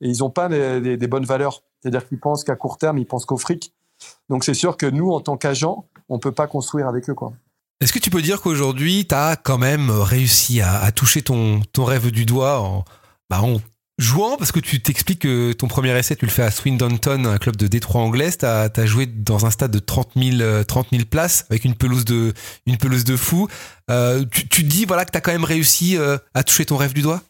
Et 0.00 0.08
ils 0.08 0.18
n'ont 0.18 0.30
pas 0.30 0.48
des, 0.48 1.06
bonnes 1.06 1.24
valeurs. 1.24 1.62
C'est-à-dire 1.80 2.06
qu'ils 2.08 2.18
pensent 2.18 2.44
qu'à 2.44 2.56
court 2.56 2.78
terme, 2.78 2.98
ils 2.98 3.06
pensent 3.06 3.26
qu'au 3.26 3.36
fric. 3.36 3.72
Donc 4.28 4.44
c'est 4.44 4.54
sûr 4.54 4.76
que 4.76 4.86
nous, 4.86 5.10
en 5.10 5.20
tant 5.20 5.36
qu'agents, 5.36 5.86
on 6.08 6.18
peut 6.18 6.32
pas 6.32 6.46
construire 6.46 6.88
avec 6.88 7.08
eux. 7.08 7.14
Est-ce 7.80 7.92
que 7.92 7.98
tu 7.98 8.10
peux 8.10 8.22
dire 8.22 8.40
qu'aujourd'hui, 8.40 9.06
tu 9.06 9.14
as 9.14 9.36
quand 9.36 9.58
même 9.58 9.90
réussi 9.90 10.60
à, 10.60 10.90
toucher 10.92 11.22
ton, 11.22 11.60
ton 11.72 11.84
rêve 11.84 12.10
du 12.10 12.26
doigt 12.26 12.60
en, 12.60 12.84
bah 13.30 13.42
en 13.42 13.58
jouant 13.98 14.36
Parce 14.36 14.52
que 14.52 14.60
tu 14.60 14.80
t'expliques 14.80 15.20
que 15.20 15.52
ton 15.52 15.68
premier 15.68 15.96
essai, 15.96 16.16
tu 16.16 16.24
le 16.24 16.30
fais 16.30 16.42
à 16.42 16.50
Swindon, 16.50 16.98
un 17.06 17.38
club 17.38 17.56
de 17.56 17.66
Détroit 17.66 18.00
anglais. 18.00 18.30
Tu 18.32 18.44
as, 18.44 18.86
joué 18.86 19.06
dans 19.06 19.46
un 19.46 19.50
stade 19.50 19.70
de 19.70 19.78
30 19.78 20.12
000, 20.16 20.64
30 20.64 20.88
000 20.90 21.04
places 21.10 21.46
avec 21.50 21.64
une 21.64 21.74
pelouse 21.74 22.04
de, 22.04 22.32
une 22.66 22.76
pelouse 22.76 23.04
de 23.04 23.16
fou. 23.16 23.48
Euh, 23.90 24.24
tu, 24.30 24.48
tu 24.48 24.62
dis 24.64 24.84
voilà, 24.84 25.04
que 25.04 25.12
tu 25.12 25.18
as 25.18 25.20
quand 25.20 25.32
même 25.32 25.44
réussi 25.44 25.96
euh, 25.96 26.18
à 26.34 26.42
toucher 26.42 26.64
ton 26.64 26.76
rêve 26.76 26.92
du 26.92 27.02
doigt? 27.02 27.22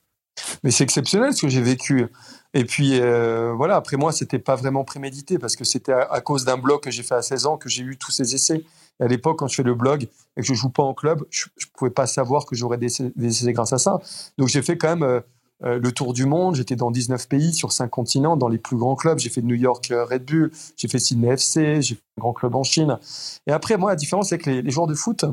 Mais 0.63 0.71
c'est 0.71 0.85
exceptionnel 0.85 1.33
ce 1.33 1.43
que 1.43 1.49
j'ai 1.49 1.63
vécu. 1.63 2.07
Et 2.55 2.65
puis 2.65 3.01
euh, 3.01 3.53
voilà, 3.57 3.77
après 3.77 3.97
moi, 3.97 4.13
c'était 4.13 4.39
pas 4.39 4.57
vraiment 4.57 4.85
prémédité 4.85 5.39
parce 5.39 5.57
que 5.57 5.65
c'était 5.65 5.93
à, 5.93 6.21
cause 6.21 6.45
d'un 6.45 6.57
blog 6.57 6.81
que 6.81 6.91
j'ai 6.91 7.03
fait 7.03 7.15
à 7.15 7.23
16 7.23 7.47
ans 7.47 7.57
que 7.57 7.69
j'ai 7.69 7.83
eu 7.83 7.97
tous 7.97 8.13
ces 8.13 8.35
essais. 8.35 8.65
À 9.01 9.09
l'époque, 9.09 9.41
quand 9.41 9.49
je 9.49 9.57
fais 9.57 9.65
le 9.65 9.75
blog 9.75 10.09
et 10.37 10.41
que 10.41 10.47
je 10.47 10.55
joue 10.55 10.71
pas 10.71 10.85
en 10.85 10.95
club, 10.95 11.25
je, 11.31 11.47
je 11.57 11.67
pouvais 11.77 11.91
pas 11.91 12.07
savoir 12.07 12.47
que 12.47 12.55
j'aurais 12.55 12.79
des, 12.79 12.87
essais 12.87 13.53
grâce 13.53 13.73
à 13.73 13.79
ça. 13.79 13.99
Donc 14.39 14.49
j'ai 14.49 14.63
fait 14.63 14.79
quand 14.79 14.97
même 14.97 15.23
euh, 15.63 15.75
euh, 15.75 15.79
le 15.79 15.93
tour 15.93 16.13
du 16.13 16.27
monde. 16.27 16.57
J'étais 16.57 16.77
dans 16.77 16.91
19 16.91 17.29
pays 17.29 17.55
sur 17.55 17.73
5 17.73 17.89
continents, 17.89 18.37
dans 18.37 18.49
les 18.49 18.59
plus 18.59 18.77
grands 18.77 18.97
clubs. 18.97 19.19
J'ai 19.19 19.31
fait 19.31 19.43
New 19.43 19.55
York 19.55 19.91
Red 19.91 20.25
Bull, 20.25 20.51
j'ai 20.77 20.89
fait 20.89 20.99
Sydney 20.99 21.29
FC, 21.29 21.83
j'ai 21.83 21.95
fait 21.95 22.03
un 22.19 22.21
grand 22.21 22.33
club 22.33 22.55
en 22.55 22.63
Chine. 22.63 22.99
Et 23.47 23.53
après, 23.53 23.77
moi, 23.77 23.91
la 23.91 23.97
différence, 23.97 24.29
c'est 24.31 24.39
que 24.39 24.51
les, 24.51 24.63
les 24.63 24.71
joueurs 24.71 24.87
de 24.87 24.95
foot, 24.95 25.25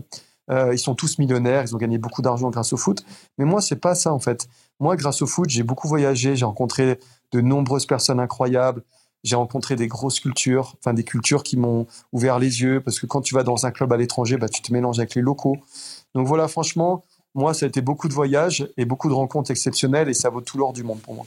euh, 0.49 0.73
ils 0.73 0.79
sont 0.79 0.95
tous 0.95 1.17
millionnaires, 1.17 1.63
ils 1.63 1.75
ont 1.75 1.77
gagné 1.77 1.97
beaucoup 1.97 2.21
d'argent 2.21 2.49
grâce 2.49 2.73
au 2.73 2.77
foot. 2.77 3.05
Mais 3.37 3.45
moi, 3.45 3.61
c'est 3.61 3.77
pas 3.77 3.95
ça 3.95 4.13
en 4.13 4.19
fait. 4.19 4.47
Moi, 4.79 4.95
grâce 4.95 5.21
au 5.21 5.27
foot, 5.27 5.49
j'ai 5.49 5.63
beaucoup 5.63 5.87
voyagé, 5.87 6.35
j'ai 6.35 6.45
rencontré 6.45 6.99
de 7.31 7.41
nombreuses 7.41 7.85
personnes 7.85 8.19
incroyables. 8.19 8.83
J'ai 9.23 9.35
rencontré 9.35 9.75
des 9.75 9.87
grosses 9.87 10.19
cultures, 10.19 10.75
enfin 10.79 10.95
des 10.95 11.03
cultures 11.03 11.43
qui 11.43 11.55
m'ont 11.55 11.85
ouvert 12.11 12.39
les 12.39 12.61
yeux, 12.61 12.81
parce 12.81 12.99
que 12.99 13.05
quand 13.05 13.21
tu 13.21 13.35
vas 13.35 13.43
dans 13.43 13.67
un 13.67 13.71
club 13.71 13.93
à 13.93 13.97
l'étranger, 13.97 14.37
bah, 14.37 14.49
tu 14.49 14.63
te 14.63 14.73
mélanges 14.73 14.97
avec 14.97 15.13
les 15.13 15.21
locaux. 15.21 15.57
Donc 16.15 16.25
voilà, 16.25 16.47
franchement, 16.47 17.03
moi, 17.33 17.53
ça 17.53 17.65
a 17.65 17.69
été 17.69 17.81
beaucoup 17.81 18.07
de 18.07 18.13
voyages 18.13 18.67
et 18.77 18.85
beaucoup 18.85 19.09
de 19.09 19.13
rencontres 19.13 19.51
exceptionnelles, 19.51 20.09
et 20.09 20.13
ça 20.13 20.29
vaut 20.29 20.41
tout 20.41 20.57
l'or 20.57 20.73
du 20.73 20.83
monde 20.83 20.99
pour 21.01 21.15
moi. 21.15 21.25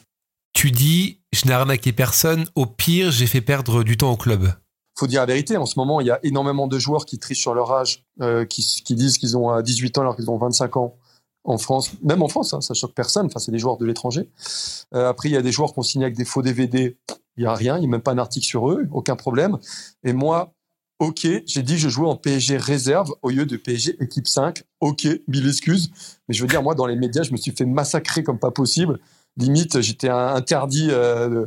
Tu 0.52 0.70
dis, 0.70 1.20
je 1.32 1.46
n'ai 1.46 1.52
arnaqué 1.52 1.92
personne, 1.92 2.46
au 2.54 2.66
pire, 2.66 3.10
j'ai 3.10 3.26
fait 3.26 3.40
perdre 3.40 3.82
du 3.82 3.96
temps 3.96 4.12
au 4.12 4.16
club. 4.16 4.52
faut 4.96 5.06
dire 5.06 5.20
la 5.20 5.26
vérité. 5.26 5.56
En 5.56 5.66
ce 5.66 5.78
moment, 5.78 6.00
il 6.00 6.06
y 6.06 6.10
a 6.10 6.20
énormément 6.22 6.68
de 6.68 6.78
joueurs 6.78 7.04
qui 7.06 7.18
trichent 7.18 7.40
sur 7.40 7.54
leur 7.54 7.72
âge, 7.72 8.04
euh, 8.20 8.44
qui, 8.44 8.62
qui 8.84 8.94
disent 8.94 9.18
qu'ils 9.18 9.36
ont 9.36 9.60
18 9.60 9.98
ans 9.98 10.02
alors 10.02 10.16
qu'ils 10.16 10.30
ont 10.30 10.38
25 10.38 10.76
ans 10.76 10.96
en 11.44 11.58
France, 11.58 11.92
même 12.02 12.22
en 12.22 12.28
France, 12.28 12.54
hein, 12.54 12.60
ça 12.60 12.74
choque 12.74 12.94
personne. 12.94 13.26
Enfin, 13.26 13.38
c'est 13.38 13.52
des 13.52 13.58
joueurs 13.58 13.76
de 13.76 13.84
l'étranger. 13.84 14.28
Euh, 14.94 15.08
après, 15.08 15.28
il 15.28 15.32
y 15.32 15.36
a 15.36 15.42
des 15.42 15.52
joueurs 15.52 15.72
qui 15.72 15.78
ont 15.78 15.82
signé 15.82 16.06
avec 16.06 16.16
des 16.16 16.24
faux 16.24 16.42
DVD. 16.42 16.96
Il 17.36 17.44
y 17.44 17.46
a 17.46 17.54
rien, 17.54 17.76
il 17.76 17.80
n'y 17.80 17.86
a 17.86 17.90
même 17.90 18.00
pas 18.00 18.12
un 18.12 18.18
article 18.18 18.46
sur 18.46 18.70
eux, 18.70 18.86
aucun 18.92 19.16
problème. 19.16 19.58
Et 20.04 20.12
moi, 20.12 20.54
ok, 20.98 21.26
j'ai 21.46 21.62
dit 21.62 21.78
je 21.78 21.88
jouais 21.88 22.08
en 22.08 22.16
PSG 22.16 22.56
réserve 22.56 23.12
au 23.22 23.30
lieu 23.30 23.46
de 23.46 23.56
PSG 23.56 23.96
équipe 24.00 24.28
5. 24.28 24.62
Ok, 24.80 25.06
mille 25.28 25.48
excuses. 25.48 25.90
Mais 26.28 26.34
je 26.34 26.42
veux 26.42 26.48
dire, 26.48 26.62
moi, 26.62 26.74
dans 26.74 26.86
les 26.86 26.96
médias, 26.96 27.22
je 27.22 27.32
me 27.32 27.36
suis 27.36 27.52
fait 27.52 27.64
massacrer 27.64 28.22
comme 28.22 28.38
pas 28.38 28.50
possible. 28.50 29.00
Limite, 29.36 29.80
j'étais 29.80 30.08
interdit 30.08 30.88
euh, 30.90 31.46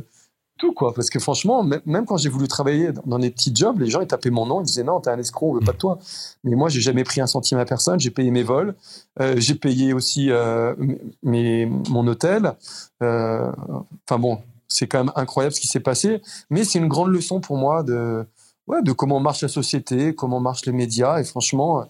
tout 0.58 0.72
quoi 0.72 0.92
parce 0.92 1.08
que 1.08 1.18
franchement 1.18 1.62
même 1.62 2.04
quand 2.04 2.16
j'ai 2.16 2.28
voulu 2.28 2.48
travailler 2.48 2.90
dans 3.06 3.18
des 3.18 3.30
petits 3.30 3.54
jobs 3.54 3.78
les 3.78 3.88
gens 3.88 4.00
ils 4.00 4.06
tapaient 4.08 4.30
mon 4.30 4.44
nom 4.44 4.60
ils 4.60 4.64
disaient 4.64 4.82
non 4.82 5.00
t'es 5.00 5.08
un 5.08 5.18
escroc 5.18 5.50
on 5.50 5.54
veut 5.54 5.60
pas 5.64 5.72
de 5.72 5.78
toi 5.78 5.98
mais 6.42 6.56
moi 6.56 6.68
j'ai 6.68 6.80
jamais 6.80 7.04
pris 7.04 7.20
un 7.20 7.28
centime 7.28 7.58
à 7.58 7.64
personne 7.64 7.98
j'ai 8.00 8.10
payé 8.10 8.30
mes 8.32 8.42
vols 8.42 8.74
euh, 9.20 9.34
j'ai 9.38 9.54
payé 9.54 9.92
aussi 9.92 10.30
euh, 10.30 10.74
mes, 11.22 11.66
mon 11.66 12.06
hôtel 12.08 12.54
enfin 13.00 14.18
bon 14.18 14.40
c'est 14.66 14.88
quand 14.88 14.98
même 15.04 15.12
incroyable 15.14 15.54
ce 15.54 15.60
qui 15.60 15.68
s'est 15.68 15.80
passé 15.80 16.20
mais 16.50 16.64
c'est 16.64 16.80
une 16.80 16.88
grande 16.88 17.10
leçon 17.10 17.40
pour 17.40 17.56
moi 17.56 17.84
de 17.84 18.26
ouais, 18.68 18.82
de 18.82 18.92
comment 18.92 19.20
marche 19.20 19.42
la 19.42 19.48
société 19.48 20.14
comment 20.14 20.40
marchent 20.40 20.66
les 20.66 20.72
médias 20.72 21.20
et 21.20 21.24
franchement 21.24 21.84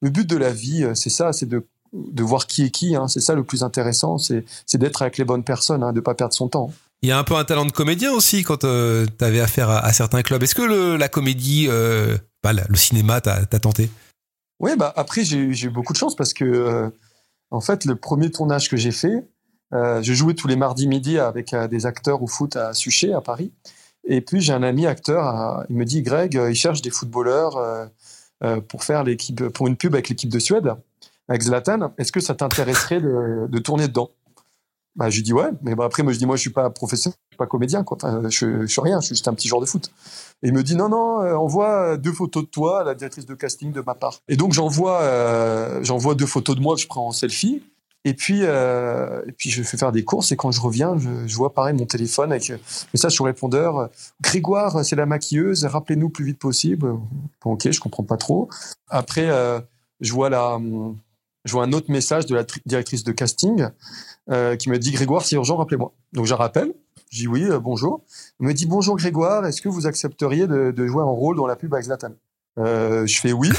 le 0.00 0.10
but 0.10 0.28
de 0.28 0.36
la 0.36 0.52
vie 0.52 0.86
c'est 0.94 1.10
ça 1.10 1.32
c'est 1.32 1.46
de 1.46 1.66
de 1.92 2.22
voir 2.22 2.46
qui 2.46 2.64
est 2.64 2.70
qui 2.70 2.96
hein. 2.96 3.06
c'est 3.06 3.20
ça 3.20 3.34
le 3.34 3.44
plus 3.44 3.62
intéressant 3.62 4.18
c'est 4.18 4.44
c'est 4.66 4.78
d'être 4.78 5.02
avec 5.02 5.18
les 5.18 5.24
bonnes 5.24 5.44
personnes 5.44 5.82
hein, 5.82 5.92
de 5.92 6.00
pas 6.00 6.14
perdre 6.14 6.34
son 6.34 6.48
temps 6.48 6.72
il 7.02 7.08
y 7.08 7.12
a 7.12 7.18
un 7.18 7.24
peu 7.24 7.34
un 7.34 7.44
talent 7.44 7.64
de 7.64 7.72
comédien 7.72 8.12
aussi 8.12 8.44
quand 8.44 8.62
euh, 8.62 9.06
tu 9.18 9.24
avais 9.24 9.40
affaire 9.40 9.68
à, 9.68 9.92
certains 9.92 10.22
clubs. 10.22 10.40
Est-ce 10.40 10.54
que 10.54 10.62
le, 10.62 10.96
la 10.96 11.08
comédie, 11.08 11.66
euh, 11.68 12.16
bah, 12.44 12.52
le 12.52 12.76
cinéma, 12.76 13.20
t'as 13.20 13.44
tenté? 13.44 13.90
Oui, 14.60 14.70
bah 14.76 14.92
après 14.94 15.24
j'ai 15.24 15.38
eu 15.38 15.70
beaucoup 15.70 15.92
de 15.92 15.98
chance 15.98 16.14
parce 16.14 16.32
que 16.32 16.44
euh, 16.44 16.88
en 17.50 17.60
fait 17.60 17.84
le 17.84 17.96
premier 17.96 18.30
tournage 18.30 18.70
que 18.70 18.76
j'ai 18.76 18.92
fait, 18.92 19.26
je 19.72 20.12
jouais 20.12 20.34
tous 20.34 20.46
les 20.46 20.54
mardis 20.54 20.86
midi 20.86 21.18
avec 21.18 21.54
des 21.70 21.86
acteurs 21.86 22.22
au 22.22 22.28
foot 22.28 22.54
à 22.54 22.72
Suchet 22.72 23.12
à 23.12 23.20
Paris. 23.20 23.50
Et 24.04 24.20
puis 24.20 24.40
j'ai 24.40 24.52
un 24.52 24.62
ami 24.62 24.86
acteur, 24.86 25.64
il 25.68 25.76
me 25.76 25.84
dit 25.84 26.02
Greg, 26.02 26.34
il 26.34 26.54
cherche 26.54 26.82
des 26.82 26.90
footballeurs 26.90 27.88
pour 28.68 28.84
faire 28.84 29.04
l'équipe, 29.04 29.48
pour 29.48 29.68
une 29.68 29.76
pub 29.76 29.94
avec 29.94 30.08
l'équipe 30.08 30.30
de 30.30 30.38
Suède, 30.38 30.74
avec 31.28 31.42
Zlatan. 31.42 31.92
Est-ce 31.98 32.12
que 32.12 32.20
ça 32.20 32.34
t'intéresserait 32.34 33.00
de, 33.00 33.58
tourner 33.58 33.88
dedans? 33.88 34.10
Bah, 34.94 35.08
je 35.08 35.16
lui 35.16 35.22
dis 35.22 35.32
ouais, 35.32 35.50
mais 35.62 35.74
bah, 35.74 35.84
après, 35.86 36.02
moi, 36.02 36.12
je 36.12 36.18
dis, 36.18 36.26
moi, 36.26 36.36
je 36.36 36.42
suis 36.42 36.50
pas 36.50 36.68
professeur, 36.68 37.14
je 37.30 37.34
suis 37.34 37.38
pas 37.38 37.46
comédien, 37.46 37.82
quoi. 37.82 37.96
Enfin, 37.96 38.28
je, 38.28 38.62
je 38.62 38.66
suis 38.66 38.80
rien, 38.80 39.00
je 39.00 39.06
suis 39.06 39.14
juste 39.14 39.26
un 39.26 39.32
petit 39.32 39.48
joueur 39.48 39.62
de 39.62 39.66
foot. 39.66 39.90
Et 40.42 40.48
il 40.48 40.52
me 40.52 40.62
dit, 40.62 40.76
non, 40.76 40.90
non, 40.90 41.22
euh, 41.22 41.34
envoie 41.34 41.96
deux 41.96 42.12
photos 42.12 42.44
de 42.44 42.48
toi 42.48 42.80
à 42.80 42.84
la 42.84 42.94
directrice 42.94 43.24
de 43.24 43.34
casting 43.34 43.72
de 43.72 43.80
ma 43.80 43.94
part. 43.94 44.18
Et 44.28 44.36
donc, 44.36 44.52
j'envoie, 44.52 45.00
euh, 45.00 45.82
j'envoie 45.82 46.14
deux 46.14 46.26
photos 46.26 46.56
de 46.56 46.60
moi 46.60 46.74
que 46.74 46.82
je 46.82 46.88
prends 46.88 47.06
en 47.06 47.12
selfie. 47.12 47.62
Et 48.04 48.14
puis, 48.14 48.40
euh, 48.42 49.22
et 49.28 49.32
puis, 49.32 49.50
je 49.50 49.62
fais 49.62 49.76
faire 49.76 49.92
des 49.92 50.04
courses. 50.04 50.32
Et 50.32 50.36
quand 50.36 50.50
je 50.50 50.60
reviens, 50.60 50.98
je, 50.98 51.26
je 51.26 51.36
vois 51.36 51.54
pareil 51.54 51.74
mon 51.74 51.86
téléphone 51.86 52.32
avec 52.32 52.52
message 52.92 53.12
sur 53.12 53.24
répondeur. 53.24 53.90
Grégoire, 54.20 54.84
c'est 54.84 54.96
la 54.96 55.06
maquilleuse. 55.06 55.64
Rappelez-nous 55.64 56.08
plus 56.08 56.24
vite 56.24 56.38
possible. 56.38 56.94
Bon, 57.44 57.52
ok, 57.52 57.70
je 57.70 57.80
comprends 57.80 58.02
pas 58.02 58.16
trop. 58.16 58.48
Après, 58.88 59.28
euh, 59.28 59.60
je 60.00 60.12
vois 60.12 60.30
la, 60.30 60.58
je 61.44 61.52
vois 61.52 61.64
un 61.64 61.72
autre 61.72 61.90
message 61.90 62.26
de 62.26 62.34
la 62.34 62.44
directrice 62.66 63.04
de 63.04 63.12
casting 63.12 63.68
euh, 64.30 64.56
qui 64.56 64.70
me 64.70 64.78
dit 64.78 64.92
Grégoire, 64.92 65.24
c'est 65.24 65.36
urgent, 65.36 65.56
rappelez-moi. 65.56 65.92
Donc 66.12 66.26
je 66.26 66.34
rappelle, 66.34 66.72
je 67.10 67.18
dis 67.18 67.26
oui, 67.26 67.44
euh, 67.44 67.58
bonjour. 67.58 68.02
Elle 68.40 68.46
me 68.46 68.54
dit 68.54 68.66
bonjour 68.66 68.96
Grégoire, 68.96 69.44
est-ce 69.46 69.60
que 69.60 69.68
vous 69.68 69.86
accepteriez 69.86 70.46
de, 70.46 70.70
de, 70.70 70.86
jouer 70.86 71.02
un 71.02 71.06
rôle 71.06 71.36
dans 71.36 71.46
la 71.46 71.56
pub 71.56 71.72
avec 71.74 71.86
Zlatan? 71.86 72.12
Euh, 72.58 73.06
Je 73.06 73.20
fais 73.20 73.32
oui, 73.32 73.50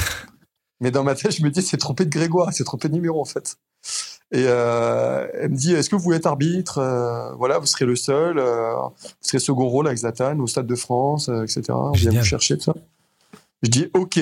mais 0.80 0.90
dans 0.90 1.04
ma 1.04 1.14
tête, 1.14 1.32
je 1.32 1.42
me 1.42 1.50
dis 1.50 1.62
c'est 1.62 1.76
trompé 1.76 2.04
de 2.06 2.10
Grégoire, 2.10 2.52
c'est 2.52 2.64
trompé 2.64 2.88
de 2.88 2.94
numéro 2.94 3.20
en 3.20 3.26
fait. 3.26 3.56
Et 4.32 4.46
euh, 4.48 5.28
elle 5.34 5.50
me 5.50 5.56
dit 5.56 5.74
est-ce 5.74 5.88
que 5.88 5.96
vous 5.96 6.02
voulez 6.02 6.16
être 6.16 6.26
arbitre 6.26 6.78
euh, 6.78 7.32
Voilà, 7.34 7.58
vous 7.58 7.66
serez 7.66 7.84
le 7.84 7.94
seul, 7.94 8.38
vous 8.38 8.92
serez 9.20 9.38
second 9.38 9.68
rôle 9.68 9.86
avec 9.86 9.98
Zlatan 9.98 10.38
au 10.40 10.46
Stade 10.46 10.66
de 10.66 10.74
France, 10.74 11.28
etc. 11.28 11.62
On 11.70 11.92
vient 11.92 12.10
vous 12.10 12.24
chercher 12.24 12.56
tout 12.56 12.64
ça. 12.64 12.74
Je 13.62 13.70
dis 13.70 13.90
ok. 13.94 14.20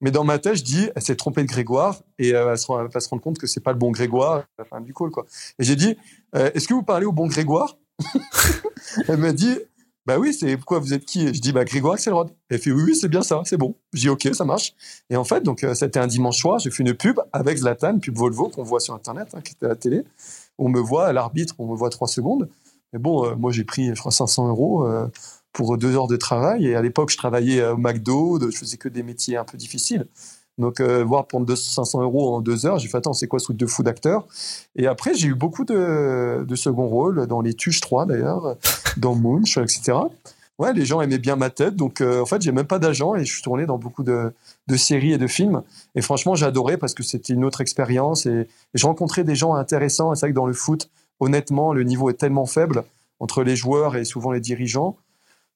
Mais 0.00 0.10
dans 0.10 0.24
ma 0.24 0.38
tête, 0.38 0.56
je 0.56 0.62
dis, 0.62 0.88
elle 0.94 1.02
s'est 1.02 1.16
trompée 1.16 1.42
de 1.42 1.48
Grégoire 1.48 2.00
et 2.18 2.34
euh, 2.34 2.52
elle, 2.52 2.58
se, 2.58 2.66
va 2.72 3.00
se 3.00 3.08
rendre 3.08 3.22
compte 3.22 3.38
que 3.38 3.46
c'est 3.46 3.60
pas 3.60 3.72
le 3.72 3.78
bon 3.78 3.90
Grégoire. 3.90 4.44
Du 4.82 4.94
coup, 4.94 5.10
quoi. 5.10 5.26
Et 5.58 5.64
j'ai 5.64 5.76
dit, 5.76 5.96
euh, 6.36 6.50
est-ce 6.54 6.68
que 6.68 6.74
vous 6.74 6.84
parlez 6.84 7.06
au 7.06 7.12
bon 7.12 7.26
Grégoire? 7.26 7.76
Elle 9.08 9.16
m'a 9.16 9.32
dit, 9.32 9.58
bah 10.08 10.18
oui, 10.18 10.32
c'est 10.32 10.56
pourquoi 10.56 10.78
vous 10.78 10.94
êtes 10.94 11.04
qui? 11.04 11.26
Je 11.34 11.38
dis, 11.38 11.52
bah 11.52 11.66
Grégoire 11.66 11.92
Axelrod. 11.92 12.30
Elle 12.48 12.58
fait, 12.58 12.72
oui, 12.72 12.82
oui, 12.82 12.96
c'est 12.96 13.10
bien 13.10 13.20
ça, 13.20 13.42
c'est 13.44 13.58
bon. 13.58 13.74
Je 13.92 14.00
dis, 14.00 14.08
ok, 14.08 14.30
ça 14.32 14.46
marche. 14.46 14.72
Et 15.10 15.16
en 15.16 15.24
fait, 15.24 15.42
donc 15.42 15.62
euh, 15.64 15.74
c'était 15.74 16.00
un 16.00 16.06
dimanche 16.06 16.38
soir, 16.38 16.58
j'ai 16.58 16.70
fait 16.70 16.82
une 16.82 16.94
pub 16.94 17.20
avec 17.34 17.58
Zlatan, 17.58 17.98
pub 17.98 18.16
Volvo 18.16 18.48
qu'on 18.48 18.62
voit 18.62 18.80
sur 18.80 18.94
Internet, 18.94 19.28
hein, 19.34 19.42
qui 19.42 19.52
était 19.52 19.66
à 19.66 19.68
la 19.68 19.76
télé. 19.76 20.04
On 20.56 20.70
me 20.70 20.80
voit 20.80 21.08
à 21.08 21.12
l'arbitre, 21.12 21.54
on 21.58 21.66
me 21.66 21.76
voit 21.76 21.90
trois 21.90 22.08
secondes. 22.08 22.48
Mais 22.94 22.98
bon, 22.98 23.36
moi 23.36 23.52
j'ai 23.52 23.64
pris, 23.64 23.88
je 23.88 24.00
crois, 24.00 24.10
500 24.10 24.48
euros 24.48 24.88
pour 25.52 25.76
deux 25.76 25.94
heures 25.94 26.06
de 26.06 26.16
travail. 26.16 26.66
Et 26.66 26.74
à 26.74 26.80
l'époque, 26.80 27.10
je 27.10 27.18
travaillais 27.18 27.62
au 27.66 27.76
McDo, 27.76 28.40
je 28.50 28.56
faisais 28.56 28.78
que 28.78 28.88
des 28.88 29.02
métiers 29.02 29.36
un 29.36 29.44
peu 29.44 29.58
difficiles. 29.58 30.06
Donc, 30.58 30.80
euh, 30.80 31.04
voir 31.04 31.26
pour 31.26 31.44
500 31.48 32.02
euros 32.02 32.34
en 32.34 32.40
deux 32.40 32.66
heures, 32.66 32.78
j'ai 32.78 32.88
fait, 32.88 32.98
attends, 32.98 33.12
c'est 33.12 33.28
quoi 33.28 33.38
ce 33.38 33.46
truc 33.46 33.56
de 33.56 33.66
fou 33.66 33.82
d'acteur? 33.82 34.26
Et 34.76 34.86
après, 34.86 35.14
j'ai 35.14 35.28
eu 35.28 35.34
beaucoup 35.34 35.64
de, 35.64 36.44
de 36.46 36.54
second 36.56 36.88
rôle, 36.88 37.26
dans 37.26 37.40
les 37.40 37.54
Tuches 37.54 37.80
3 37.80 38.06
d'ailleurs, 38.06 38.56
dans 38.96 39.14
Munch, 39.14 39.56
etc. 39.58 39.98
Ouais, 40.58 40.72
les 40.72 40.84
gens 40.84 41.00
aimaient 41.00 41.18
bien 41.18 41.36
ma 41.36 41.50
tête. 41.50 41.76
Donc, 41.76 42.00
euh, 42.00 42.20
en 42.20 42.26
fait, 42.26 42.42
j'ai 42.42 42.50
même 42.50 42.66
pas 42.66 42.80
d'agent 42.80 43.14
et 43.14 43.24
je 43.24 43.32
suis 43.32 43.42
tourné 43.42 43.64
dans 43.64 43.78
beaucoup 43.78 44.02
de, 44.02 44.32
de 44.66 44.76
séries 44.76 45.12
et 45.12 45.18
de 45.18 45.28
films. 45.28 45.62
Et 45.94 46.02
franchement, 46.02 46.34
j'adorais 46.34 46.76
parce 46.76 46.94
que 46.94 47.04
c'était 47.04 47.32
une 47.32 47.44
autre 47.44 47.60
expérience 47.60 48.26
et, 48.26 48.40
et 48.40 48.46
je 48.74 48.84
rencontrais 48.84 49.22
des 49.22 49.36
gens 49.36 49.54
intéressants. 49.54 50.12
C'est 50.16 50.26
vrai 50.26 50.30
que 50.30 50.36
dans 50.36 50.46
le 50.46 50.52
foot, 50.52 50.90
honnêtement, 51.20 51.72
le 51.72 51.84
niveau 51.84 52.10
est 52.10 52.14
tellement 52.14 52.46
faible 52.46 52.82
entre 53.20 53.44
les 53.44 53.54
joueurs 53.54 53.94
et 53.94 54.04
souvent 54.04 54.32
les 54.32 54.40
dirigeants 54.40 54.96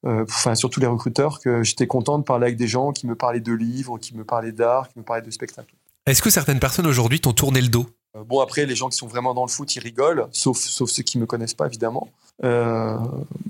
enfin 0.04 0.54
surtout 0.54 0.80
les 0.80 0.86
recruteurs, 0.86 1.40
que 1.40 1.62
j'étais 1.62 1.86
content 1.86 2.18
de 2.18 2.24
parler 2.24 2.46
avec 2.46 2.56
des 2.56 2.68
gens 2.68 2.92
qui 2.92 3.06
me 3.06 3.14
parlaient 3.14 3.40
de 3.40 3.52
livres, 3.52 3.98
qui 3.98 4.16
me 4.16 4.24
parlaient 4.24 4.52
d'art, 4.52 4.88
qui 4.88 4.98
me 4.98 5.04
parlaient 5.04 5.22
de 5.22 5.30
spectacles. 5.30 5.74
Est-ce 6.06 6.22
que 6.22 6.30
certaines 6.30 6.58
personnes 6.58 6.86
aujourd'hui 6.86 7.20
t'ont 7.20 7.32
tourné 7.32 7.60
le 7.60 7.68
dos? 7.68 7.86
Euh, 8.16 8.24
Bon 8.24 8.40
après 8.40 8.66
les 8.66 8.74
gens 8.74 8.88
qui 8.88 8.96
sont 8.96 9.06
vraiment 9.06 9.34
dans 9.34 9.44
le 9.44 9.50
foot 9.50 9.74
ils 9.76 9.80
rigolent, 9.80 10.28
sauf 10.32 10.58
sauf 10.58 10.90
ceux 10.90 11.02
qui 11.02 11.18
me 11.18 11.26
connaissent 11.26 11.54
pas 11.54 11.66
évidemment. 11.66 12.08
Euh, 12.44 12.98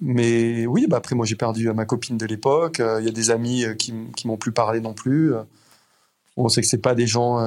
mais 0.01 0.67
oui, 0.67 0.87
bah 0.89 0.99
après 0.99 1.15
moi 1.15 1.25
j'ai 1.25 1.37
perdu 1.37 1.73
ma 1.73 1.85
copine 1.85 2.19
de 2.19 2.27
l'époque. 2.27 2.81
Il 2.81 3.05
y 3.05 3.09
a 3.09 3.13
des 3.13 3.31
amis 3.31 3.65
qui 3.79 3.95
qui 4.15 4.27
m'ont 4.27 4.37
plus 4.37 4.53
parlé 4.53 4.81
non 4.81 4.93
plus. 4.93 5.33
On 6.37 6.49
sait 6.49 6.63
que 6.63 6.67
c'est 6.67 6.79
pas 6.79 6.95
des 6.95 7.07
gens 7.07 7.39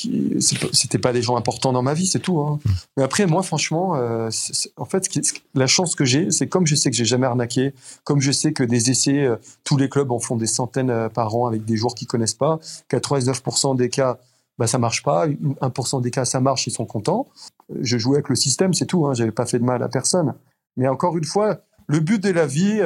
qui 0.00 0.36
c'était 0.40 0.98
pas 0.98 1.12
des 1.12 1.22
gens 1.22 1.36
importants 1.36 1.72
dans 1.72 1.82
ma 1.82 1.94
vie, 1.94 2.06
c'est 2.06 2.18
tout. 2.18 2.40
Hein. 2.40 2.58
Mmh. 2.64 2.70
Mais 2.96 3.02
après, 3.02 3.26
moi, 3.26 3.42
franchement, 3.42 3.96
euh, 3.96 4.30
en 4.76 4.84
fait, 4.84 5.08
la 5.54 5.66
chance 5.66 5.94
que 5.94 6.04
j'ai, 6.04 6.30
c'est 6.30 6.48
comme 6.48 6.66
je 6.66 6.74
sais 6.74 6.90
que 6.90 6.96
j'ai 6.96 7.04
jamais 7.04 7.26
arnaqué, 7.26 7.74
comme 8.04 8.20
je 8.20 8.32
sais 8.32 8.52
que 8.52 8.64
des 8.64 8.90
essais, 8.90 9.24
euh, 9.24 9.36
tous 9.64 9.76
les 9.76 9.88
clubs 9.88 10.10
en 10.10 10.18
font 10.18 10.36
des 10.36 10.46
centaines 10.46 10.90
euh, 10.90 11.08
par 11.08 11.34
an 11.34 11.46
avec 11.46 11.64
des 11.64 11.76
joueurs 11.76 11.94
qui 11.94 12.06
connaissent 12.06 12.34
pas. 12.34 12.58
99% 12.90 13.76
des 13.76 13.88
cas, 13.88 14.18
bah 14.58 14.66
ça 14.66 14.78
marche 14.78 15.02
pas. 15.02 15.26
1% 15.28 16.02
des 16.02 16.10
cas, 16.10 16.24
ça 16.24 16.40
marche, 16.40 16.66
ils 16.66 16.72
sont 16.72 16.86
contents. 16.86 17.26
Je 17.80 17.98
jouais 17.98 18.16
avec 18.16 18.28
le 18.28 18.36
système, 18.36 18.74
c'est 18.74 18.86
tout. 18.86 19.06
Hein, 19.06 19.14
J'avais 19.14 19.32
pas 19.32 19.46
fait 19.46 19.58
de 19.58 19.64
mal 19.64 19.82
à 19.82 19.88
personne. 19.88 20.34
Mais 20.76 20.88
encore 20.88 21.16
une 21.16 21.24
fois, 21.24 21.60
le 21.86 22.00
but 22.00 22.22
de 22.22 22.30
la 22.30 22.46
vie, 22.46 22.80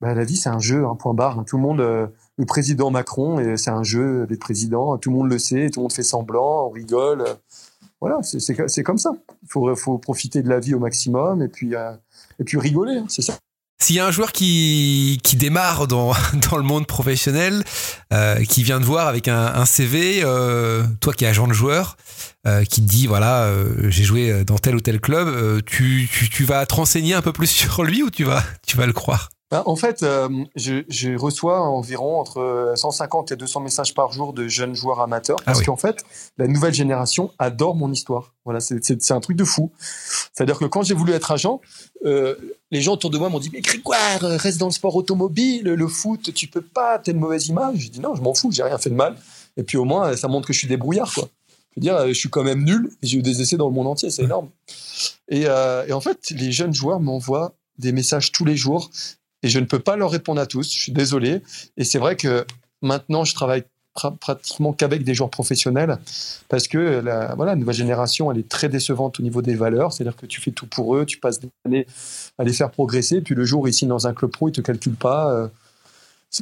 bah, 0.00 0.14
la 0.14 0.24
vie, 0.24 0.36
c'est 0.36 0.48
un 0.48 0.58
jeu, 0.60 0.86
un 0.86 0.94
point 0.94 1.14
barre. 1.14 1.38
Hein. 1.38 1.44
Tout 1.46 1.56
le 1.56 1.62
monde 1.62 1.80
le 2.38 2.46
président 2.46 2.90
Macron, 2.90 3.56
c'est 3.56 3.70
un 3.70 3.82
jeu 3.82 4.26
des 4.28 4.36
présidents, 4.36 4.96
tout 4.96 5.10
le 5.10 5.16
monde 5.16 5.28
le 5.28 5.38
sait, 5.38 5.70
tout 5.70 5.80
le 5.80 5.84
monde 5.84 5.92
fait 5.92 6.04
semblant, 6.04 6.66
on 6.66 6.70
rigole. 6.70 7.24
Voilà, 8.00 8.20
c'est 8.22 8.82
comme 8.84 8.98
ça. 8.98 9.10
Il 9.42 9.48
faut, 9.48 9.74
faut, 9.74 9.98
profiter 9.98 10.42
de 10.42 10.48
la 10.48 10.60
vie 10.60 10.74
au 10.74 10.78
maximum 10.78 11.42
et 11.42 11.48
puis, 11.48 11.74
euh, 11.74 11.92
et 12.38 12.44
puis 12.44 12.56
rigoler, 12.56 12.98
hein, 12.98 13.06
c'est 13.08 13.22
ça. 13.22 13.36
S'il 13.80 13.94
y 13.94 14.00
a 14.00 14.06
un 14.06 14.10
joueur 14.10 14.32
qui, 14.32 15.20
qui 15.22 15.36
démarre 15.36 15.86
dans, 15.86 16.12
dans 16.50 16.56
le 16.56 16.62
monde 16.62 16.86
professionnel, 16.86 17.64
euh, 18.12 18.42
qui 18.44 18.62
vient 18.62 18.78
de 18.78 18.84
voir 18.84 19.08
avec 19.08 19.26
un, 19.26 19.46
un 19.46 19.66
CV, 19.66 20.20
euh, 20.22 20.84
toi 21.00 21.12
qui 21.12 21.24
es 21.24 21.28
agent 21.28 21.48
de 21.48 21.52
joueur, 21.52 21.96
euh, 22.46 22.64
qui 22.64 22.82
te 22.82 22.88
dit 22.88 23.08
voilà, 23.08 23.44
euh, 23.44 23.90
j'ai 23.90 24.04
joué 24.04 24.44
dans 24.44 24.58
tel 24.58 24.76
ou 24.76 24.80
tel 24.80 25.00
club, 25.00 25.26
euh, 25.26 25.60
tu, 25.64 26.08
tu, 26.12 26.28
tu 26.28 26.44
vas 26.44 26.66
te 26.66 26.74
renseigner 26.74 27.14
un 27.14 27.22
peu 27.22 27.32
plus 27.32 27.46
sur 27.50 27.82
lui 27.82 28.02
ou 28.04 28.10
tu 28.10 28.22
vas, 28.22 28.44
tu 28.66 28.76
vas 28.76 28.86
le 28.86 28.92
croire? 28.92 29.30
Bah, 29.50 29.62
en 29.64 29.76
fait, 29.76 30.02
euh, 30.02 30.28
je, 30.56 30.82
je, 30.88 31.16
reçois 31.16 31.60
environ 31.60 32.20
entre 32.20 32.74
150 32.76 33.32
et 33.32 33.36
200 33.36 33.60
messages 33.60 33.94
par 33.94 34.12
jour 34.12 34.34
de 34.34 34.46
jeunes 34.46 34.74
joueurs 34.74 35.00
amateurs 35.00 35.38
parce 35.42 35.60
ah 35.60 35.64
qu'en 35.64 35.76
fait, 35.76 36.04
la 36.36 36.46
nouvelle 36.46 36.74
génération 36.74 37.30
adore 37.38 37.74
mon 37.74 37.90
histoire. 37.90 38.34
Voilà, 38.44 38.60
c'est 38.60 39.10
un 39.10 39.20
truc 39.20 39.38
de 39.38 39.44
fou. 39.44 39.72
C'est-à-dire 40.34 40.58
que 40.58 40.66
quand 40.66 40.82
j'ai 40.82 40.92
voulu 40.92 41.12
être 41.12 41.32
agent, 41.32 41.62
euh, 42.04 42.34
les 42.70 42.82
gens 42.82 42.92
autour 42.92 43.08
de 43.08 43.16
moi 43.16 43.30
m'ont 43.30 43.38
dit 43.38 43.48
mais 43.50 43.62
Grégoire, 43.62 44.20
reste 44.20 44.58
dans 44.58 44.66
le 44.66 44.72
sport 44.72 44.94
automobile, 44.96 45.64
le 45.64 45.88
foot, 45.88 46.34
tu 46.34 46.46
peux 46.46 46.60
pas, 46.60 46.98
t'as 46.98 47.12
une 47.12 47.18
mauvaise 47.18 47.48
image. 47.48 47.76
J'ai 47.78 47.88
dit 47.88 48.00
non, 48.00 48.14
je 48.14 48.20
m'en 48.20 48.34
fous, 48.34 48.52
j'ai 48.52 48.62
rien 48.62 48.76
fait 48.76 48.90
de 48.90 48.96
mal. 48.96 49.16
Et 49.56 49.62
puis 49.62 49.78
au 49.78 49.86
moins, 49.86 50.14
ça 50.14 50.28
montre 50.28 50.46
que 50.46 50.52
je 50.52 50.58
suis 50.58 50.68
débrouillard, 50.68 51.12
quoi. 51.14 51.28
Je 51.70 51.80
veux 51.80 51.82
dire, 51.82 52.08
je 52.08 52.12
suis 52.12 52.28
quand 52.28 52.44
même 52.44 52.64
nul. 52.64 52.90
J'ai 53.02 53.18
eu 53.18 53.22
des 53.22 53.40
essais 53.40 53.56
dans 53.56 53.68
le 53.68 53.74
monde 53.74 53.86
entier, 53.86 54.10
c'est 54.10 54.24
énorme. 54.24 54.48
Et, 55.28 55.44
euh, 55.46 55.86
et 55.86 55.92
en 55.92 56.00
fait, 56.00 56.30
les 56.30 56.52
jeunes 56.52 56.74
joueurs 56.74 57.00
m'envoient 57.00 57.54
des 57.78 57.92
messages 57.92 58.32
tous 58.32 58.44
les 58.44 58.56
jours 58.56 58.90
et 59.42 59.48
je 59.48 59.58
ne 59.58 59.64
peux 59.64 59.78
pas 59.78 59.96
leur 59.96 60.10
répondre 60.10 60.40
à 60.40 60.46
tous. 60.46 60.72
Je 60.72 60.78
suis 60.78 60.92
désolé. 60.92 61.42
Et 61.76 61.84
c'est 61.84 61.98
vrai 61.98 62.16
que 62.16 62.44
maintenant, 62.82 63.24
je 63.24 63.34
travaille 63.34 63.64
pratiquement 64.20 64.72
qu'avec 64.72 65.02
des 65.02 65.14
joueurs 65.14 65.30
professionnels 65.30 65.98
parce 66.48 66.68
que 66.68 66.78
la 66.78 67.34
voilà, 67.34 67.56
nouvelle 67.56 67.74
génération, 67.74 68.30
elle 68.30 68.38
est 68.38 68.48
très 68.48 68.68
décevante 68.68 69.18
au 69.18 69.22
niveau 69.22 69.42
des 69.42 69.54
valeurs. 69.54 69.92
C'est-à-dire 69.92 70.16
que 70.16 70.26
tu 70.26 70.40
fais 70.40 70.52
tout 70.52 70.66
pour 70.66 70.96
eux, 70.96 71.04
tu 71.04 71.18
passes 71.18 71.40
des 71.40 71.48
années 71.64 71.86
à 72.38 72.44
les 72.44 72.52
faire 72.52 72.70
progresser, 72.70 73.20
puis 73.20 73.34
le 73.34 73.44
jour 73.44 73.68
ici 73.68 73.86
dans 73.86 74.06
un 74.06 74.14
club 74.14 74.30
pro, 74.30 74.48
ils 74.48 74.52
te 74.52 74.60
calculent 74.60 74.94
pas. 74.94 75.32
Euh, 75.32 75.48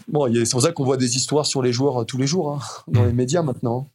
bon, 0.09 0.31
c'est 0.33 0.51
pour 0.51 0.63
ça 0.63 0.73
qu'on 0.73 0.85
voit 0.85 0.99
des 0.99 1.17
histoires 1.17 1.47
sur 1.47 1.63
les 1.63 1.73
joueurs 1.73 2.03
euh, 2.03 2.05
tous 2.05 2.19
les 2.19 2.27
jours 2.27 2.53
hein, 2.53 2.61
dans 2.89 3.05
les 3.05 3.13
médias 3.13 3.43
maintenant. 3.43 3.89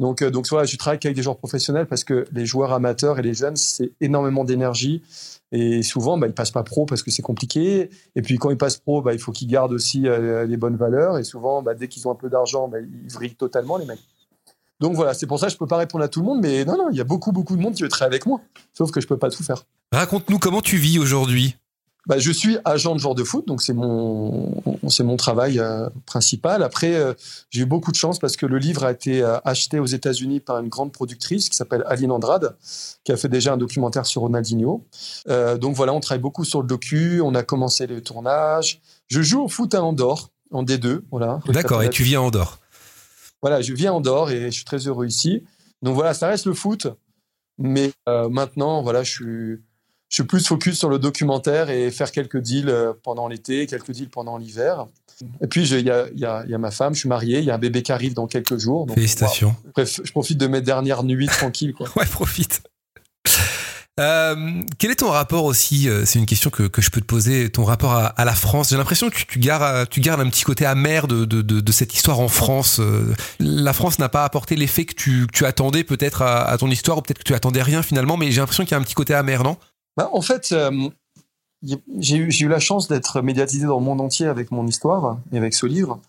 Donc, 0.00 0.22
euh, 0.22 0.30
donc 0.30 0.48
voilà, 0.48 0.64
je 0.64 0.76
travaille 0.78 0.98
qu'avec 0.98 1.14
des 1.14 1.22
joueurs 1.22 1.36
professionnels 1.36 1.86
parce 1.86 2.04
que 2.04 2.24
les 2.32 2.46
joueurs 2.46 2.72
amateurs 2.72 3.18
et 3.18 3.22
les 3.22 3.34
jeunes, 3.34 3.56
c'est 3.56 3.92
énormément 4.00 4.44
d'énergie. 4.44 5.02
Et 5.52 5.82
souvent, 5.82 6.16
bah, 6.16 6.26
ils 6.26 6.32
passent 6.32 6.50
pas 6.50 6.62
pro 6.62 6.86
parce 6.86 7.02
que 7.02 7.10
c'est 7.10 7.22
compliqué. 7.22 7.90
Et 8.16 8.22
puis 8.22 8.38
quand 8.38 8.50
ils 8.50 8.56
passent 8.56 8.78
pro, 8.78 9.02
bah, 9.02 9.12
il 9.12 9.18
faut 9.18 9.30
qu'ils 9.30 9.48
gardent 9.48 9.74
aussi 9.74 10.08
euh, 10.08 10.46
les 10.46 10.56
bonnes 10.56 10.76
valeurs. 10.76 11.18
Et 11.18 11.24
souvent, 11.24 11.60
bah, 11.60 11.74
dès 11.74 11.86
qu'ils 11.86 12.08
ont 12.08 12.12
un 12.12 12.16
peu 12.16 12.30
d'argent, 12.30 12.66
bah, 12.66 12.78
ils 12.80 13.12
vrillent 13.12 13.36
totalement 13.36 13.76
les 13.76 13.84
mecs. 13.84 14.00
Donc 14.80 14.94
voilà, 14.94 15.12
c'est 15.12 15.26
pour 15.26 15.38
ça 15.38 15.46
que 15.48 15.52
je 15.52 15.58
peux 15.58 15.66
pas 15.66 15.76
répondre 15.76 16.02
à 16.02 16.08
tout 16.08 16.20
le 16.20 16.26
monde, 16.26 16.40
mais 16.40 16.64
non, 16.64 16.78
non, 16.78 16.88
il 16.90 16.96
y 16.96 17.02
a 17.02 17.04
beaucoup, 17.04 17.32
beaucoup 17.32 17.54
de 17.54 17.60
monde 17.60 17.74
qui 17.74 17.82
veut 17.82 17.90
travailler 17.90 18.14
avec 18.14 18.24
moi. 18.24 18.40
Sauf 18.72 18.90
que 18.90 19.02
je 19.02 19.06
peux 19.06 19.18
pas 19.18 19.28
tout 19.28 19.42
faire. 19.42 19.64
Raconte-nous 19.92 20.38
comment 20.38 20.62
tu 20.62 20.78
vis 20.78 20.98
aujourd'hui 20.98 21.56
bah, 22.06 22.18
je 22.18 22.32
suis 22.32 22.56
agent 22.64 22.94
de 22.94 23.00
joueur 23.00 23.14
de 23.14 23.24
foot, 23.24 23.46
donc 23.46 23.60
c'est 23.60 23.74
mon 23.74 24.62
c'est 24.88 25.04
mon 25.04 25.16
travail 25.16 25.58
euh, 25.58 25.88
principal. 26.06 26.62
Après, 26.62 26.94
euh, 26.94 27.12
j'ai 27.50 27.62
eu 27.62 27.66
beaucoup 27.66 27.92
de 27.92 27.96
chance 27.96 28.18
parce 28.18 28.36
que 28.36 28.46
le 28.46 28.58
livre 28.58 28.84
a 28.84 28.92
été 28.92 29.22
euh, 29.22 29.38
acheté 29.44 29.78
aux 29.78 29.86
États-Unis 29.86 30.40
par 30.40 30.58
une 30.58 30.68
grande 30.68 30.92
productrice 30.92 31.48
qui 31.48 31.56
s'appelle 31.56 31.84
Aline 31.86 32.10
Andrade, 32.10 32.56
qui 33.04 33.12
a 33.12 33.16
fait 33.16 33.28
déjà 33.28 33.52
un 33.52 33.56
documentaire 33.56 34.06
sur 34.06 34.22
Ronaldinho. 34.22 34.84
donc 35.60 35.76
voilà, 35.76 35.92
on 35.92 36.00
travaille 36.00 36.22
beaucoup 36.22 36.44
sur 36.44 36.62
le 36.62 36.66
docu. 36.66 37.20
On 37.20 37.34
a 37.34 37.42
commencé 37.42 37.86
le 37.86 38.00
tournage. 38.02 38.80
Je 39.08 39.20
joue 39.20 39.42
au 39.42 39.48
foot 39.48 39.74
à 39.74 39.82
Andorre 39.82 40.30
en 40.50 40.64
D2, 40.64 41.02
voilà. 41.10 41.40
D'accord. 41.48 41.82
Et 41.82 41.90
tu 41.90 42.02
vis 42.02 42.16
à 42.16 42.22
Andorre. 42.22 42.58
Voilà, 43.42 43.60
je 43.60 43.72
vis 43.72 43.86
à 43.86 43.94
Andorre 43.94 44.30
et 44.30 44.46
je 44.46 44.50
suis 44.50 44.64
très 44.64 44.78
heureux 44.86 45.06
ici. 45.06 45.44
Donc 45.82 45.94
voilà, 45.94 46.14
ça 46.14 46.28
reste 46.28 46.46
le 46.46 46.54
foot, 46.54 46.88
mais 47.58 47.92
maintenant, 48.06 48.82
voilà, 48.82 49.02
je 49.02 49.10
suis 49.10 49.62
je 50.10 50.16
suis 50.16 50.24
plus 50.24 50.44
focus 50.44 50.76
sur 50.76 50.88
le 50.88 50.98
documentaire 50.98 51.70
et 51.70 51.90
faire 51.92 52.10
quelques 52.10 52.38
deals 52.38 52.68
euh, 52.68 52.92
pendant 53.04 53.28
l'été, 53.28 53.66
quelques 53.66 53.92
deals 53.92 54.10
pendant 54.10 54.38
l'hiver. 54.38 54.86
Et 55.40 55.46
puis, 55.46 55.68
il 55.68 55.86
y 55.86 55.90
a, 55.90 56.08
y, 56.14 56.24
a, 56.24 56.44
y 56.46 56.54
a, 56.54 56.58
ma 56.58 56.72
femme, 56.72 56.94
je 56.94 57.00
suis 57.00 57.08
marié, 57.08 57.38
il 57.38 57.44
y 57.44 57.50
a 57.50 57.54
un 57.54 57.58
bébé 57.58 57.82
qui 57.82 57.92
arrive 57.92 58.14
dans 58.14 58.26
quelques 58.26 58.58
jours. 58.58 58.86
Donc, 58.86 58.96
Félicitations. 58.96 59.54
Bref, 59.74 60.00
je 60.02 60.10
profite 60.10 60.38
de 60.38 60.48
mes 60.48 60.62
dernières 60.62 61.04
nuits 61.04 61.28
tranquilles. 61.28 61.74
Quoi. 61.74 61.88
ouais, 61.96 62.06
profite. 62.06 62.62
Euh, 64.00 64.62
quel 64.78 64.90
est 64.90 64.96
ton 64.96 65.10
rapport 65.10 65.44
aussi 65.44 65.88
euh, 65.88 66.04
C'est 66.06 66.18
une 66.18 66.26
question 66.26 66.48
que, 66.48 66.62
que, 66.64 66.80
je 66.80 66.90
peux 66.90 67.02
te 67.02 67.06
poser. 67.06 67.50
Ton 67.50 67.64
rapport 67.64 67.92
à, 67.92 68.06
à 68.06 68.24
la 68.24 68.34
France? 68.34 68.70
J'ai 68.70 68.78
l'impression 68.78 69.10
que 69.10 69.14
tu, 69.14 69.26
tu, 69.26 69.38
gardes, 69.38 69.88
tu 69.90 70.00
gardes 70.00 70.22
un 70.22 70.30
petit 70.30 70.44
côté 70.44 70.64
amer 70.64 71.06
de, 71.06 71.24
de, 71.24 71.42
de, 71.42 71.60
de 71.60 71.72
cette 71.72 71.94
histoire 71.94 72.18
en 72.18 72.28
France. 72.28 72.80
La 73.38 73.74
France 73.74 73.98
n'a 73.98 74.08
pas 74.08 74.24
apporté 74.24 74.56
l'effet 74.56 74.86
que 74.86 74.94
tu, 74.94 75.26
tu 75.32 75.44
attendais 75.44 75.84
peut-être 75.84 76.22
à, 76.22 76.48
à, 76.48 76.56
ton 76.56 76.68
histoire, 76.68 76.98
ou 76.98 77.02
peut-être 77.02 77.18
que 77.18 77.24
tu 77.24 77.34
attendais 77.34 77.62
rien 77.62 77.82
finalement. 77.82 78.16
Mais 78.16 78.32
j'ai 78.32 78.40
l'impression 78.40 78.64
qu'il 78.64 78.72
y 78.72 78.74
a 78.74 78.78
un 78.78 78.82
petit 78.82 78.94
côté 78.94 79.12
amer, 79.14 79.44
non? 79.44 79.58
Bah, 79.96 80.10
en 80.12 80.20
fait, 80.20 80.52
euh, 80.52 80.88
j'ai 81.98 82.16
eu, 82.16 82.48
la 82.48 82.58
chance 82.58 82.88
d'être 82.88 83.20
médiatisé 83.22 83.66
dans 83.66 83.78
le 83.78 83.84
monde 83.84 84.00
entier 84.00 84.26
avec 84.26 84.50
mon 84.50 84.66
histoire 84.66 85.18
et 85.32 85.38
avec 85.38 85.54
ce 85.54 85.66
livre. 85.66 86.00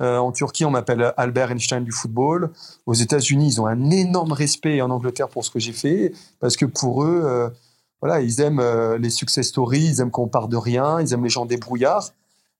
Euh, 0.00 0.18
en 0.18 0.32
Turquie, 0.32 0.64
on 0.64 0.70
m'appelle 0.70 1.14
Albert 1.16 1.52
Einstein 1.52 1.84
du 1.84 1.92
football. 1.92 2.50
Aux 2.86 2.94
États-Unis, 2.94 3.46
ils 3.54 3.60
ont 3.60 3.66
un 3.66 3.90
énorme 3.90 4.32
respect 4.32 4.80
en 4.82 4.90
Angleterre 4.90 5.28
pour 5.28 5.44
ce 5.44 5.50
que 5.50 5.58
j'ai 5.58 5.72
fait, 5.72 6.12
parce 6.40 6.56
que 6.56 6.66
pour 6.66 7.04
eux, 7.04 7.22
euh, 7.24 7.48
voilà, 8.02 8.20
ils 8.20 8.40
aiment 8.40 8.62
les 8.96 9.10
success 9.10 9.48
stories, 9.48 9.84
ils 9.84 10.00
aiment 10.00 10.10
qu'on 10.10 10.28
part 10.28 10.48
de 10.48 10.56
rien, 10.56 11.00
ils 11.00 11.12
aiment 11.12 11.24
les 11.24 11.30
gens 11.30 11.46
débrouillards. 11.46 12.10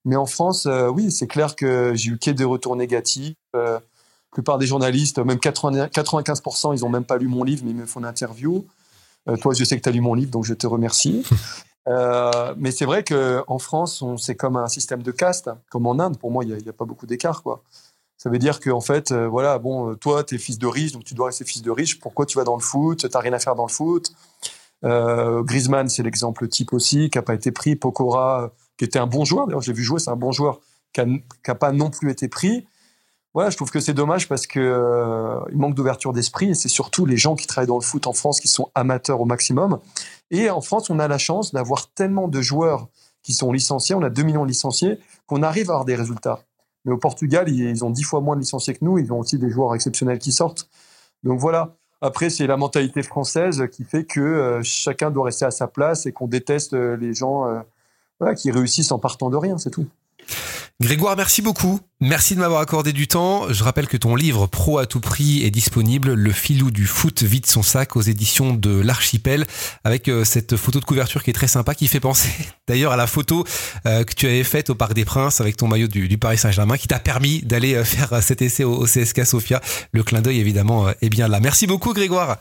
Mais 0.04 0.16
en 0.16 0.24
France, 0.24 0.68
oui, 0.94 1.10
c'est 1.10 1.26
clair 1.26 1.56
que 1.56 1.92
j'ai 1.94 2.12
eu 2.12 2.18
que 2.18 2.30
des 2.30 2.44
retours 2.44 2.76
négatifs. 2.76 3.34
la 3.52 3.80
plupart 4.30 4.56
des 4.56 4.66
journalistes, 4.66 5.18
même 5.18 5.38
80, 5.38 5.86
95%, 5.86 6.74
ils 6.74 6.84
ont 6.84 6.88
même 6.88 7.04
pas 7.04 7.18
lu 7.18 7.28
mon 7.28 7.42
livre, 7.42 7.62
mais 7.64 7.72
ils 7.72 7.76
me 7.76 7.86
font 7.86 8.00
une 8.00 8.06
interview. 8.06 8.66
Euh, 9.28 9.36
toi, 9.36 9.54
je 9.54 9.64
sais 9.64 9.76
que 9.76 9.82
tu 9.82 9.88
as 9.88 9.92
lu 9.92 10.00
mon 10.00 10.14
livre, 10.14 10.30
donc 10.30 10.44
je 10.44 10.54
te 10.54 10.66
remercie. 10.66 11.24
Euh, 11.88 12.52
mais 12.56 12.72
c'est 12.72 12.84
vrai 12.84 13.04
qu'en 13.04 13.58
France, 13.60 14.02
c'est 14.18 14.34
comme 14.34 14.56
un 14.56 14.66
système 14.66 15.04
de 15.04 15.12
caste, 15.12 15.50
comme 15.70 15.86
en 15.86 16.00
Inde. 16.00 16.18
Pour 16.18 16.32
moi, 16.32 16.42
il 16.42 16.48
n'y 16.48 16.54
a, 16.54 16.70
a, 16.70 16.72
pas 16.72 16.84
beaucoup 16.84 17.06
d'écart, 17.06 17.44
quoi. 17.44 17.62
Ça 18.18 18.30
veut 18.30 18.38
dire 18.38 18.60
qu'en 18.60 18.80
fait, 18.80 19.12
euh, 19.12 19.28
voilà, 19.28 19.58
bon, 19.58 19.94
toi, 19.94 20.24
tu 20.24 20.34
es 20.34 20.38
fils 20.38 20.58
de 20.58 20.66
riche, 20.66 20.92
donc 20.92 21.04
tu 21.04 21.14
dois 21.14 21.26
rester 21.26 21.44
fils 21.44 21.62
de 21.62 21.70
riche. 21.70 22.00
Pourquoi 22.00 22.26
tu 22.26 22.38
vas 22.38 22.44
dans 22.44 22.56
le 22.56 22.62
foot? 22.62 22.98
Tu 22.98 23.06
n'as 23.06 23.20
rien 23.20 23.32
à 23.32 23.38
faire 23.38 23.54
dans 23.54 23.66
le 23.66 23.70
foot? 23.70 24.12
Euh, 24.84 25.42
Griezmann, 25.42 25.88
c'est 25.88 26.02
l'exemple 26.02 26.48
type 26.48 26.72
aussi, 26.72 27.10
qui 27.10 27.18
n'a 27.18 27.22
pas 27.22 27.34
été 27.34 27.52
pris. 27.52 27.76
Pokora, 27.76 28.52
qui 28.78 28.84
était 28.84 28.98
un 28.98 29.06
bon 29.06 29.24
joueur, 29.24 29.46
d'ailleurs, 29.46 29.62
j'ai 29.62 29.72
vu 29.72 29.84
jouer, 29.84 30.00
c'est 30.00 30.10
un 30.10 30.16
bon 30.16 30.32
joueur, 30.32 30.60
qui 30.92 31.02
n'a 31.02 31.54
pas 31.54 31.72
non 31.72 31.90
plus 31.90 32.10
été 32.10 32.26
pris 32.28 32.66
voilà, 33.36 33.50
je 33.50 33.56
trouve 33.56 33.70
que 33.70 33.80
c'est 33.80 33.92
dommage 33.92 34.28
parce 34.28 34.46
que 34.46 34.58
euh, 34.58 35.38
il 35.52 35.58
manque 35.58 35.74
d'ouverture 35.74 36.14
d'esprit 36.14 36.48
et 36.48 36.54
c'est 36.54 36.70
surtout 36.70 37.04
les 37.04 37.18
gens 37.18 37.36
qui 37.36 37.46
travaillent 37.46 37.68
dans 37.68 37.76
le 37.76 37.84
foot 37.84 38.06
en 38.06 38.14
France 38.14 38.40
qui 38.40 38.48
sont 38.48 38.70
amateurs 38.74 39.20
au 39.20 39.26
maximum. 39.26 39.78
Et 40.30 40.48
en 40.48 40.62
France, 40.62 40.88
on 40.88 40.98
a 40.98 41.06
la 41.06 41.18
chance 41.18 41.52
d'avoir 41.52 41.92
tellement 41.92 42.28
de 42.28 42.40
joueurs 42.40 42.88
qui 43.22 43.34
sont 43.34 43.52
licenciés, 43.52 43.94
on 43.94 44.00
a 44.00 44.08
2 44.08 44.22
millions 44.22 44.44
de 44.44 44.48
licenciés, 44.48 44.98
qu'on 45.26 45.42
arrive 45.42 45.68
à 45.68 45.74
avoir 45.74 45.84
des 45.84 45.96
résultats. 45.96 46.40
Mais 46.86 46.92
au 46.92 46.96
Portugal, 46.96 47.50
ils 47.50 47.84
ont 47.84 47.90
10 47.90 48.04
fois 48.04 48.22
moins 48.22 48.36
de 48.36 48.40
licenciés 48.40 48.72
que 48.72 48.82
nous, 48.82 48.96
ils 48.96 49.12
ont 49.12 49.18
aussi 49.18 49.38
des 49.38 49.50
joueurs 49.50 49.74
exceptionnels 49.74 50.18
qui 50.18 50.32
sortent. 50.32 50.70
Donc 51.22 51.38
voilà, 51.38 51.76
après, 52.00 52.30
c'est 52.30 52.46
la 52.46 52.56
mentalité 52.56 53.02
française 53.02 53.68
qui 53.70 53.84
fait 53.84 54.04
que 54.04 54.18
euh, 54.18 54.62
chacun 54.62 55.10
doit 55.10 55.26
rester 55.26 55.44
à 55.44 55.50
sa 55.50 55.66
place 55.66 56.06
et 56.06 56.12
qu'on 56.12 56.26
déteste 56.26 56.72
euh, 56.72 56.96
les 56.96 57.12
gens 57.12 57.46
euh, 57.46 58.32
qui 58.34 58.50
réussissent 58.50 58.92
en 58.92 58.98
partant 58.98 59.28
de 59.28 59.36
rien, 59.36 59.58
c'est 59.58 59.70
tout. 59.70 59.86
Grégoire, 60.78 61.16
merci 61.16 61.40
beaucoup. 61.40 61.80
Merci 62.00 62.34
de 62.34 62.40
m'avoir 62.40 62.60
accordé 62.60 62.92
du 62.92 63.08
temps. 63.08 63.50
Je 63.50 63.64
rappelle 63.64 63.88
que 63.88 63.96
ton 63.96 64.14
livre 64.14 64.46
Pro 64.46 64.76
à 64.76 64.84
tout 64.84 65.00
prix 65.00 65.42
est 65.42 65.50
disponible. 65.50 66.12
Le 66.12 66.32
filou 66.32 66.70
du 66.70 66.84
foot 66.84 67.22
vide 67.22 67.46
son 67.46 67.62
sac 67.62 67.96
aux 67.96 68.02
éditions 68.02 68.52
de 68.52 68.78
l'Archipel 68.80 69.46
avec 69.84 70.08
euh, 70.08 70.22
cette 70.24 70.56
photo 70.56 70.78
de 70.78 70.84
couverture 70.84 71.22
qui 71.22 71.30
est 71.30 71.32
très 71.32 71.48
sympa, 71.48 71.74
qui 71.74 71.86
fait 71.88 71.98
penser 71.98 72.28
d'ailleurs 72.68 72.92
à 72.92 72.96
la 72.96 73.06
photo 73.06 73.44
euh, 73.86 74.04
que 74.04 74.12
tu 74.12 74.26
avais 74.26 74.44
faite 74.44 74.68
au 74.68 74.74
Parc 74.74 74.92
des 74.92 75.06
Princes 75.06 75.40
avec 75.40 75.56
ton 75.56 75.66
maillot 75.66 75.88
du, 75.88 76.18
Paris 76.18 76.36
Saint-Germain 76.36 76.76
qui 76.76 76.88
t'a 76.88 76.98
permis 76.98 77.40
d'aller 77.40 77.74
euh, 77.74 77.84
faire 77.84 78.22
cet 78.22 78.42
essai 78.42 78.64
au, 78.64 78.84
CSK 78.84 79.24
Sofia. 79.24 79.62
Le 79.92 80.02
clin 80.02 80.20
d'œil 80.20 80.40
évidemment 80.40 80.90
est 81.00 81.08
bien 81.08 81.26
là. 81.26 81.40
Merci 81.40 81.66
beaucoup 81.66 81.94
Grégoire. 81.94 82.36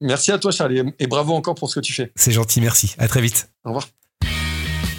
Merci 0.00 0.30
à 0.30 0.38
toi 0.38 0.52
Charlie 0.52 0.80
et 1.00 1.08
bravo 1.08 1.34
encore 1.34 1.56
pour 1.56 1.68
ce 1.68 1.80
que 1.80 1.84
tu 1.84 1.92
fais. 1.92 2.12
C'est 2.14 2.32
gentil, 2.32 2.60
merci. 2.60 2.94
À 2.98 3.08
très 3.08 3.20
vite. 3.20 3.50
Au 3.64 3.70
revoir. 3.70 3.88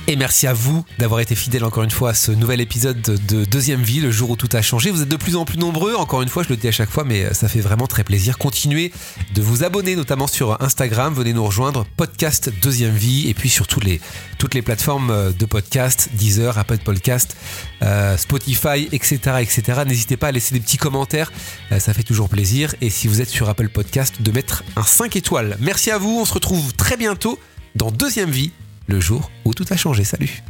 Et 0.08 0.16
merci 0.16 0.48
à 0.48 0.54
vous 0.54 0.84
d'avoir 0.98 1.20
été 1.20 1.36
fidèle 1.36 1.64
encore 1.64 1.84
une 1.84 1.92
fois 1.92 2.10
à 2.10 2.14
ce 2.14 2.32
nouvel 2.32 2.60
épisode 2.60 3.02
de 3.02 3.46
Deuxième 3.46 3.84
Vie, 3.84 4.00
le 4.00 4.12
jour 4.12 4.32
où 4.32 4.36
tout 4.36 4.50
a 4.54 4.62
changé. 4.62 4.90
Vous 4.90 5.04
êtes 5.04 5.08
de 5.08 5.16
plus 5.16 5.36
en 5.36 5.46
plus 5.46 5.60
nombreux, 5.60 5.94
encore 5.96 6.24
une 6.24 6.28
fois, 6.28 6.44
je 6.44 6.50
le 6.50 6.58
dis 6.58 6.68
à 6.68 6.72
chaque 6.72 6.90
fois, 6.90 7.04
mais 7.04 7.34
ça 7.34 7.48
fait 7.48 7.62
vraiment 7.62 7.86
très 7.86 8.04
plaisir. 8.04 8.38
Continuez 8.40 8.92
de 9.36 9.42
vous 9.42 9.64
abonner, 9.64 9.96
notamment 9.96 10.28
sur 10.28 10.62
Instagram. 10.62 11.14
Venez 11.14 11.34
nous 11.34 11.46
rejoindre, 11.46 11.86
podcast 11.98 12.52
Deuxième 12.62 12.96
Vie, 12.96 13.30
et 13.30 13.34
puis 13.36 13.48
sur 13.48 13.68
toutes 13.68 13.84
les, 13.84 14.02
toutes 14.40 14.56
les 14.56 14.64
plateformes 14.64 15.34
de 15.38 15.46
podcast, 15.46 16.10
Deezer, 16.14 16.58
Apple 16.58 16.80
Podcast, 16.80 17.38
euh, 17.84 18.18
Spotify, 18.18 18.90
etc., 18.92 19.20
etc. 19.40 19.84
N'hésitez 19.86 20.18
pas 20.18 20.28
à 20.28 20.32
laisser 20.32 20.56
des 20.56 20.62
petits 20.62 20.78
commentaires, 20.78 21.32
euh, 21.72 21.80
ça 21.80 21.94
fait 21.94 22.04
toujours 22.04 22.28
plaisir. 22.28 22.74
Et 22.82 22.90
si 22.90 23.08
vous 23.08 23.22
êtes 23.22 23.30
sur 23.30 23.50
Apple 23.50 23.70
Podcast, 23.70 24.22
de 24.22 24.32
mettre 24.32 24.64
un 24.76 24.84
5 24.84 25.16
étoiles. 25.16 25.58
Merci 25.62 25.92
à 25.92 26.00
vous, 26.00 26.20
on 26.20 26.26
se 26.26 26.34
retrouve 26.34 26.74
très 26.74 26.98
bientôt 26.98 27.40
dans 27.76 27.92
Deuxième 27.92 28.32
Vie 28.32 28.52
le 28.92 29.00
jour 29.00 29.32
où 29.46 29.54
tout 29.54 29.66
a 29.70 29.78
changé. 29.78 30.04
Salut 30.04 30.44